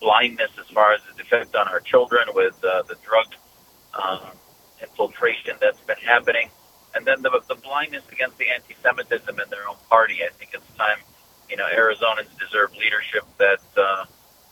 blindness 0.01 0.51
as 0.61 0.66
far 0.74 0.92
as 0.92 1.01
the 1.16 1.22
effect 1.22 1.55
on 1.55 1.68
our 1.68 1.80
children 1.80 2.28
with 2.34 2.55
uh, 2.64 2.82
the 2.82 2.97
drug 3.07 3.26
um, 3.94 4.20
infiltration 4.82 5.57
that's 5.61 5.80
been 5.80 5.97
happening, 6.05 6.51
and 6.94 7.07
then 7.07 7.22
the, 7.22 7.30
the 7.49 7.55
blindness 7.55 8.03
against 8.11 8.36
the 8.38 8.47
anti-Semitism 8.51 9.40
in 9.40 9.51
their 9.51 9.68
own 9.68 9.76
party. 9.88 10.18
I 10.24 10.32
think 10.34 10.51
it's 10.55 10.76
time, 10.76 10.99
you 11.49 11.57
know, 11.57 11.66
Arizonans 11.66 12.30
deserve 12.38 12.72
leadership 12.76 13.24
that 13.38 13.61
uh, 13.76 14.05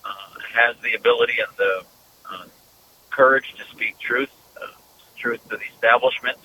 uh, 0.04 0.12
has 0.52 0.76
the 0.82 0.94
ability 0.94 1.34
and 1.38 1.56
the 1.56 1.84
uh, 2.30 2.44
courage 3.10 3.54
to 3.58 3.64
speak 3.74 3.98
truth, 3.98 4.30
uh, 4.60 4.66
truth 5.16 5.42
to 5.48 5.56
the 5.56 5.64
establishment 5.74 6.38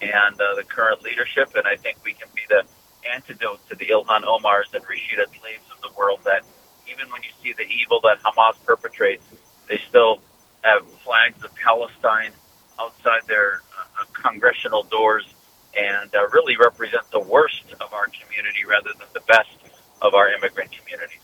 and 0.00 0.40
uh, 0.40 0.54
the 0.56 0.64
current 0.64 1.02
leadership. 1.02 1.50
And 1.54 1.66
I 1.66 1.76
think 1.76 1.98
we 2.04 2.12
can 2.12 2.28
be 2.34 2.42
the 2.48 2.64
antidote 3.12 3.68
to 3.68 3.76
the 3.76 3.86
Ilhan 3.86 4.24
Omars 4.24 4.74
and 4.74 4.84
Rashida 4.84 5.26
Tlaibs 5.26 5.70
of 5.74 5.80
the 5.82 5.90
world 5.96 6.20
that 6.24 6.42
even 6.90 7.10
when 7.10 7.22
you 7.22 7.30
see 7.42 7.52
the 7.52 7.68
evil 7.68 8.00
that 8.02 8.22
Hamas 8.22 8.54
perpetrates, 8.64 9.24
they 9.68 9.80
still 9.88 10.20
have 10.62 10.86
flags 11.04 11.42
of 11.44 11.54
Palestine 11.54 12.32
outside 12.80 13.22
their 13.26 13.62
uh, 13.78 14.04
congressional 14.12 14.82
doors 14.82 15.26
and 15.76 16.14
uh, 16.14 16.26
really 16.32 16.56
represent 16.56 17.02
the 17.10 17.20
worst 17.20 17.64
of 17.80 17.92
our 17.92 18.06
community 18.06 18.64
rather 18.68 18.90
than 18.98 19.08
the 19.12 19.20
best 19.20 19.50
of 20.02 20.14
our 20.14 20.28
immigrant 20.28 20.70
communities. 20.72 21.20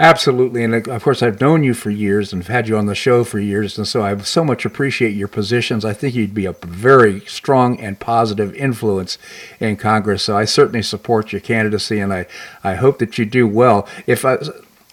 Absolutely, 0.00 0.64
and 0.64 0.74
of 0.88 1.02
course, 1.02 1.22
I've 1.22 1.42
known 1.42 1.62
you 1.62 1.74
for 1.74 1.90
years 1.90 2.32
and 2.32 2.42
have 2.42 2.50
had 2.50 2.68
you 2.68 2.78
on 2.78 2.86
the 2.86 2.94
show 2.94 3.22
for 3.22 3.38
years, 3.38 3.76
and 3.76 3.86
so 3.86 4.02
I 4.02 4.16
so 4.18 4.42
much 4.42 4.64
appreciate 4.64 5.10
your 5.10 5.28
positions. 5.28 5.84
I 5.84 5.92
think 5.92 6.14
you'd 6.14 6.32
be 6.32 6.46
a 6.46 6.52
very 6.52 7.20
strong 7.26 7.78
and 7.78 8.00
positive 8.00 8.54
influence 8.54 9.18
in 9.58 9.76
Congress. 9.76 10.22
So 10.22 10.38
I 10.38 10.46
certainly 10.46 10.80
support 10.80 11.32
your 11.32 11.42
candidacy, 11.42 12.00
and 12.00 12.14
I, 12.14 12.24
I 12.64 12.76
hope 12.76 12.98
that 13.00 13.18
you 13.18 13.26
do 13.26 13.46
well. 13.46 13.86
If 14.06 14.24
uh, 14.24 14.38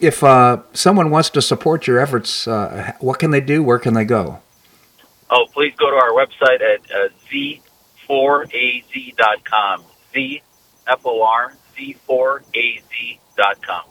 if 0.01 0.25
uh, 0.25 0.63
someone 0.73 1.09
wants 1.09 1.29
to 1.29 1.41
support 1.41 1.87
your 1.87 1.99
efforts, 1.99 2.45
uh, 2.45 2.91
what 2.99 3.17
can 3.17 3.31
they 3.31 3.39
do? 3.39 3.63
Where 3.63 3.79
can 3.79 3.93
they 3.93 4.03
go? 4.03 4.41
Oh, 5.29 5.45
please 5.53 5.73
go 5.77 5.89
to 5.89 5.95
our 5.95 6.11
website 6.11 6.61
at 6.61 6.81
uh, 6.91 7.07
z4az.com. 8.09 9.83
Z 10.13 10.41
F 10.85 11.05
O 11.05 11.23
R 11.23 11.53
Z4az.com. 11.77 13.83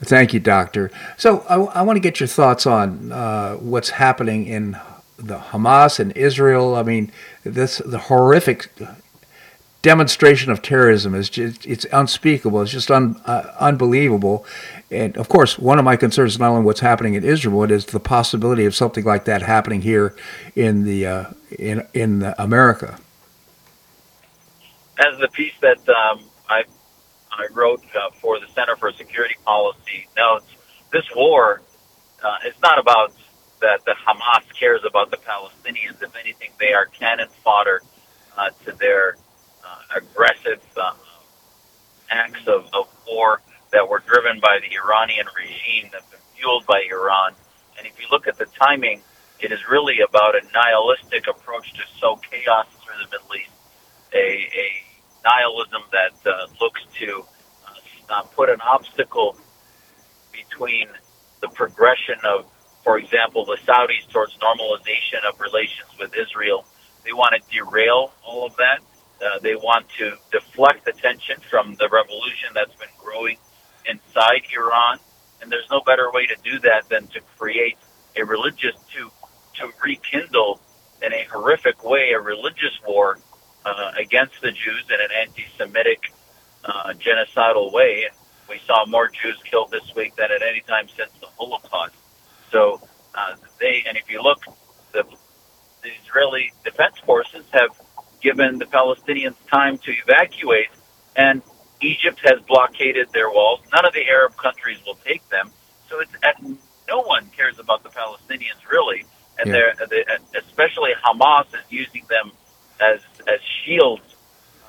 Thank 0.00 0.34
you, 0.34 0.40
Doctor. 0.40 0.90
So 1.16 1.40
I, 1.48 1.80
I 1.80 1.82
want 1.82 1.96
to 1.96 2.00
get 2.00 2.18
your 2.18 2.26
thoughts 2.26 2.66
on 2.66 3.12
uh, 3.12 3.54
what's 3.54 3.90
happening 3.90 4.46
in 4.46 4.76
the 5.16 5.38
Hamas 5.38 6.00
and 6.00 6.10
Israel. 6.16 6.74
I 6.74 6.82
mean, 6.82 7.12
this 7.44 7.78
the 7.78 7.98
horrific 7.98 8.68
demonstration 9.82 10.50
of 10.50 10.62
terrorism 10.62 11.14
is 11.14 11.28
just, 11.28 11.66
it's 11.66 11.84
unspeakable. 11.92 12.62
It's 12.62 12.70
just 12.70 12.90
un, 12.90 13.20
uh, 13.26 13.52
unbelievable. 13.58 14.46
And 14.90 15.16
of 15.16 15.28
course, 15.28 15.58
one 15.58 15.78
of 15.78 15.84
my 15.84 15.96
concerns 15.96 16.34
is 16.34 16.38
not 16.38 16.50
only 16.50 16.64
what's 16.64 16.80
happening 16.80 17.14
in 17.14 17.24
Israel, 17.24 17.60
but 17.60 17.70
is 17.70 17.86
the 17.86 18.00
possibility 18.00 18.64
of 18.64 18.74
something 18.74 19.04
like 19.04 19.24
that 19.26 19.42
happening 19.42 19.82
here 19.82 20.14
in 20.54 20.84
the 20.84 21.06
uh, 21.06 21.24
in 21.58 21.86
in 21.94 22.32
America. 22.38 22.98
As 24.98 25.18
the 25.18 25.28
piece 25.28 25.54
that 25.60 25.78
um, 25.88 26.24
I 26.48 26.64
I 27.42 27.52
wrote 27.52 27.82
uh, 27.94 28.10
for 28.20 28.38
the 28.40 28.46
Center 28.54 28.76
for 28.76 28.92
Security 28.92 29.36
Policy 29.44 30.08
notes, 30.16 30.46
this 30.92 31.04
war 31.14 31.62
uh, 32.22 32.48
is 32.48 32.54
not 32.62 32.78
about 32.78 33.12
that 33.60 33.84
the 33.84 33.94
Hamas 34.04 34.44
cares 34.58 34.82
about 34.88 35.10
the 35.10 35.18
Palestinians. 35.18 36.02
If 36.02 36.14
anything, 36.16 36.50
they 36.58 36.72
are 36.72 36.86
cannon 36.86 37.28
fodder 37.44 37.82
uh, 38.36 38.50
to 38.64 38.72
their 38.72 39.16
aggressive 39.94 40.62
uh, 40.76 40.92
acts 42.10 42.46
of, 42.46 42.66
of 42.72 42.88
war 43.06 43.40
that 43.72 43.88
were 43.88 44.00
driven 44.00 44.40
by 44.40 44.58
the 44.60 44.74
Iranian 44.76 45.26
regime, 45.36 45.90
that's 45.92 46.08
been 46.10 46.20
fueled 46.36 46.66
by 46.66 46.82
Iran. 46.90 47.34
And 47.78 47.86
if 47.86 47.98
you 47.98 48.06
look 48.10 48.26
at 48.26 48.38
the 48.38 48.46
timing, 48.46 49.00
it 49.40 49.50
is 49.50 49.60
really 49.68 50.00
about 50.00 50.34
a 50.36 50.42
nihilistic 50.52 51.26
approach 51.28 51.72
to 51.72 51.80
sow 51.98 52.16
chaos 52.30 52.66
through 52.84 53.04
the 53.04 53.10
Middle 53.10 53.34
East, 53.36 53.50
a, 54.12 54.18
a 54.18 54.68
nihilism 55.24 55.82
that 55.92 56.14
uh, 56.30 56.46
looks 56.60 56.82
to 56.98 57.24
uh, 58.12 58.22
put 58.36 58.50
an 58.50 58.60
obstacle 58.60 59.36
between 60.32 60.88
the 61.40 61.48
progression 61.48 62.16
of, 62.24 62.46
for 62.84 62.98
example, 62.98 63.44
the 63.44 63.56
Saudis 63.66 64.08
towards 64.12 64.36
normalization 64.38 65.24
of 65.28 65.40
relations 65.40 65.88
with 65.98 66.12
Israel. 66.16 66.64
They 67.04 67.12
want 67.12 67.34
to 67.34 67.40
derail 67.50 68.12
all 68.24 68.46
of 68.46 68.56
that. 68.56 68.80
Uh, 69.20 69.38
they 69.40 69.54
want 69.54 69.86
to 69.98 70.16
deflect 70.30 70.86
attention 70.88 71.36
from 71.50 71.74
the 71.76 71.88
revolution 71.90 72.50
that's 72.54 72.74
been 72.74 72.94
growing 72.98 73.36
inside 73.88 74.42
Iran. 74.56 74.98
And 75.40 75.50
there's 75.50 75.68
no 75.70 75.80
better 75.80 76.10
way 76.12 76.26
to 76.26 76.36
do 76.44 76.58
that 76.60 76.88
than 76.88 77.06
to 77.08 77.20
create 77.38 77.76
a 78.16 78.24
religious, 78.24 78.74
to, 78.94 79.10
to 79.58 79.72
rekindle 79.82 80.60
in 81.02 81.12
a 81.12 81.24
horrific 81.32 81.82
way 81.84 82.12
a 82.12 82.20
religious 82.20 82.78
war 82.86 83.18
uh, 83.64 83.92
against 83.98 84.34
the 84.42 84.52
Jews 84.52 84.84
in 84.88 85.00
an 85.00 85.10
anti 85.20 85.44
Semitic, 85.56 86.12
uh, 86.64 86.92
genocidal 86.94 87.72
way. 87.72 88.06
We 88.48 88.60
saw 88.66 88.84
more 88.86 89.08
Jews 89.08 89.40
killed 89.44 89.70
this 89.70 89.94
week 89.94 90.14
than 90.16 90.30
at 90.30 90.42
any 90.42 90.60
time 90.60 90.88
since 90.88 91.10
the 91.20 91.26
Holocaust. 91.38 91.94
So 92.50 92.80
uh, 93.14 93.36
they, 93.60 93.84
and 93.86 93.96
if 93.96 94.10
you 94.10 94.22
look, 94.22 94.44
the, 94.92 95.04
the 95.82 95.90
Israeli 96.04 96.52
defense 96.64 96.98
forces 97.04 97.44
have 97.52 97.70
given 98.20 98.58
the 98.58 98.66
Palestinians 98.66 99.34
time 99.50 99.78
to 99.78 99.92
evacuate, 100.06 100.68
and 101.16 101.42
Egypt 101.80 102.20
has 102.24 102.40
blockaded 102.46 103.08
their 103.12 103.30
walls. 103.30 103.60
None 103.74 103.84
of 103.84 103.92
the 103.92 104.06
Arab 104.08 104.36
countries 104.36 104.78
will 104.86 104.98
take 105.04 105.26
them. 105.28 105.50
So 105.88 106.00
it's 106.00 106.12
at, 106.22 106.40
no 106.88 107.02
one 107.02 107.28
cares 107.36 107.58
about 107.58 107.82
the 107.82 107.88
Palestinians 107.90 108.60
really, 108.70 109.04
and 109.38 109.48
yeah. 109.48 109.72
they're, 109.76 109.86
they, 109.88 110.04
especially 110.38 110.90
Hamas 111.04 111.46
is 111.54 111.64
using 111.70 112.04
them 112.08 112.32
as 112.80 113.00
as 113.28 113.40
shields 113.64 114.02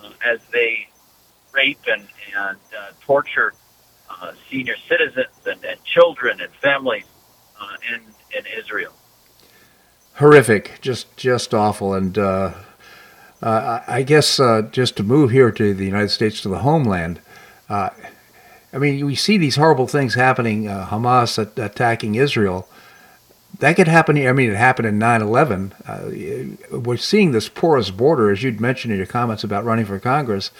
uh, 0.02 0.10
as 0.26 0.40
they 0.52 0.88
rape 1.54 1.80
and 1.88 2.08
and 2.36 2.58
uh, 2.78 2.92
torture 3.02 3.54
uh, 4.10 4.32
senior 4.50 4.76
citizens 4.88 5.28
and, 5.46 5.64
and 5.64 5.84
children 5.84 6.42
and 6.42 6.52
families 6.54 7.06
uh, 7.60 7.94
in 7.94 8.02
in 8.38 8.46
Israel. 8.58 8.94
Horrific, 10.16 10.80
just 10.82 11.16
just 11.18 11.54
awful, 11.54 11.94
and 11.94 12.18
uh, 12.18 12.54
uh, 13.42 13.82
I 13.88 14.04
guess 14.04 14.38
just 14.72 14.96
to 14.98 15.04
move 15.04 15.32
here 15.32 15.52
to 15.52 15.74
the 15.74 15.86
United 15.86 16.10
States 16.10 16.42
to 16.42 16.50
the 16.50 16.60
homeland. 16.60 17.20
I 17.70 18.80
mean, 18.80 19.06
we 19.06 19.14
see 19.14 19.38
these 19.38 19.56
horrible 19.56 19.86
things 19.86 20.16
happening. 20.16 20.64
Hamas 20.64 21.38
attacking 21.38 22.16
Israel, 22.16 22.68
that 23.60 23.76
could 23.76 23.88
happen. 23.88 24.18
I 24.18 24.32
mean, 24.34 24.50
it 24.50 24.56
happened 24.58 24.88
in 24.88 24.98
9 24.98 25.22
11. 25.22 25.74
Uh, 25.86 26.78
we're 26.78 26.98
seeing 26.98 27.32
this 27.32 27.50
porous 27.50 27.92
border, 27.92 28.32
as 28.32 28.44
you'd 28.44 28.60
mentioned 28.60 28.92
in 28.92 28.98
your 28.98 29.08
comments 29.08 29.44
about 29.44 29.64
running 29.64 29.86
for 29.86 30.00
Congress. 30.00 30.52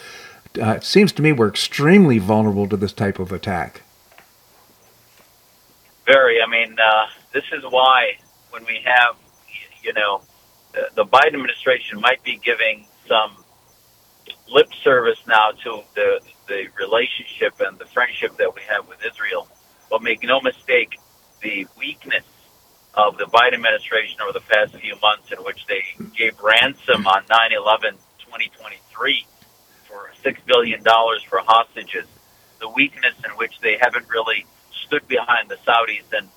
Uh, 0.60 0.72
it 0.72 0.84
seems 0.84 1.12
to 1.14 1.22
me 1.22 1.32
we're 1.32 1.50
extremely 1.50 2.20
vulnerable 2.20 2.68
to 2.68 2.78
this 2.78 2.94
type 2.94 3.20
of 3.20 3.32
attack. 3.32 3.82
Very. 6.06 6.42
I 6.42 6.48
mean, 6.50 6.78
uh, 6.80 7.08
this 7.34 7.46
is 7.52 7.64
why 7.70 8.18
when 8.52 8.64
we 8.66 8.82
have, 8.86 9.16
you 9.82 9.94
know, 9.94 10.22
the, 10.96 11.06
Biden 11.06 11.28
administration 11.28 12.00
might 12.02 12.24
be 12.24 12.40
giving 12.44 12.86
some 13.08 13.36
lip 14.50 14.68
service 14.84 15.20
now 15.28 15.52
to 15.64 15.82
the 15.96 16.20
the 16.48 16.68
relationship 16.78 17.54
and 17.60 17.80
the 17.80 17.86
friendship 17.86 18.38
that 18.38 18.54
we 18.54 18.62
have 18.68 18.88
with 18.88 19.00
Israel. 19.06 19.48
But 19.90 20.04
make 20.04 20.24
no 20.24 20.42
mistake, 20.42 21.00
the 21.42 21.68
weakness 21.78 22.26
of 22.94 23.18
the 23.18 23.26
Biden 23.26 23.54
administration 23.54 24.22
over 24.22 24.34
the 24.34 24.42
past 24.42 24.76
few 24.76 24.96
months 25.02 25.32
in 25.32 25.40
which 25.44 25.66
they 25.68 25.84
gave 26.16 26.40
ransom 26.40 27.08
on 27.08 27.24
9-11 27.24 27.98
2023 28.20 29.26
for 29.33 29.33
$6 30.24 30.46
billion 30.46 30.82
for 30.84 31.40
hostages. 31.40 32.06
The 32.60 32.70
weakness 32.70 33.16
in 33.26 33.32
which 33.32 33.60
they 33.62 33.78
haven't 33.80 34.08
really 34.10 34.46
stood 34.72 35.08
behind 35.08 35.50
the 35.50 35.56
Saudis 35.56 36.04
and 36.18 36.30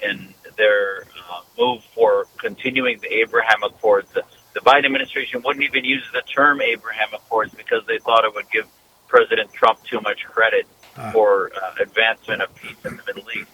in 0.00 0.34
their 0.56 1.02
uh, 1.02 1.40
move 1.58 1.82
for 1.94 2.26
continuing 2.38 2.98
the 3.00 3.12
Abraham 3.12 3.62
Accords. 3.64 4.10
The, 4.12 4.22
the 4.54 4.60
Biden 4.60 4.86
administration 4.86 5.42
wouldn't 5.44 5.64
even 5.64 5.84
use 5.84 6.04
the 6.12 6.22
term 6.22 6.60
Abraham 6.60 7.08
Accords 7.14 7.52
because 7.54 7.84
they 7.86 7.98
thought 7.98 8.24
it 8.24 8.34
would 8.34 8.50
give 8.50 8.66
President 9.08 9.52
Trump 9.52 9.82
too 9.84 10.00
much 10.00 10.24
credit 10.24 10.66
uh. 10.96 11.10
for 11.12 11.50
uh, 11.54 11.82
advancement 11.82 12.42
of 12.42 12.54
peace 12.54 12.76
in 12.84 12.96
the 12.96 13.02
Middle 13.06 13.26
East. 13.32 13.50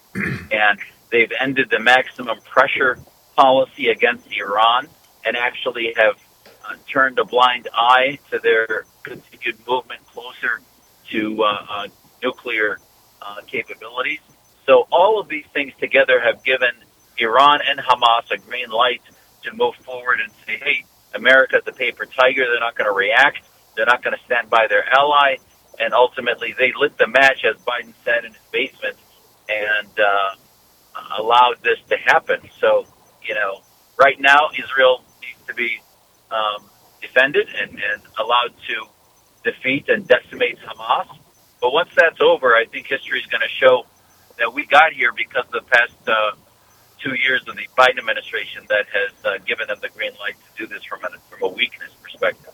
And 0.52 0.78
They've 1.14 1.30
ended 1.40 1.70
the 1.70 1.78
maximum 1.78 2.40
pressure 2.40 2.98
policy 3.36 3.86
against 3.86 4.26
Iran 4.32 4.88
and 5.24 5.36
actually 5.36 5.94
have 5.96 6.16
uh, 6.64 6.74
turned 6.90 7.18
a 7.18 7.24
blind 7.24 7.68
eye 7.72 8.18
to 8.30 8.38
their 8.38 8.84
continued 9.02 9.58
movement 9.66 10.00
closer 10.06 10.60
to 11.10 11.42
uh, 11.42 11.66
uh, 11.68 11.88
nuclear 12.22 12.78
uh, 13.20 13.40
capabilities. 13.46 14.20
So 14.66 14.86
all 14.90 15.20
of 15.20 15.28
these 15.28 15.44
things 15.52 15.72
together 15.78 16.20
have 16.20 16.42
given 16.42 16.70
Iran 17.18 17.60
and 17.68 17.78
Hamas 17.78 18.30
a 18.30 18.38
green 18.38 18.70
light 18.70 19.02
to 19.42 19.52
move 19.54 19.74
forward 19.76 20.20
and 20.20 20.32
say, 20.46 20.56
hey, 20.56 20.84
America's 21.14 21.62
a 21.66 21.72
paper 21.72 22.06
tiger. 22.06 22.46
They're 22.50 22.60
not 22.60 22.76
going 22.76 22.90
to 22.90 22.96
react. 22.96 23.40
They're 23.76 23.86
not 23.86 24.02
going 24.02 24.16
to 24.16 24.24
stand 24.24 24.48
by 24.50 24.66
their 24.68 24.84
ally. 24.96 25.36
And 25.78 25.92
ultimately, 25.92 26.54
they 26.56 26.72
lit 26.78 26.96
the 26.96 27.06
match, 27.06 27.44
as 27.44 27.56
Biden 27.62 27.92
said 28.04 28.24
in 28.24 28.32
his 28.32 28.42
basement. 28.52 28.96
And 29.48 29.88
uh, 29.98 30.34
allowed 31.18 31.56
this 31.62 31.78
to 31.90 31.96
happen. 31.96 32.40
So, 32.60 32.86
you 33.22 33.34
know, 33.34 33.60
right 33.98 34.18
now 34.18 34.50
Israel 34.56 35.02
needs 35.20 35.46
to 35.46 35.54
be 35.54 35.80
um, 36.34 36.64
defended 37.00 37.48
and, 37.60 37.70
and 37.70 38.02
allowed 38.18 38.52
to 38.68 38.86
defeat 39.44 39.88
and 39.88 40.06
decimate 40.08 40.58
Hamas. 40.58 41.06
But 41.60 41.72
once 41.72 41.90
that's 41.96 42.20
over, 42.20 42.54
I 42.54 42.64
think 42.66 42.86
history 42.86 43.20
is 43.20 43.26
going 43.26 43.42
to 43.42 43.48
show 43.48 43.86
that 44.38 44.52
we 44.52 44.66
got 44.66 44.92
here 44.92 45.12
because 45.12 45.44
of 45.46 45.52
the 45.52 45.62
past 45.62 45.96
uh, 46.06 46.32
two 46.98 47.14
years 47.14 47.42
of 47.48 47.56
the 47.56 47.66
Biden 47.78 47.98
administration 47.98 48.64
that 48.68 48.86
has 48.92 49.12
uh, 49.24 49.38
given 49.46 49.68
them 49.68 49.78
the 49.80 49.88
green 49.90 50.12
light 50.20 50.34
to 50.34 50.66
do 50.66 50.66
this 50.66 50.82
from 50.84 51.00
a, 51.04 51.10
from 51.30 51.42
a 51.42 51.52
weakness 51.52 51.90
perspective. 52.02 52.52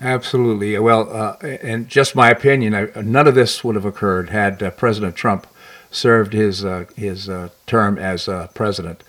Absolutely. 0.00 0.76
Well, 0.78 1.08
uh, 1.14 1.36
and 1.62 1.88
just 1.88 2.16
my 2.16 2.30
opinion, 2.30 2.74
I, 2.74 2.88
none 3.00 3.28
of 3.28 3.34
this 3.34 3.62
would 3.62 3.76
have 3.76 3.84
occurred 3.84 4.30
had 4.30 4.62
uh, 4.62 4.70
President 4.72 5.14
Trump 5.14 5.46
served 5.90 6.32
his 6.32 6.64
uh, 6.64 6.86
his 6.96 7.28
uh, 7.28 7.50
term 7.66 7.98
as 7.98 8.28
president. 8.54 9.04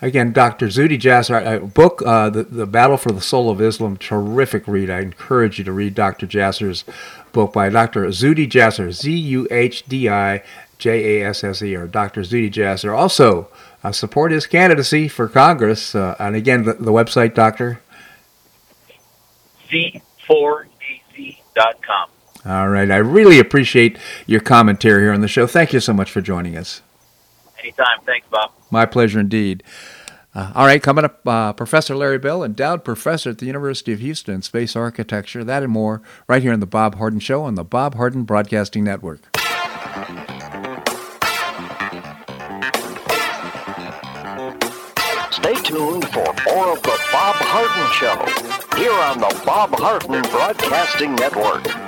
Again, 0.00 0.32
Dr. 0.32 0.68
Zuhdi 0.68 0.96
Jasser, 0.98 1.56
a 1.56 1.66
book 1.66 2.02
uh, 2.06 2.30
the 2.30 2.44
the 2.44 2.66
Battle 2.66 2.96
for 2.96 3.10
the 3.10 3.20
Soul 3.20 3.50
of 3.50 3.60
Islam, 3.60 3.96
terrific 3.96 4.68
read. 4.68 4.90
I 4.90 5.00
encourage 5.00 5.58
you 5.58 5.64
to 5.64 5.72
read 5.72 5.96
Dr. 5.96 6.24
Jasser's 6.26 6.84
book 7.32 7.52
by 7.52 7.68
Dr. 7.68 8.04
Zuhdi 8.06 8.48
Jasser, 8.48 8.92
Z 8.92 9.12
U 9.12 9.48
H 9.50 9.84
D 9.88 10.08
I 10.08 10.44
J 10.78 11.20
A 11.20 11.28
S 11.28 11.42
S 11.42 11.62
E, 11.62 11.74
or 11.74 11.88
Dr. 11.88 12.20
Zuhdi 12.20 12.50
Jasser. 12.50 12.96
Also, 12.96 13.48
uh, 13.82 13.90
support 13.90 14.30
his 14.30 14.46
candidacy 14.46 15.08
for 15.08 15.28
Congress. 15.28 15.96
Uh, 15.96 16.14
and 16.20 16.36
again, 16.36 16.62
the, 16.64 16.74
the 16.74 16.92
website, 16.92 17.34
Doctor. 17.34 17.80
Z4AZ.com. 19.68 22.10
All 22.46 22.68
right. 22.68 22.90
I 22.90 22.96
really 22.96 23.38
appreciate 23.38 23.98
your 24.26 24.40
commentary 24.40 25.02
here 25.02 25.12
on 25.12 25.20
the 25.20 25.28
show. 25.28 25.46
Thank 25.46 25.72
you 25.72 25.80
so 25.80 25.92
much 25.92 26.10
for 26.10 26.20
joining 26.20 26.56
us. 26.56 26.82
Anytime. 27.60 27.98
Thanks, 28.06 28.26
Bob. 28.30 28.52
My 28.70 28.86
pleasure 28.86 29.20
indeed. 29.20 29.62
Uh, 30.34 30.52
all 30.54 30.66
right, 30.66 30.82
coming 30.82 31.04
up, 31.04 31.26
uh, 31.26 31.52
Professor 31.54 31.96
Larry 31.96 32.18
Bell, 32.18 32.44
endowed 32.44 32.84
professor 32.84 33.30
at 33.30 33.38
the 33.38 33.46
University 33.46 33.92
of 33.92 33.98
Houston 34.00 34.34
in 34.34 34.42
space 34.42 34.76
architecture, 34.76 35.42
that 35.42 35.62
and 35.62 35.72
more, 35.72 36.02
right 36.28 36.42
here 36.42 36.52
on 36.52 36.60
The 36.60 36.66
Bob 36.66 36.96
Harden 36.96 37.18
Show 37.18 37.42
on 37.42 37.54
the 37.54 37.64
Bob 37.64 37.94
Harden 37.94 38.24
Broadcasting 38.24 38.84
Network. 38.84 39.20
Stay 45.32 45.54
tuned 45.62 46.06
for 46.10 46.26
more 46.46 46.72
of 46.72 46.82
The 46.82 46.98
Bob 47.10 47.36
Harden 47.40 47.90
Show, 47.94 48.76
here 48.78 48.92
on 48.92 49.18
the 49.18 49.42
Bob 49.46 49.70
Harden 49.72 50.22
Broadcasting 50.30 51.14
Network. 51.14 51.87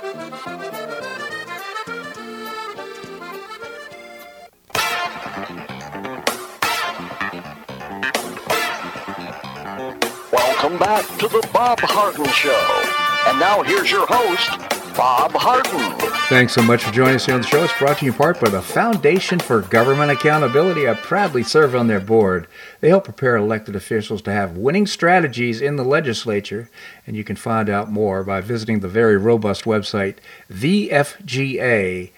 Back 10.81 11.05
to 11.19 11.27
the 11.27 11.47
Bob 11.53 11.79
Harden 11.79 12.25
Show. 12.29 13.29
And 13.29 13.39
now 13.39 13.61
here's 13.61 13.91
your 13.91 14.07
host, 14.07 14.49
Bob 14.97 15.31
Harden. 15.31 15.95
Thanks 16.27 16.53
so 16.53 16.63
much 16.63 16.83
for 16.83 16.91
joining 16.91 17.17
us 17.17 17.27
here 17.27 17.35
on 17.35 17.41
the 17.41 17.47
show. 17.47 17.63
It's 17.63 17.77
brought 17.77 17.99
to 17.99 18.05
you 18.05 18.11
in 18.11 18.17
part 18.17 18.39
by 18.41 18.49
the 18.49 18.63
Foundation 18.63 19.37
for 19.37 19.61
Government 19.61 20.09
Accountability. 20.09 20.89
I 20.89 20.95
proudly 20.95 21.43
serve 21.43 21.75
on 21.75 21.85
their 21.85 21.99
board. 21.99 22.47
They 22.79 22.89
help 22.89 23.03
prepare 23.03 23.35
elected 23.35 23.75
officials 23.75 24.23
to 24.23 24.31
have 24.31 24.57
winning 24.57 24.87
strategies 24.87 25.61
in 25.61 25.75
the 25.75 25.83
legislature, 25.83 26.67
and 27.05 27.15
you 27.15 27.23
can 27.23 27.35
find 27.35 27.69
out 27.69 27.91
more 27.91 28.23
by 28.23 28.41
visiting 28.41 28.79
the 28.79 28.87
very 28.87 29.17
robust 29.17 29.65
website, 29.65 30.15
thefga.org. 30.51 32.09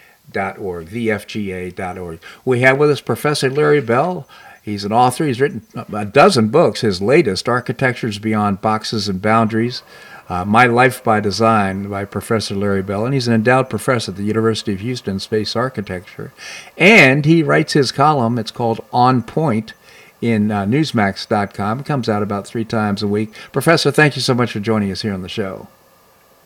thefga.org. 0.88 2.20
We 2.46 2.62
have 2.62 2.78
with 2.78 2.92
us 2.92 3.02
Professor 3.02 3.50
Larry 3.50 3.82
Bell. 3.82 4.26
He's 4.64 4.86
an 4.86 4.94
author. 4.94 5.26
He's 5.26 5.42
written 5.42 5.64
a 5.94 6.06
dozen 6.06 6.48
books. 6.48 6.82
His 6.82 7.02
latest, 7.02 7.50
Architectures 7.50 8.18
Beyond 8.18 8.62
Boxes 8.62 9.10
and 9.10 9.22
Boundaries, 9.22 9.84
uh, 10.30 10.46
My 10.46 10.66
Life 10.68 11.04
by 11.04 11.20
Design 11.20 11.90
by 11.90 12.06
Professor 12.06 12.56
Larry 12.56 12.82
Bell. 12.82 13.04
And 13.06 13.14
he's 13.14 13.28
an 13.28 13.34
endowed 13.34 13.70
professor 13.70 14.12
at 14.12 14.18
the 14.18 14.24
University 14.24 14.72
of 14.74 14.80
Houston 14.80 15.20
Space 15.20 15.58
Architecture. 15.58 16.32
And 16.78 17.26
he 17.26 17.44
writes 17.44 17.74
his 17.74 17.92
column. 17.92 18.40
It's 18.40 18.52
called 18.52 18.80
On 18.94 19.22
Point 19.22 19.74
in 20.22 20.50
uh, 20.50 20.66
Newsmax.com. 20.66 21.82
It 21.82 21.86
comes 21.86 22.08
out 22.08 22.24
about 22.24 22.48
three 22.48 22.66
times 22.66 23.04
a 23.04 23.08
week. 23.08 23.34
Professor, 23.52 23.92
thank 23.92 24.16
you 24.16 24.22
so 24.22 24.34
much 24.34 24.54
for 24.54 24.62
joining 24.62 24.90
us 24.92 25.02
here 25.02 25.14
on 25.14 25.24
the 25.24 25.30
show. 25.30 25.68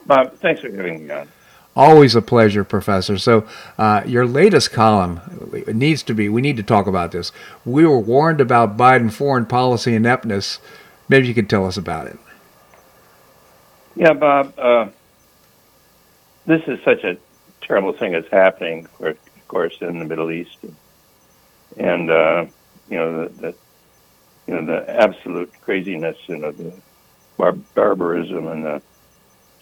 Bob, 0.06 0.34
thanks 0.38 0.60
for 0.60 0.72
having 0.72 1.06
me 1.06 1.14
on. 1.14 1.28
Always 1.78 2.16
a 2.16 2.22
pleasure, 2.22 2.64
Professor. 2.64 3.18
So, 3.18 3.46
uh, 3.78 4.02
your 4.04 4.26
latest 4.26 4.72
column 4.72 5.20
needs 5.68 6.02
to 6.02 6.12
be. 6.12 6.28
We 6.28 6.40
need 6.42 6.56
to 6.56 6.64
talk 6.64 6.88
about 6.88 7.12
this. 7.12 7.30
We 7.64 7.86
were 7.86 8.00
warned 8.00 8.40
about 8.40 8.76
Biden 8.76 9.12
foreign 9.12 9.46
policy 9.46 9.94
ineptness. 9.94 10.58
Maybe 11.08 11.28
you 11.28 11.34
could 11.34 11.48
tell 11.48 11.64
us 11.66 11.76
about 11.76 12.08
it. 12.08 12.18
Yeah, 13.94 14.12
Bob. 14.12 14.58
Uh, 14.58 14.88
this 16.46 16.62
is 16.66 16.80
such 16.84 17.04
a 17.04 17.16
terrible 17.60 17.92
thing 17.92 18.10
that's 18.10 18.28
happening, 18.28 18.88
of 18.98 19.16
course, 19.46 19.76
in 19.80 20.00
the 20.00 20.04
Middle 20.04 20.32
East, 20.32 20.58
and 21.76 22.10
uh, 22.10 22.46
you 22.90 22.96
know 22.96 23.28
the, 23.28 23.40
the, 23.40 23.54
you 24.48 24.60
know 24.60 24.66
the 24.66 25.00
absolute 25.00 25.52
craziness, 25.60 26.16
you 26.26 26.38
know 26.38 26.50
the 26.50 26.72
bar- 27.36 27.52
barbarism 27.52 28.48
and 28.48 28.64
the 28.64 28.82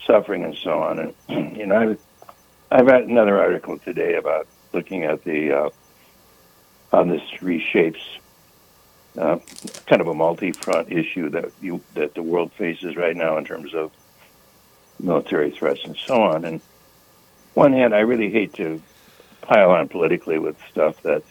suffering 0.06 0.44
and 0.44 0.56
so 0.56 0.82
on. 0.82 0.98
And 0.98 1.14
you 1.58 1.66
know, 1.66 1.90
I've 1.90 2.00
I've 2.70 2.86
got 2.86 3.02
another 3.04 3.40
article 3.40 3.78
today 3.78 4.16
about 4.16 4.48
looking 4.72 5.04
at 5.04 5.22
the 5.24 5.52
uh, 5.52 5.70
on 6.92 7.08
this 7.08 7.22
reshapes 7.40 8.02
uh, 9.18 9.38
kind 9.86 10.02
of 10.02 10.08
a 10.08 10.14
multi-front 10.14 10.92
issue 10.92 11.30
that 11.30 11.50
you 11.60 11.80
that 11.94 12.14
the 12.14 12.22
world 12.22 12.52
faces 12.52 12.96
right 12.96 13.16
now 13.16 13.38
in 13.38 13.44
terms 13.44 13.74
of 13.74 13.92
military 15.00 15.50
threats 15.50 15.84
and 15.84 15.96
so 15.96 16.22
on. 16.22 16.44
And 16.44 16.60
one 17.54 17.72
hand, 17.72 17.94
I 17.94 18.00
really 18.00 18.30
hate 18.30 18.52
to 18.54 18.82
pile 19.42 19.70
on 19.70 19.88
politically 19.88 20.38
with 20.38 20.56
stuff 20.70 21.02
that 21.02 21.22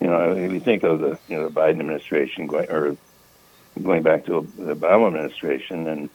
you 0.00 0.06
know. 0.06 0.32
If 0.32 0.52
you 0.52 0.60
think 0.60 0.84
of 0.84 1.00
the 1.00 1.18
you 1.28 1.36
know 1.36 1.48
the 1.48 1.54
Biden 1.54 1.80
administration 1.80 2.46
going 2.46 2.70
or 2.70 2.96
going 3.82 4.02
back 4.02 4.24
to 4.26 4.48
the 4.56 4.74
Obama 4.74 5.08
administration 5.08 5.88
and 5.88 6.08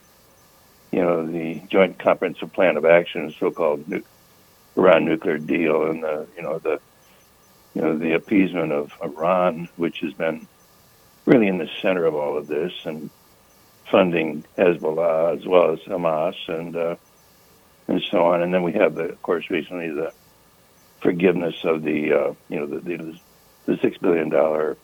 you 0.92 1.02
know 1.02 1.28
the 1.28 1.62
Joint 1.70 2.00
Comprehensive 2.00 2.54
Plan 2.54 2.78
of 2.78 2.86
Action, 2.86 3.34
so-called 3.38 3.86
Iran 4.76 5.06
nuclear 5.06 5.38
deal, 5.38 5.84
and 5.90 6.04
the 6.04 6.28
you 6.36 6.44
know 6.44 6.60
the 6.60 6.80
you 7.74 7.82
know 7.82 7.98
the 7.98 8.14
appeasement 8.14 8.72
of 8.72 8.92
Iran, 9.02 9.70
which 9.76 10.00
has 10.00 10.14
been 10.14 10.48
really 11.26 11.48
in 11.48 11.58
the 11.58 11.70
center 11.82 12.06
of 12.06 12.16
all 12.16 12.38
of 12.38 12.48
this, 12.48 12.74
and 12.86 13.10
funding 13.90 14.44
Hezbollah 14.58 15.38
as 15.38 15.46
well 15.46 15.72
as 15.72 15.80
Hamas 15.80 16.36
and 16.48 16.76
uh, 16.76 16.96
and 17.88 18.02
so 18.10 18.26
on. 18.26 18.42
And 18.42 18.54
then 18.54 18.64
we 18.64 18.74
have, 18.74 18.96
the, 18.96 19.04
of 19.10 19.22
course, 19.22 19.50
recently 19.50 19.90
the 19.90 20.14
forgiveness 21.02 21.56
of 21.64 21.84
the 21.84 22.14
uh, 22.14 22.34
you 22.50 22.60
know 22.60 22.66
the, 22.66 22.80
the, 22.80 23.20
the 23.66 23.78
six 23.78 23.98
billion 23.98 24.30
dollar 24.30 24.78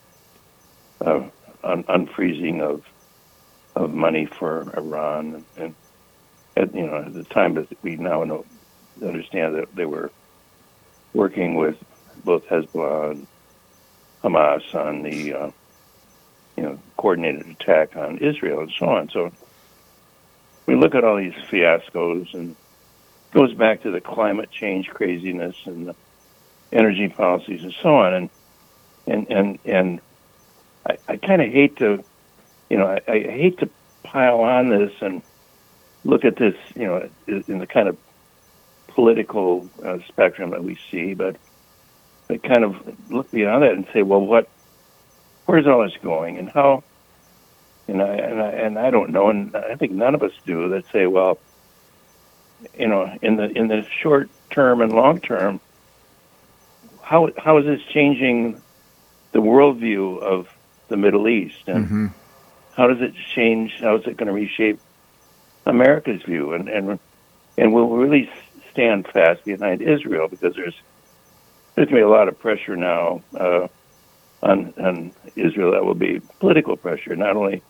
uh, 1.02 1.24
un- 1.64 1.84
unfreezing 1.84 2.62
of 2.62 2.84
of 3.76 3.94
money 3.94 4.26
for 4.26 4.72
Iran, 4.78 5.46
and 5.58 5.76
at 6.58 6.76
you 6.76 6.86
know 6.86 6.98
at 6.98 7.14
the 7.14 7.24
time 7.24 7.56
that 7.56 7.68
we 7.82 7.96
now 7.96 8.24
know 8.24 8.46
understand 9.04 9.56
that 9.56 9.76
they 9.76 9.86
were 9.86 10.12
working 11.14 11.56
with 11.56 11.78
both 12.24 12.46
Hezbollah 12.48 13.12
and 13.12 13.28
Hamas 14.24 14.76
on 14.76 15.04
the 15.04 15.34
uh, 15.34 15.52
you 16.58 16.64
know 16.64 16.80
coordinated 16.98 17.48
attack 17.48 17.96
on 17.96 18.18
Israel 18.18 18.62
and 18.62 18.72
so 18.78 18.86
on. 18.88 19.10
So 19.10 19.32
we 20.66 20.76
look 20.76 20.96
at 20.96 21.04
all 21.04 21.18
these 21.18 21.34
fiascos 21.34 22.34
and 22.34 22.52
it 22.52 23.34
goes 23.34 23.54
back 23.54 23.84
to 23.84 23.92
the 23.92 24.02
climate 24.02 24.52
change 24.52 24.90
craziness 24.90 25.56
and 25.66 25.88
the 25.88 25.96
energy 26.72 27.08
policies 27.08 27.64
and 27.64 27.74
so 27.82 27.96
on. 27.96 28.14
And 28.14 28.30
and 29.08 29.28
and 29.32 29.60
and 29.66 30.02
I, 30.86 30.98
I 31.08 31.18
kind 31.18 31.42
of 31.42 31.52
hate 31.52 31.78
to, 31.78 32.04
you 32.70 32.78
know, 32.78 32.88
I, 32.88 33.02
I 33.12 33.20
hate 33.20 33.60
to 33.60 33.70
pile 34.04 34.42
on 34.42 34.70
this 34.70 34.92
and 35.02 35.22
look 36.04 36.26
at 36.26 36.36
this, 36.36 36.56
you 36.76 36.86
know, 36.86 37.10
in 37.28 37.60
the 37.60 37.68
kind 37.68 37.88
of 37.88 37.98
political 38.96 39.70
uh, 39.86 39.98
spectrum 40.08 40.52
that 40.52 40.64
we 40.64 40.78
see, 40.92 41.14
but 41.14 41.36
I 42.30 42.38
kind 42.38 42.64
of 42.64 42.76
look 43.10 43.32
beyond 43.32 43.64
that 43.64 43.72
and 43.74 43.88
say, 43.94 44.02
well, 44.04 44.22
what, 44.22 44.48
where's 45.46 45.68
all 45.68 45.84
this 45.84 45.98
going, 46.04 46.38
and 46.38 46.50
how, 46.50 46.84
and 47.88 48.02
I 48.02 48.14
and 48.16 48.42
I, 48.42 48.50
and 48.50 48.80
I 48.80 48.90
don't 48.92 49.12
know, 49.12 49.30
and 49.30 49.56
I 49.56 49.76
think 49.76 49.92
none 49.94 50.14
of 50.16 50.22
us 50.22 50.32
do. 50.46 50.70
That 50.70 50.84
say, 50.92 51.08
well, 51.08 51.40
you 52.78 52.88
know, 52.88 53.12
in 53.22 53.36
the 53.38 53.46
in 53.46 53.68
the 53.68 53.86
short 54.02 54.30
term 54.52 54.82
and 54.82 54.92
long 54.94 55.20
term, 55.22 55.60
how 57.02 57.30
how 57.38 57.58
is 57.58 57.66
this 57.66 57.82
changing 57.94 58.62
the 59.32 59.40
worldview 59.40 60.22
of 60.22 60.48
the 60.88 60.98
Middle 60.98 61.28
East, 61.28 61.68
and 61.68 61.86
Mm-hmm. 61.86 62.08
how 62.76 62.88
does 62.88 63.02
it 63.02 63.14
change? 63.36 63.74
How 63.80 63.96
is 63.98 64.06
it 64.06 64.18
going 64.18 64.28
to 64.28 64.34
reshape 64.34 64.80
America's 65.66 66.22
view, 66.24 66.54
and 66.54 66.70
and 66.70 67.00
and 67.58 67.74
will 67.74 67.90
really 67.90 68.30
stand 68.72 69.08
fast 69.08 69.44
behind 69.46 69.82
Israel 69.82 70.28
because 70.28 70.56
there's 70.56 70.76
there's 71.76 71.88
going 71.88 72.02
to 72.02 72.02
be 72.02 72.02
a 72.02 72.10
lot 72.10 72.28
of 72.28 72.38
pressure 72.40 72.76
now 72.76 73.22
uh, 73.38 73.68
on 74.44 74.74
on 74.78 75.12
Israel. 75.36 75.72
That 75.72 75.86
will 75.86 75.96
be 75.96 76.22
political 76.40 76.76
pressure, 76.76 77.16
not 77.16 77.36
only 77.36 77.62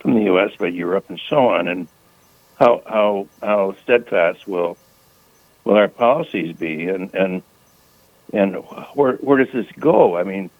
from 0.00 0.14
the 0.14 0.22
U.S., 0.24 0.52
but 0.58 0.72
Europe 0.72 1.06
and 1.08 1.20
so 1.28 1.48
on, 1.48 1.68
and 1.68 1.88
how 2.58 2.82
how 2.86 3.28
how 3.42 3.74
steadfast 3.82 4.46
will 4.46 4.76
will 5.64 5.76
our 5.76 5.88
policies 5.88 6.54
be, 6.56 6.88
and 6.88 7.12
and 7.14 7.42
and 8.32 8.56
where 8.94 9.14
where 9.14 9.42
does 9.42 9.52
this 9.52 9.70
go? 9.78 10.16
I 10.16 10.22
mean, 10.22 10.50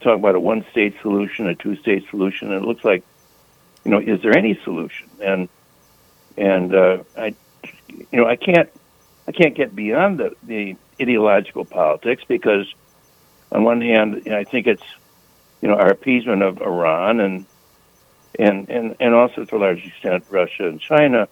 talk 0.00 0.18
about 0.18 0.34
a 0.34 0.40
one 0.40 0.64
state 0.70 0.94
solution, 1.02 1.48
a 1.48 1.54
two 1.54 1.76
state 1.76 2.04
solution, 2.10 2.52
and 2.52 2.62
it 2.62 2.66
looks 2.66 2.84
like, 2.84 3.02
you 3.84 3.90
know, 3.90 3.98
is 3.98 4.22
there 4.22 4.36
any 4.36 4.58
solution? 4.64 5.08
And 5.22 5.48
and 6.36 6.74
uh, 6.74 6.98
I, 7.16 7.34
you 7.88 8.20
know, 8.20 8.26
I 8.26 8.36
can't 8.36 8.70
I 9.26 9.32
can't 9.32 9.54
get 9.54 9.74
beyond 9.74 10.18
the 10.18 10.36
the 10.42 10.76
ideological 11.00 11.64
politics 11.64 12.22
because, 12.28 12.72
on 13.50 13.64
one 13.64 13.80
hand, 13.80 14.22
you 14.24 14.32
know, 14.32 14.38
I 14.38 14.44
think 14.44 14.66
it's, 14.66 14.82
you 15.60 15.68
know, 15.68 15.74
our 15.74 15.88
appeasement 15.88 16.42
of 16.42 16.60
Iran 16.60 17.20
and 17.20 17.46
and 18.38 18.68
and 18.68 18.96
and 19.00 19.14
also 19.14 19.44
to 19.44 19.56
a 19.56 19.58
large 19.58 19.84
extent 19.84 20.24
Russia 20.30 20.68
and 20.68 20.80
China 20.80 21.28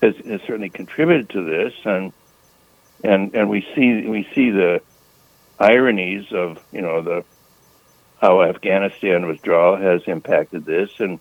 has, 0.00 0.14
has 0.16 0.40
certainly 0.42 0.68
contributed 0.70 1.30
to 1.30 1.44
this, 1.44 1.74
and 1.84 2.12
and 3.02 3.34
and 3.34 3.48
we 3.50 3.66
see 3.74 4.06
we 4.06 4.28
see 4.34 4.50
the 4.50 4.80
ironies 5.58 6.26
of 6.32 6.64
you 6.72 6.82
know 6.82 7.02
the 7.02 7.24
how 8.20 8.42
Afghanistan 8.42 9.26
withdrawal 9.26 9.76
has 9.76 10.02
impacted 10.06 10.64
this, 10.64 10.90
and 11.00 11.18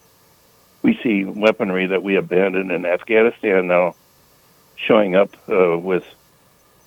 we 0.84 1.00
see 1.02 1.24
weaponry 1.26 1.88
that 1.88 2.04
we 2.04 2.16
abandoned 2.16 2.72
in 2.72 2.86
Afghanistan. 2.86 3.68
Now 3.68 3.96
showing 4.88 5.16
up 5.16 5.36
uh, 5.50 5.78
with 5.78 6.06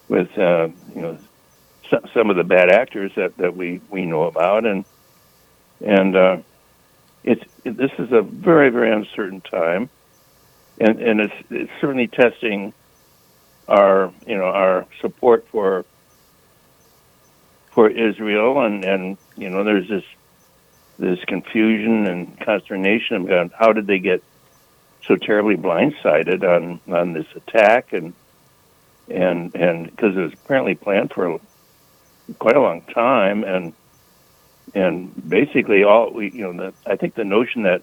with 0.08 0.36
uh, 0.38 0.68
you 0.94 1.00
know 1.00 1.18
some 1.90 2.00
some 2.12 2.30
of 2.30 2.36
the 2.36 2.44
bad 2.44 2.70
actors 2.70 3.12
that, 3.16 3.36
that 3.38 3.56
we, 3.56 3.80
we 3.90 4.06
know 4.06 4.24
about, 4.24 4.64
and 4.64 4.84
and 5.80 6.16
uh, 6.16 6.36
it's 7.22 7.44
it, 7.64 7.76
this 7.76 7.92
is 7.98 8.12
a 8.12 8.22
very 8.22 8.70
very 8.70 8.92
uncertain 8.92 9.40
time, 9.40 9.88
and 10.80 11.00
and 11.00 11.20
it's 11.20 11.34
it's 11.50 11.72
certainly 11.80 12.08
testing 12.08 12.72
our 13.68 14.12
you 14.26 14.36
know 14.36 14.44
our 14.44 14.86
support 15.00 15.46
for 15.48 15.84
for 17.70 17.88
Israel, 17.90 18.60
and 18.64 18.84
and 18.84 19.18
you 19.36 19.50
know 19.50 19.64
there's 19.64 19.88
this 19.88 20.04
this 20.98 21.18
confusion 21.26 22.06
and 22.06 22.38
consternation 22.40 23.16
about 23.16 23.50
how 23.58 23.72
did 23.72 23.86
they 23.86 23.98
get 23.98 24.22
so 25.06 25.16
terribly 25.16 25.56
blindsided 25.56 26.42
on 26.42 26.80
on 26.92 27.12
this 27.12 27.26
attack 27.34 27.92
and 27.92 28.14
and 29.08 29.54
and 29.54 29.90
because 29.90 30.16
it 30.16 30.20
was 30.20 30.32
apparently 30.32 30.74
planned 30.74 31.12
for 31.12 31.40
quite 32.38 32.56
a 32.56 32.60
long 32.60 32.80
time 32.82 33.44
and 33.44 33.72
and 34.74 35.28
basically 35.28 35.84
all 35.84 36.10
we 36.10 36.30
you 36.30 36.52
know 36.52 36.70
the, 36.70 36.90
I 36.90 36.96
think 36.96 37.14
the 37.14 37.24
notion 37.24 37.64
that 37.64 37.82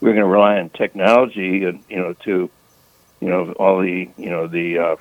we're 0.00 0.10
going 0.10 0.22
to 0.22 0.26
rely 0.26 0.58
on 0.58 0.70
technology 0.70 1.64
and 1.64 1.82
you 1.88 1.96
know 1.96 2.12
to 2.24 2.50
you 3.20 3.28
know 3.28 3.52
all 3.52 3.80
the 3.80 4.08
you 4.18 4.30
know 4.30 4.46
the 4.46 4.78
uh, 4.78 4.96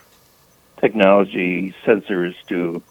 technology 0.79 1.73
sensors 1.85 2.35
to 2.47 2.81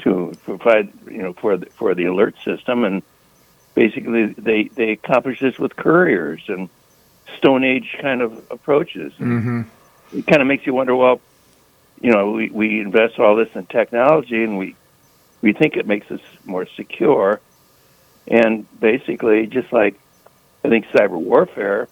to 0.00 0.36
provide 0.44 0.92
you 1.10 1.22
know 1.22 1.32
for 1.34 1.56
the, 1.56 1.66
for 1.66 1.94
the 1.94 2.04
alert 2.04 2.34
system 2.44 2.84
and 2.84 3.02
basically 3.74 4.26
they 4.36 4.64
they 4.74 4.90
accomplish 4.90 5.40
this 5.40 5.58
with 5.58 5.76
couriers 5.76 6.42
and 6.48 6.68
stone 7.38 7.64
age 7.64 7.96
kind 8.00 8.22
of 8.22 8.32
approaches. 8.50 9.12
Mm-hmm. 9.14 9.62
it 10.12 10.26
kind 10.26 10.42
of 10.42 10.48
makes 10.48 10.66
you 10.66 10.74
wonder 10.74 10.94
well 10.94 11.20
you 12.00 12.10
know 12.10 12.32
we, 12.32 12.50
we 12.50 12.80
invest 12.80 13.18
all 13.18 13.36
this 13.36 13.48
in 13.54 13.66
technology 13.66 14.42
and 14.42 14.58
we 14.58 14.76
we 15.42 15.52
think 15.52 15.76
it 15.76 15.86
makes 15.86 16.10
us 16.10 16.20
more 16.44 16.66
secure. 16.76 17.40
And 18.28 18.66
basically 18.78 19.46
just 19.46 19.72
like 19.72 19.98
i 20.64 20.68
think 20.68 20.86
cyber 20.88 21.18
warfare 21.18 21.88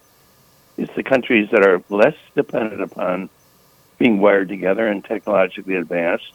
it's 0.77 0.93
the 0.95 1.03
countries 1.03 1.49
that 1.51 1.65
are 1.67 1.83
less 1.89 2.15
dependent 2.35 2.81
upon 2.81 3.29
being 3.97 4.21
wired 4.21 4.47
together 4.47 4.87
and 4.87 5.03
technologically 5.03 5.75
advanced 5.75 6.31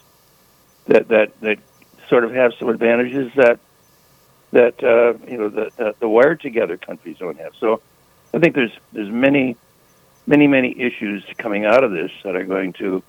that 0.87 1.09
that 1.09 1.41
that 1.41 1.59
sort 2.09 2.25
of 2.25 2.33
have 2.33 2.53
some 2.59 2.69
advantages 2.69 3.33
that 3.37 3.59
that 4.53 4.83
uh, 4.85 5.15
you 5.29 5.39
know 5.39 5.49
the, 5.49 5.71
the 5.77 5.95
the 6.01 6.09
wired 6.09 6.41
together 6.41 6.77
countries 6.77 7.17
don't 7.19 7.39
have. 7.39 7.53
So 7.59 7.81
i 8.35 8.39
think 8.39 8.55
there's 8.55 8.73
there's 8.93 9.11
many 9.11 9.57
many 10.27 10.47
many 10.47 10.79
issues 10.81 11.25
coming 11.39 11.65
out 11.65 11.85
of 11.85 11.93
this 11.93 12.11
that 12.25 12.35
are 12.37 12.45
going 12.45 12.73
to 12.73 13.03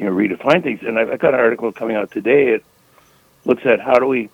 you 0.00 0.06
know 0.06 0.12
redefine 0.12 0.62
things. 0.62 0.80
And 0.82 0.98
I've, 0.98 1.10
I've 1.10 1.18
got 1.18 1.34
an 1.34 1.40
article 1.40 1.70
coming 1.72 1.94
out 1.94 2.10
today. 2.10 2.48
It 2.48 2.64
looks 3.44 3.64
at 3.66 3.80
how 3.80 3.98
do 3.98 4.06
we 4.06 4.30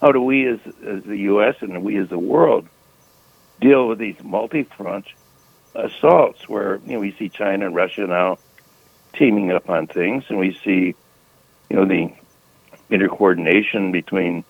how 0.00 0.12
do 0.12 0.20
we 0.20 0.46
as 0.46 0.58
as 0.84 1.04
the 1.04 1.18
U.S. 1.32 1.56
and 1.60 1.84
we 1.84 1.98
as 1.98 2.08
the 2.08 2.18
world 2.18 2.66
deal 3.60 3.86
with 3.86 3.98
these 3.98 4.16
multi-front 4.22 5.06
assaults, 5.74 6.48
where 6.48 6.80
you 6.86 6.94
know 6.94 7.00
we 7.00 7.12
see 7.12 7.28
China 7.28 7.66
and 7.66 7.74
Russia 7.74 8.06
now 8.06 8.38
teaming 9.12 9.52
up 9.52 9.68
on 9.68 9.86
things, 9.86 10.24
and 10.28 10.38
we 10.38 10.58
see 10.64 10.94
you 11.68 11.76
know 11.76 11.84
the 11.84 12.10
intercoordination 12.90 13.92
between 13.92 14.42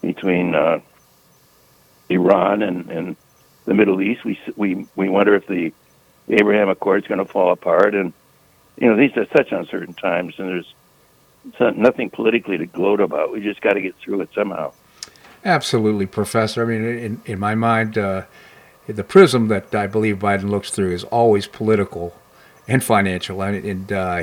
between 0.00 0.54
uh, 0.54 0.78
Iran 2.08 2.62
and, 2.62 2.88
and 2.90 3.16
the 3.66 3.74
Middle 3.74 4.00
East. 4.00 4.24
We 4.24 4.38
we 4.56 4.86
we 4.96 5.08
wonder 5.08 5.34
if 5.34 5.46
the 5.46 5.72
Abraham 6.28 6.68
Accord 6.68 7.02
is 7.02 7.08
going 7.08 7.18
to 7.18 7.30
fall 7.30 7.52
apart, 7.52 7.94
and 7.94 8.12
you 8.78 8.88
know 8.88 8.96
these 8.96 9.16
are 9.16 9.26
such 9.36 9.52
uncertain 9.52 9.94
times, 9.94 10.34
and 10.38 10.48
there's 10.48 11.76
nothing 11.76 12.10
politically 12.10 12.56
to 12.58 12.66
gloat 12.66 13.00
about. 13.00 13.32
We 13.32 13.40
just 13.40 13.60
got 13.60 13.74
to 13.74 13.80
get 13.80 13.94
through 13.96 14.22
it 14.22 14.30
somehow. 14.34 14.72
Absolutely, 15.44 16.06
Professor. 16.06 16.62
I 16.62 16.66
mean, 16.66 16.84
in 16.84 17.20
in 17.26 17.38
my 17.38 17.54
mind, 17.54 17.98
uh, 17.98 18.22
the 18.86 19.04
prism 19.04 19.48
that 19.48 19.74
I 19.74 19.86
believe 19.86 20.18
Biden 20.18 20.48
looks 20.50 20.70
through 20.70 20.92
is 20.92 21.04
always 21.04 21.46
political 21.46 22.14
and 22.68 22.82
financial, 22.82 23.42
and, 23.42 23.64
and 23.64 23.92
uh, 23.92 24.22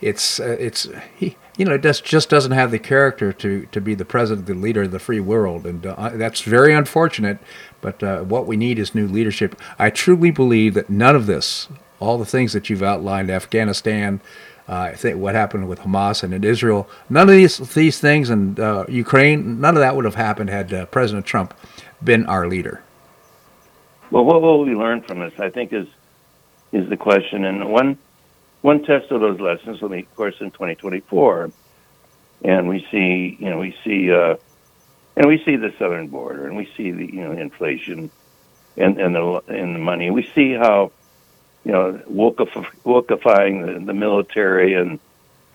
it's 0.00 0.38
uh, 0.38 0.56
it's 0.60 0.88
he 1.16 1.36
you 1.56 1.64
know 1.64 1.74
it 1.74 1.82
just 1.82 2.04
just 2.04 2.28
doesn't 2.28 2.52
have 2.52 2.70
the 2.70 2.78
character 2.78 3.32
to 3.32 3.66
to 3.66 3.80
be 3.80 3.94
the 3.94 4.04
president, 4.04 4.46
the 4.46 4.54
leader 4.54 4.82
of 4.82 4.90
the 4.90 4.98
free 4.98 5.20
world, 5.20 5.66
and 5.66 5.86
uh, 5.86 6.10
that's 6.14 6.40
very 6.42 6.74
unfortunate. 6.74 7.38
But 7.80 8.02
uh, 8.02 8.22
what 8.22 8.46
we 8.46 8.56
need 8.56 8.78
is 8.78 8.94
new 8.94 9.06
leadership. 9.06 9.60
I 9.78 9.90
truly 9.90 10.30
believe 10.30 10.74
that 10.74 10.90
none 10.90 11.14
of 11.14 11.26
this, 11.26 11.68
all 12.00 12.18
the 12.18 12.24
things 12.24 12.52
that 12.52 12.70
you've 12.70 12.82
outlined, 12.82 13.30
Afghanistan. 13.30 14.20
Uh, 14.66 14.76
I 14.76 14.94
think 14.94 15.18
what 15.18 15.34
happened 15.34 15.68
with 15.68 15.80
Hamas 15.80 16.22
and 16.22 16.32
in 16.32 16.42
Israel, 16.42 16.88
none 17.10 17.28
of 17.28 17.34
these 17.34 17.58
these 17.58 18.00
things, 18.00 18.30
and 18.30 18.58
uh, 18.58 18.84
Ukraine, 18.88 19.60
none 19.60 19.76
of 19.76 19.80
that 19.80 19.94
would 19.94 20.06
have 20.06 20.14
happened 20.14 20.50
had 20.50 20.72
uh, 20.72 20.86
President 20.86 21.26
Trump 21.26 21.54
been 22.02 22.26
our 22.26 22.48
leader. 22.48 22.82
Well, 24.10 24.24
what 24.24 24.42
will 24.42 24.64
we 24.64 24.74
learn 24.74 25.02
from 25.02 25.20
this? 25.20 25.34
I 25.38 25.50
think 25.50 25.72
is 25.72 25.86
is 26.72 26.88
the 26.88 26.96
question, 26.96 27.44
and 27.44 27.70
one 27.70 27.98
one 28.64 28.82
test 28.82 29.10
of 29.10 29.20
those 29.20 29.38
lessons 29.40 29.82
will 29.82 29.90
be, 29.90 30.00
of 30.00 30.16
course, 30.16 30.36
in 30.40 30.50
2024, 30.50 31.50
and 32.44 32.66
we 32.66 32.86
see, 32.90 33.36
you 33.38 33.50
know, 33.50 33.58
we 33.58 33.76
see, 33.84 34.10
uh, 34.10 34.36
and 35.18 35.26
we 35.26 35.36
see 35.44 35.56
the 35.56 35.74
southern 35.78 36.08
border, 36.08 36.46
and 36.46 36.56
we 36.56 36.66
see 36.74 36.90
the, 36.90 37.04
you 37.04 37.22
know, 37.22 37.32
inflation, 37.32 38.10
and 38.78 38.98
and 38.98 39.14
the 39.14 39.42
and 39.48 39.74
the 39.74 39.78
money. 39.78 40.10
We 40.10 40.26
see 40.34 40.54
how, 40.54 40.92
you 41.66 41.72
know, 41.72 42.00
wolkif- 42.10 42.72
wolkifying 42.86 43.66
the, 43.66 43.84
the 43.84 43.92
military 43.92 44.72
and 44.72 44.98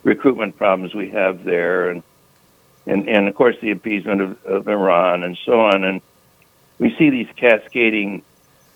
recruitment 0.04 0.56
problems 0.56 0.94
we 0.94 1.10
have 1.10 1.44
there, 1.44 1.90
and 1.90 2.04
and 2.86 3.10
and 3.10 3.28
of 3.28 3.34
course 3.34 3.56
the 3.60 3.72
appeasement 3.72 4.22
of, 4.22 4.46
of 4.46 4.68
Iran 4.68 5.24
and 5.24 5.36
so 5.48 5.62
on, 5.62 5.84
and 5.84 6.00
we 6.78 6.96
see 7.00 7.10
these 7.10 7.30
cascading 7.36 8.22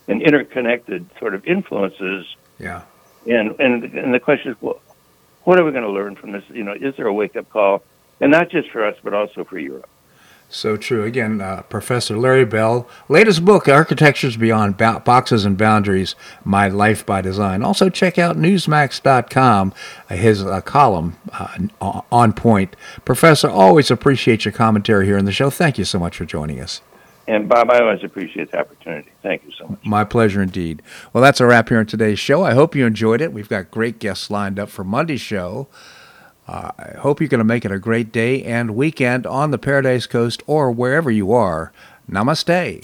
and 0.07 0.23
interconnected 0.23 1.07
sort 1.19 1.35
of 1.35 1.45
influences. 1.45 2.25
Yeah. 2.57 2.81
And 3.25 3.59
and 3.59 3.83
and 3.83 4.13
the 4.13 4.19
question 4.19 4.51
is, 4.51 4.57
well, 4.61 4.81
what 5.43 5.59
are 5.59 5.63
we 5.63 5.71
going 5.71 5.83
to 5.83 5.91
learn 5.91 6.15
from 6.15 6.31
this? 6.31 6.43
You 6.49 6.63
know, 6.63 6.73
is 6.73 6.95
there 6.95 7.07
a 7.07 7.13
wake 7.13 7.35
up 7.35 7.49
call, 7.49 7.83
and 8.19 8.31
not 8.31 8.49
just 8.49 8.69
for 8.69 8.85
us, 8.85 8.97
but 9.03 9.13
also 9.13 9.43
for 9.43 9.57
Europe? 9.57 9.89
So 10.49 10.77
true. 10.77 11.03
Again, 11.03 11.41
uh, 11.41 11.63
Professor 11.63 12.15
Larry 12.15 12.45
Bell, 12.45 12.87
latest 13.09 13.43
book, 13.43 13.67
Architectures 13.67 14.37
Beyond 14.37 14.77
Bo- 14.77 14.99
Boxes 14.99 15.45
and 15.45 15.57
Boundaries 15.57 16.15
My 16.43 16.67
Life 16.67 17.03
by 17.07 17.21
Design. 17.21 17.63
Also, 17.63 17.89
check 17.89 18.19
out 18.19 18.37
Newsmax.com, 18.37 19.73
uh, 20.11 20.15
his 20.15 20.45
uh, 20.45 20.61
column 20.61 21.17
uh, 21.31 22.01
on 22.11 22.33
point. 22.33 22.75
Professor, 23.03 23.49
always 23.49 23.89
appreciate 23.89 24.45
your 24.45 24.51
commentary 24.51 25.07
here 25.07 25.17
on 25.17 25.25
the 25.25 25.31
show. 25.31 25.49
Thank 25.49 25.79
you 25.79 25.85
so 25.85 25.97
much 25.97 26.17
for 26.17 26.25
joining 26.25 26.59
us. 26.59 26.81
And 27.25 27.47
Bob, 27.47 27.69
I 27.71 27.79
always 27.79 28.03
appreciate 28.03 28.51
the 28.51 28.59
opportunity. 28.59 29.09
Thank 29.21 29.45
you 29.45 29.51
so 29.57 29.67
much. 29.67 29.85
My 29.85 30.03
pleasure 30.03 30.41
indeed. 30.41 30.81
Well, 31.13 31.21
that's 31.21 31.39
a 31.39 31.45
wrap 31.45 31.69
here 31.69 31.79
on 31.79 31.85
today's 31.85 32.19
show. 32.19 32.43
I 32.43 32.53
hope 32.53 32.75
you 32.75 32.85
enjoyed 32.85 33.21
it. 33.21 33.31
We've 33.31 33.47
got 33.47 33.71
great 33.71 33.99
guests 33.99 34.29
lined 34.29 34.59
up 34.59 34.69
for 34.69 34.83
Monday's 34.83 35.21
show. 35.21 35.67
Uh, 36.47 36.71
I 36.77 36.97
hope 36.97 37.21
you're 37.21 37.29
going 37.29 37.39
to 37.39 37.45
make 37.45 37.63
it 37.63 37.71
a 37.71 37.79
great 37.79 38.11
day 38.11 38.43
and 38.43 38.75
weekend 38.75 39.25
on 39.25 39.51
the 39.51 39.57
Paradise 39.57 40.05
Coast 40.05 40.43
or 40.47 40.69
wherever 40.69 41.09
you 41.09 41.31
are. 41.31 41.71
Namaste. 42.11 42.83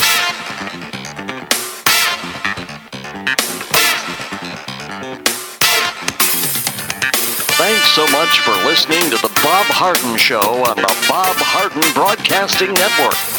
Thanks 7.59 7.91
so 7.91 8.07
much 8.17 8.39
for 8.39 8.51
listening 8.65 9.01
to 9.09 9.17
The 9.17 9.31
Bob 9.43 9.65
Harden 9.67 10.17
Show 10.17 10.39
on 10.39 10.77
the 10.77 11.05
Bob 11.09 11.35
Harden 11.35 11.83
Broadcasting 11.93 12.73
Network. 12.73 13.38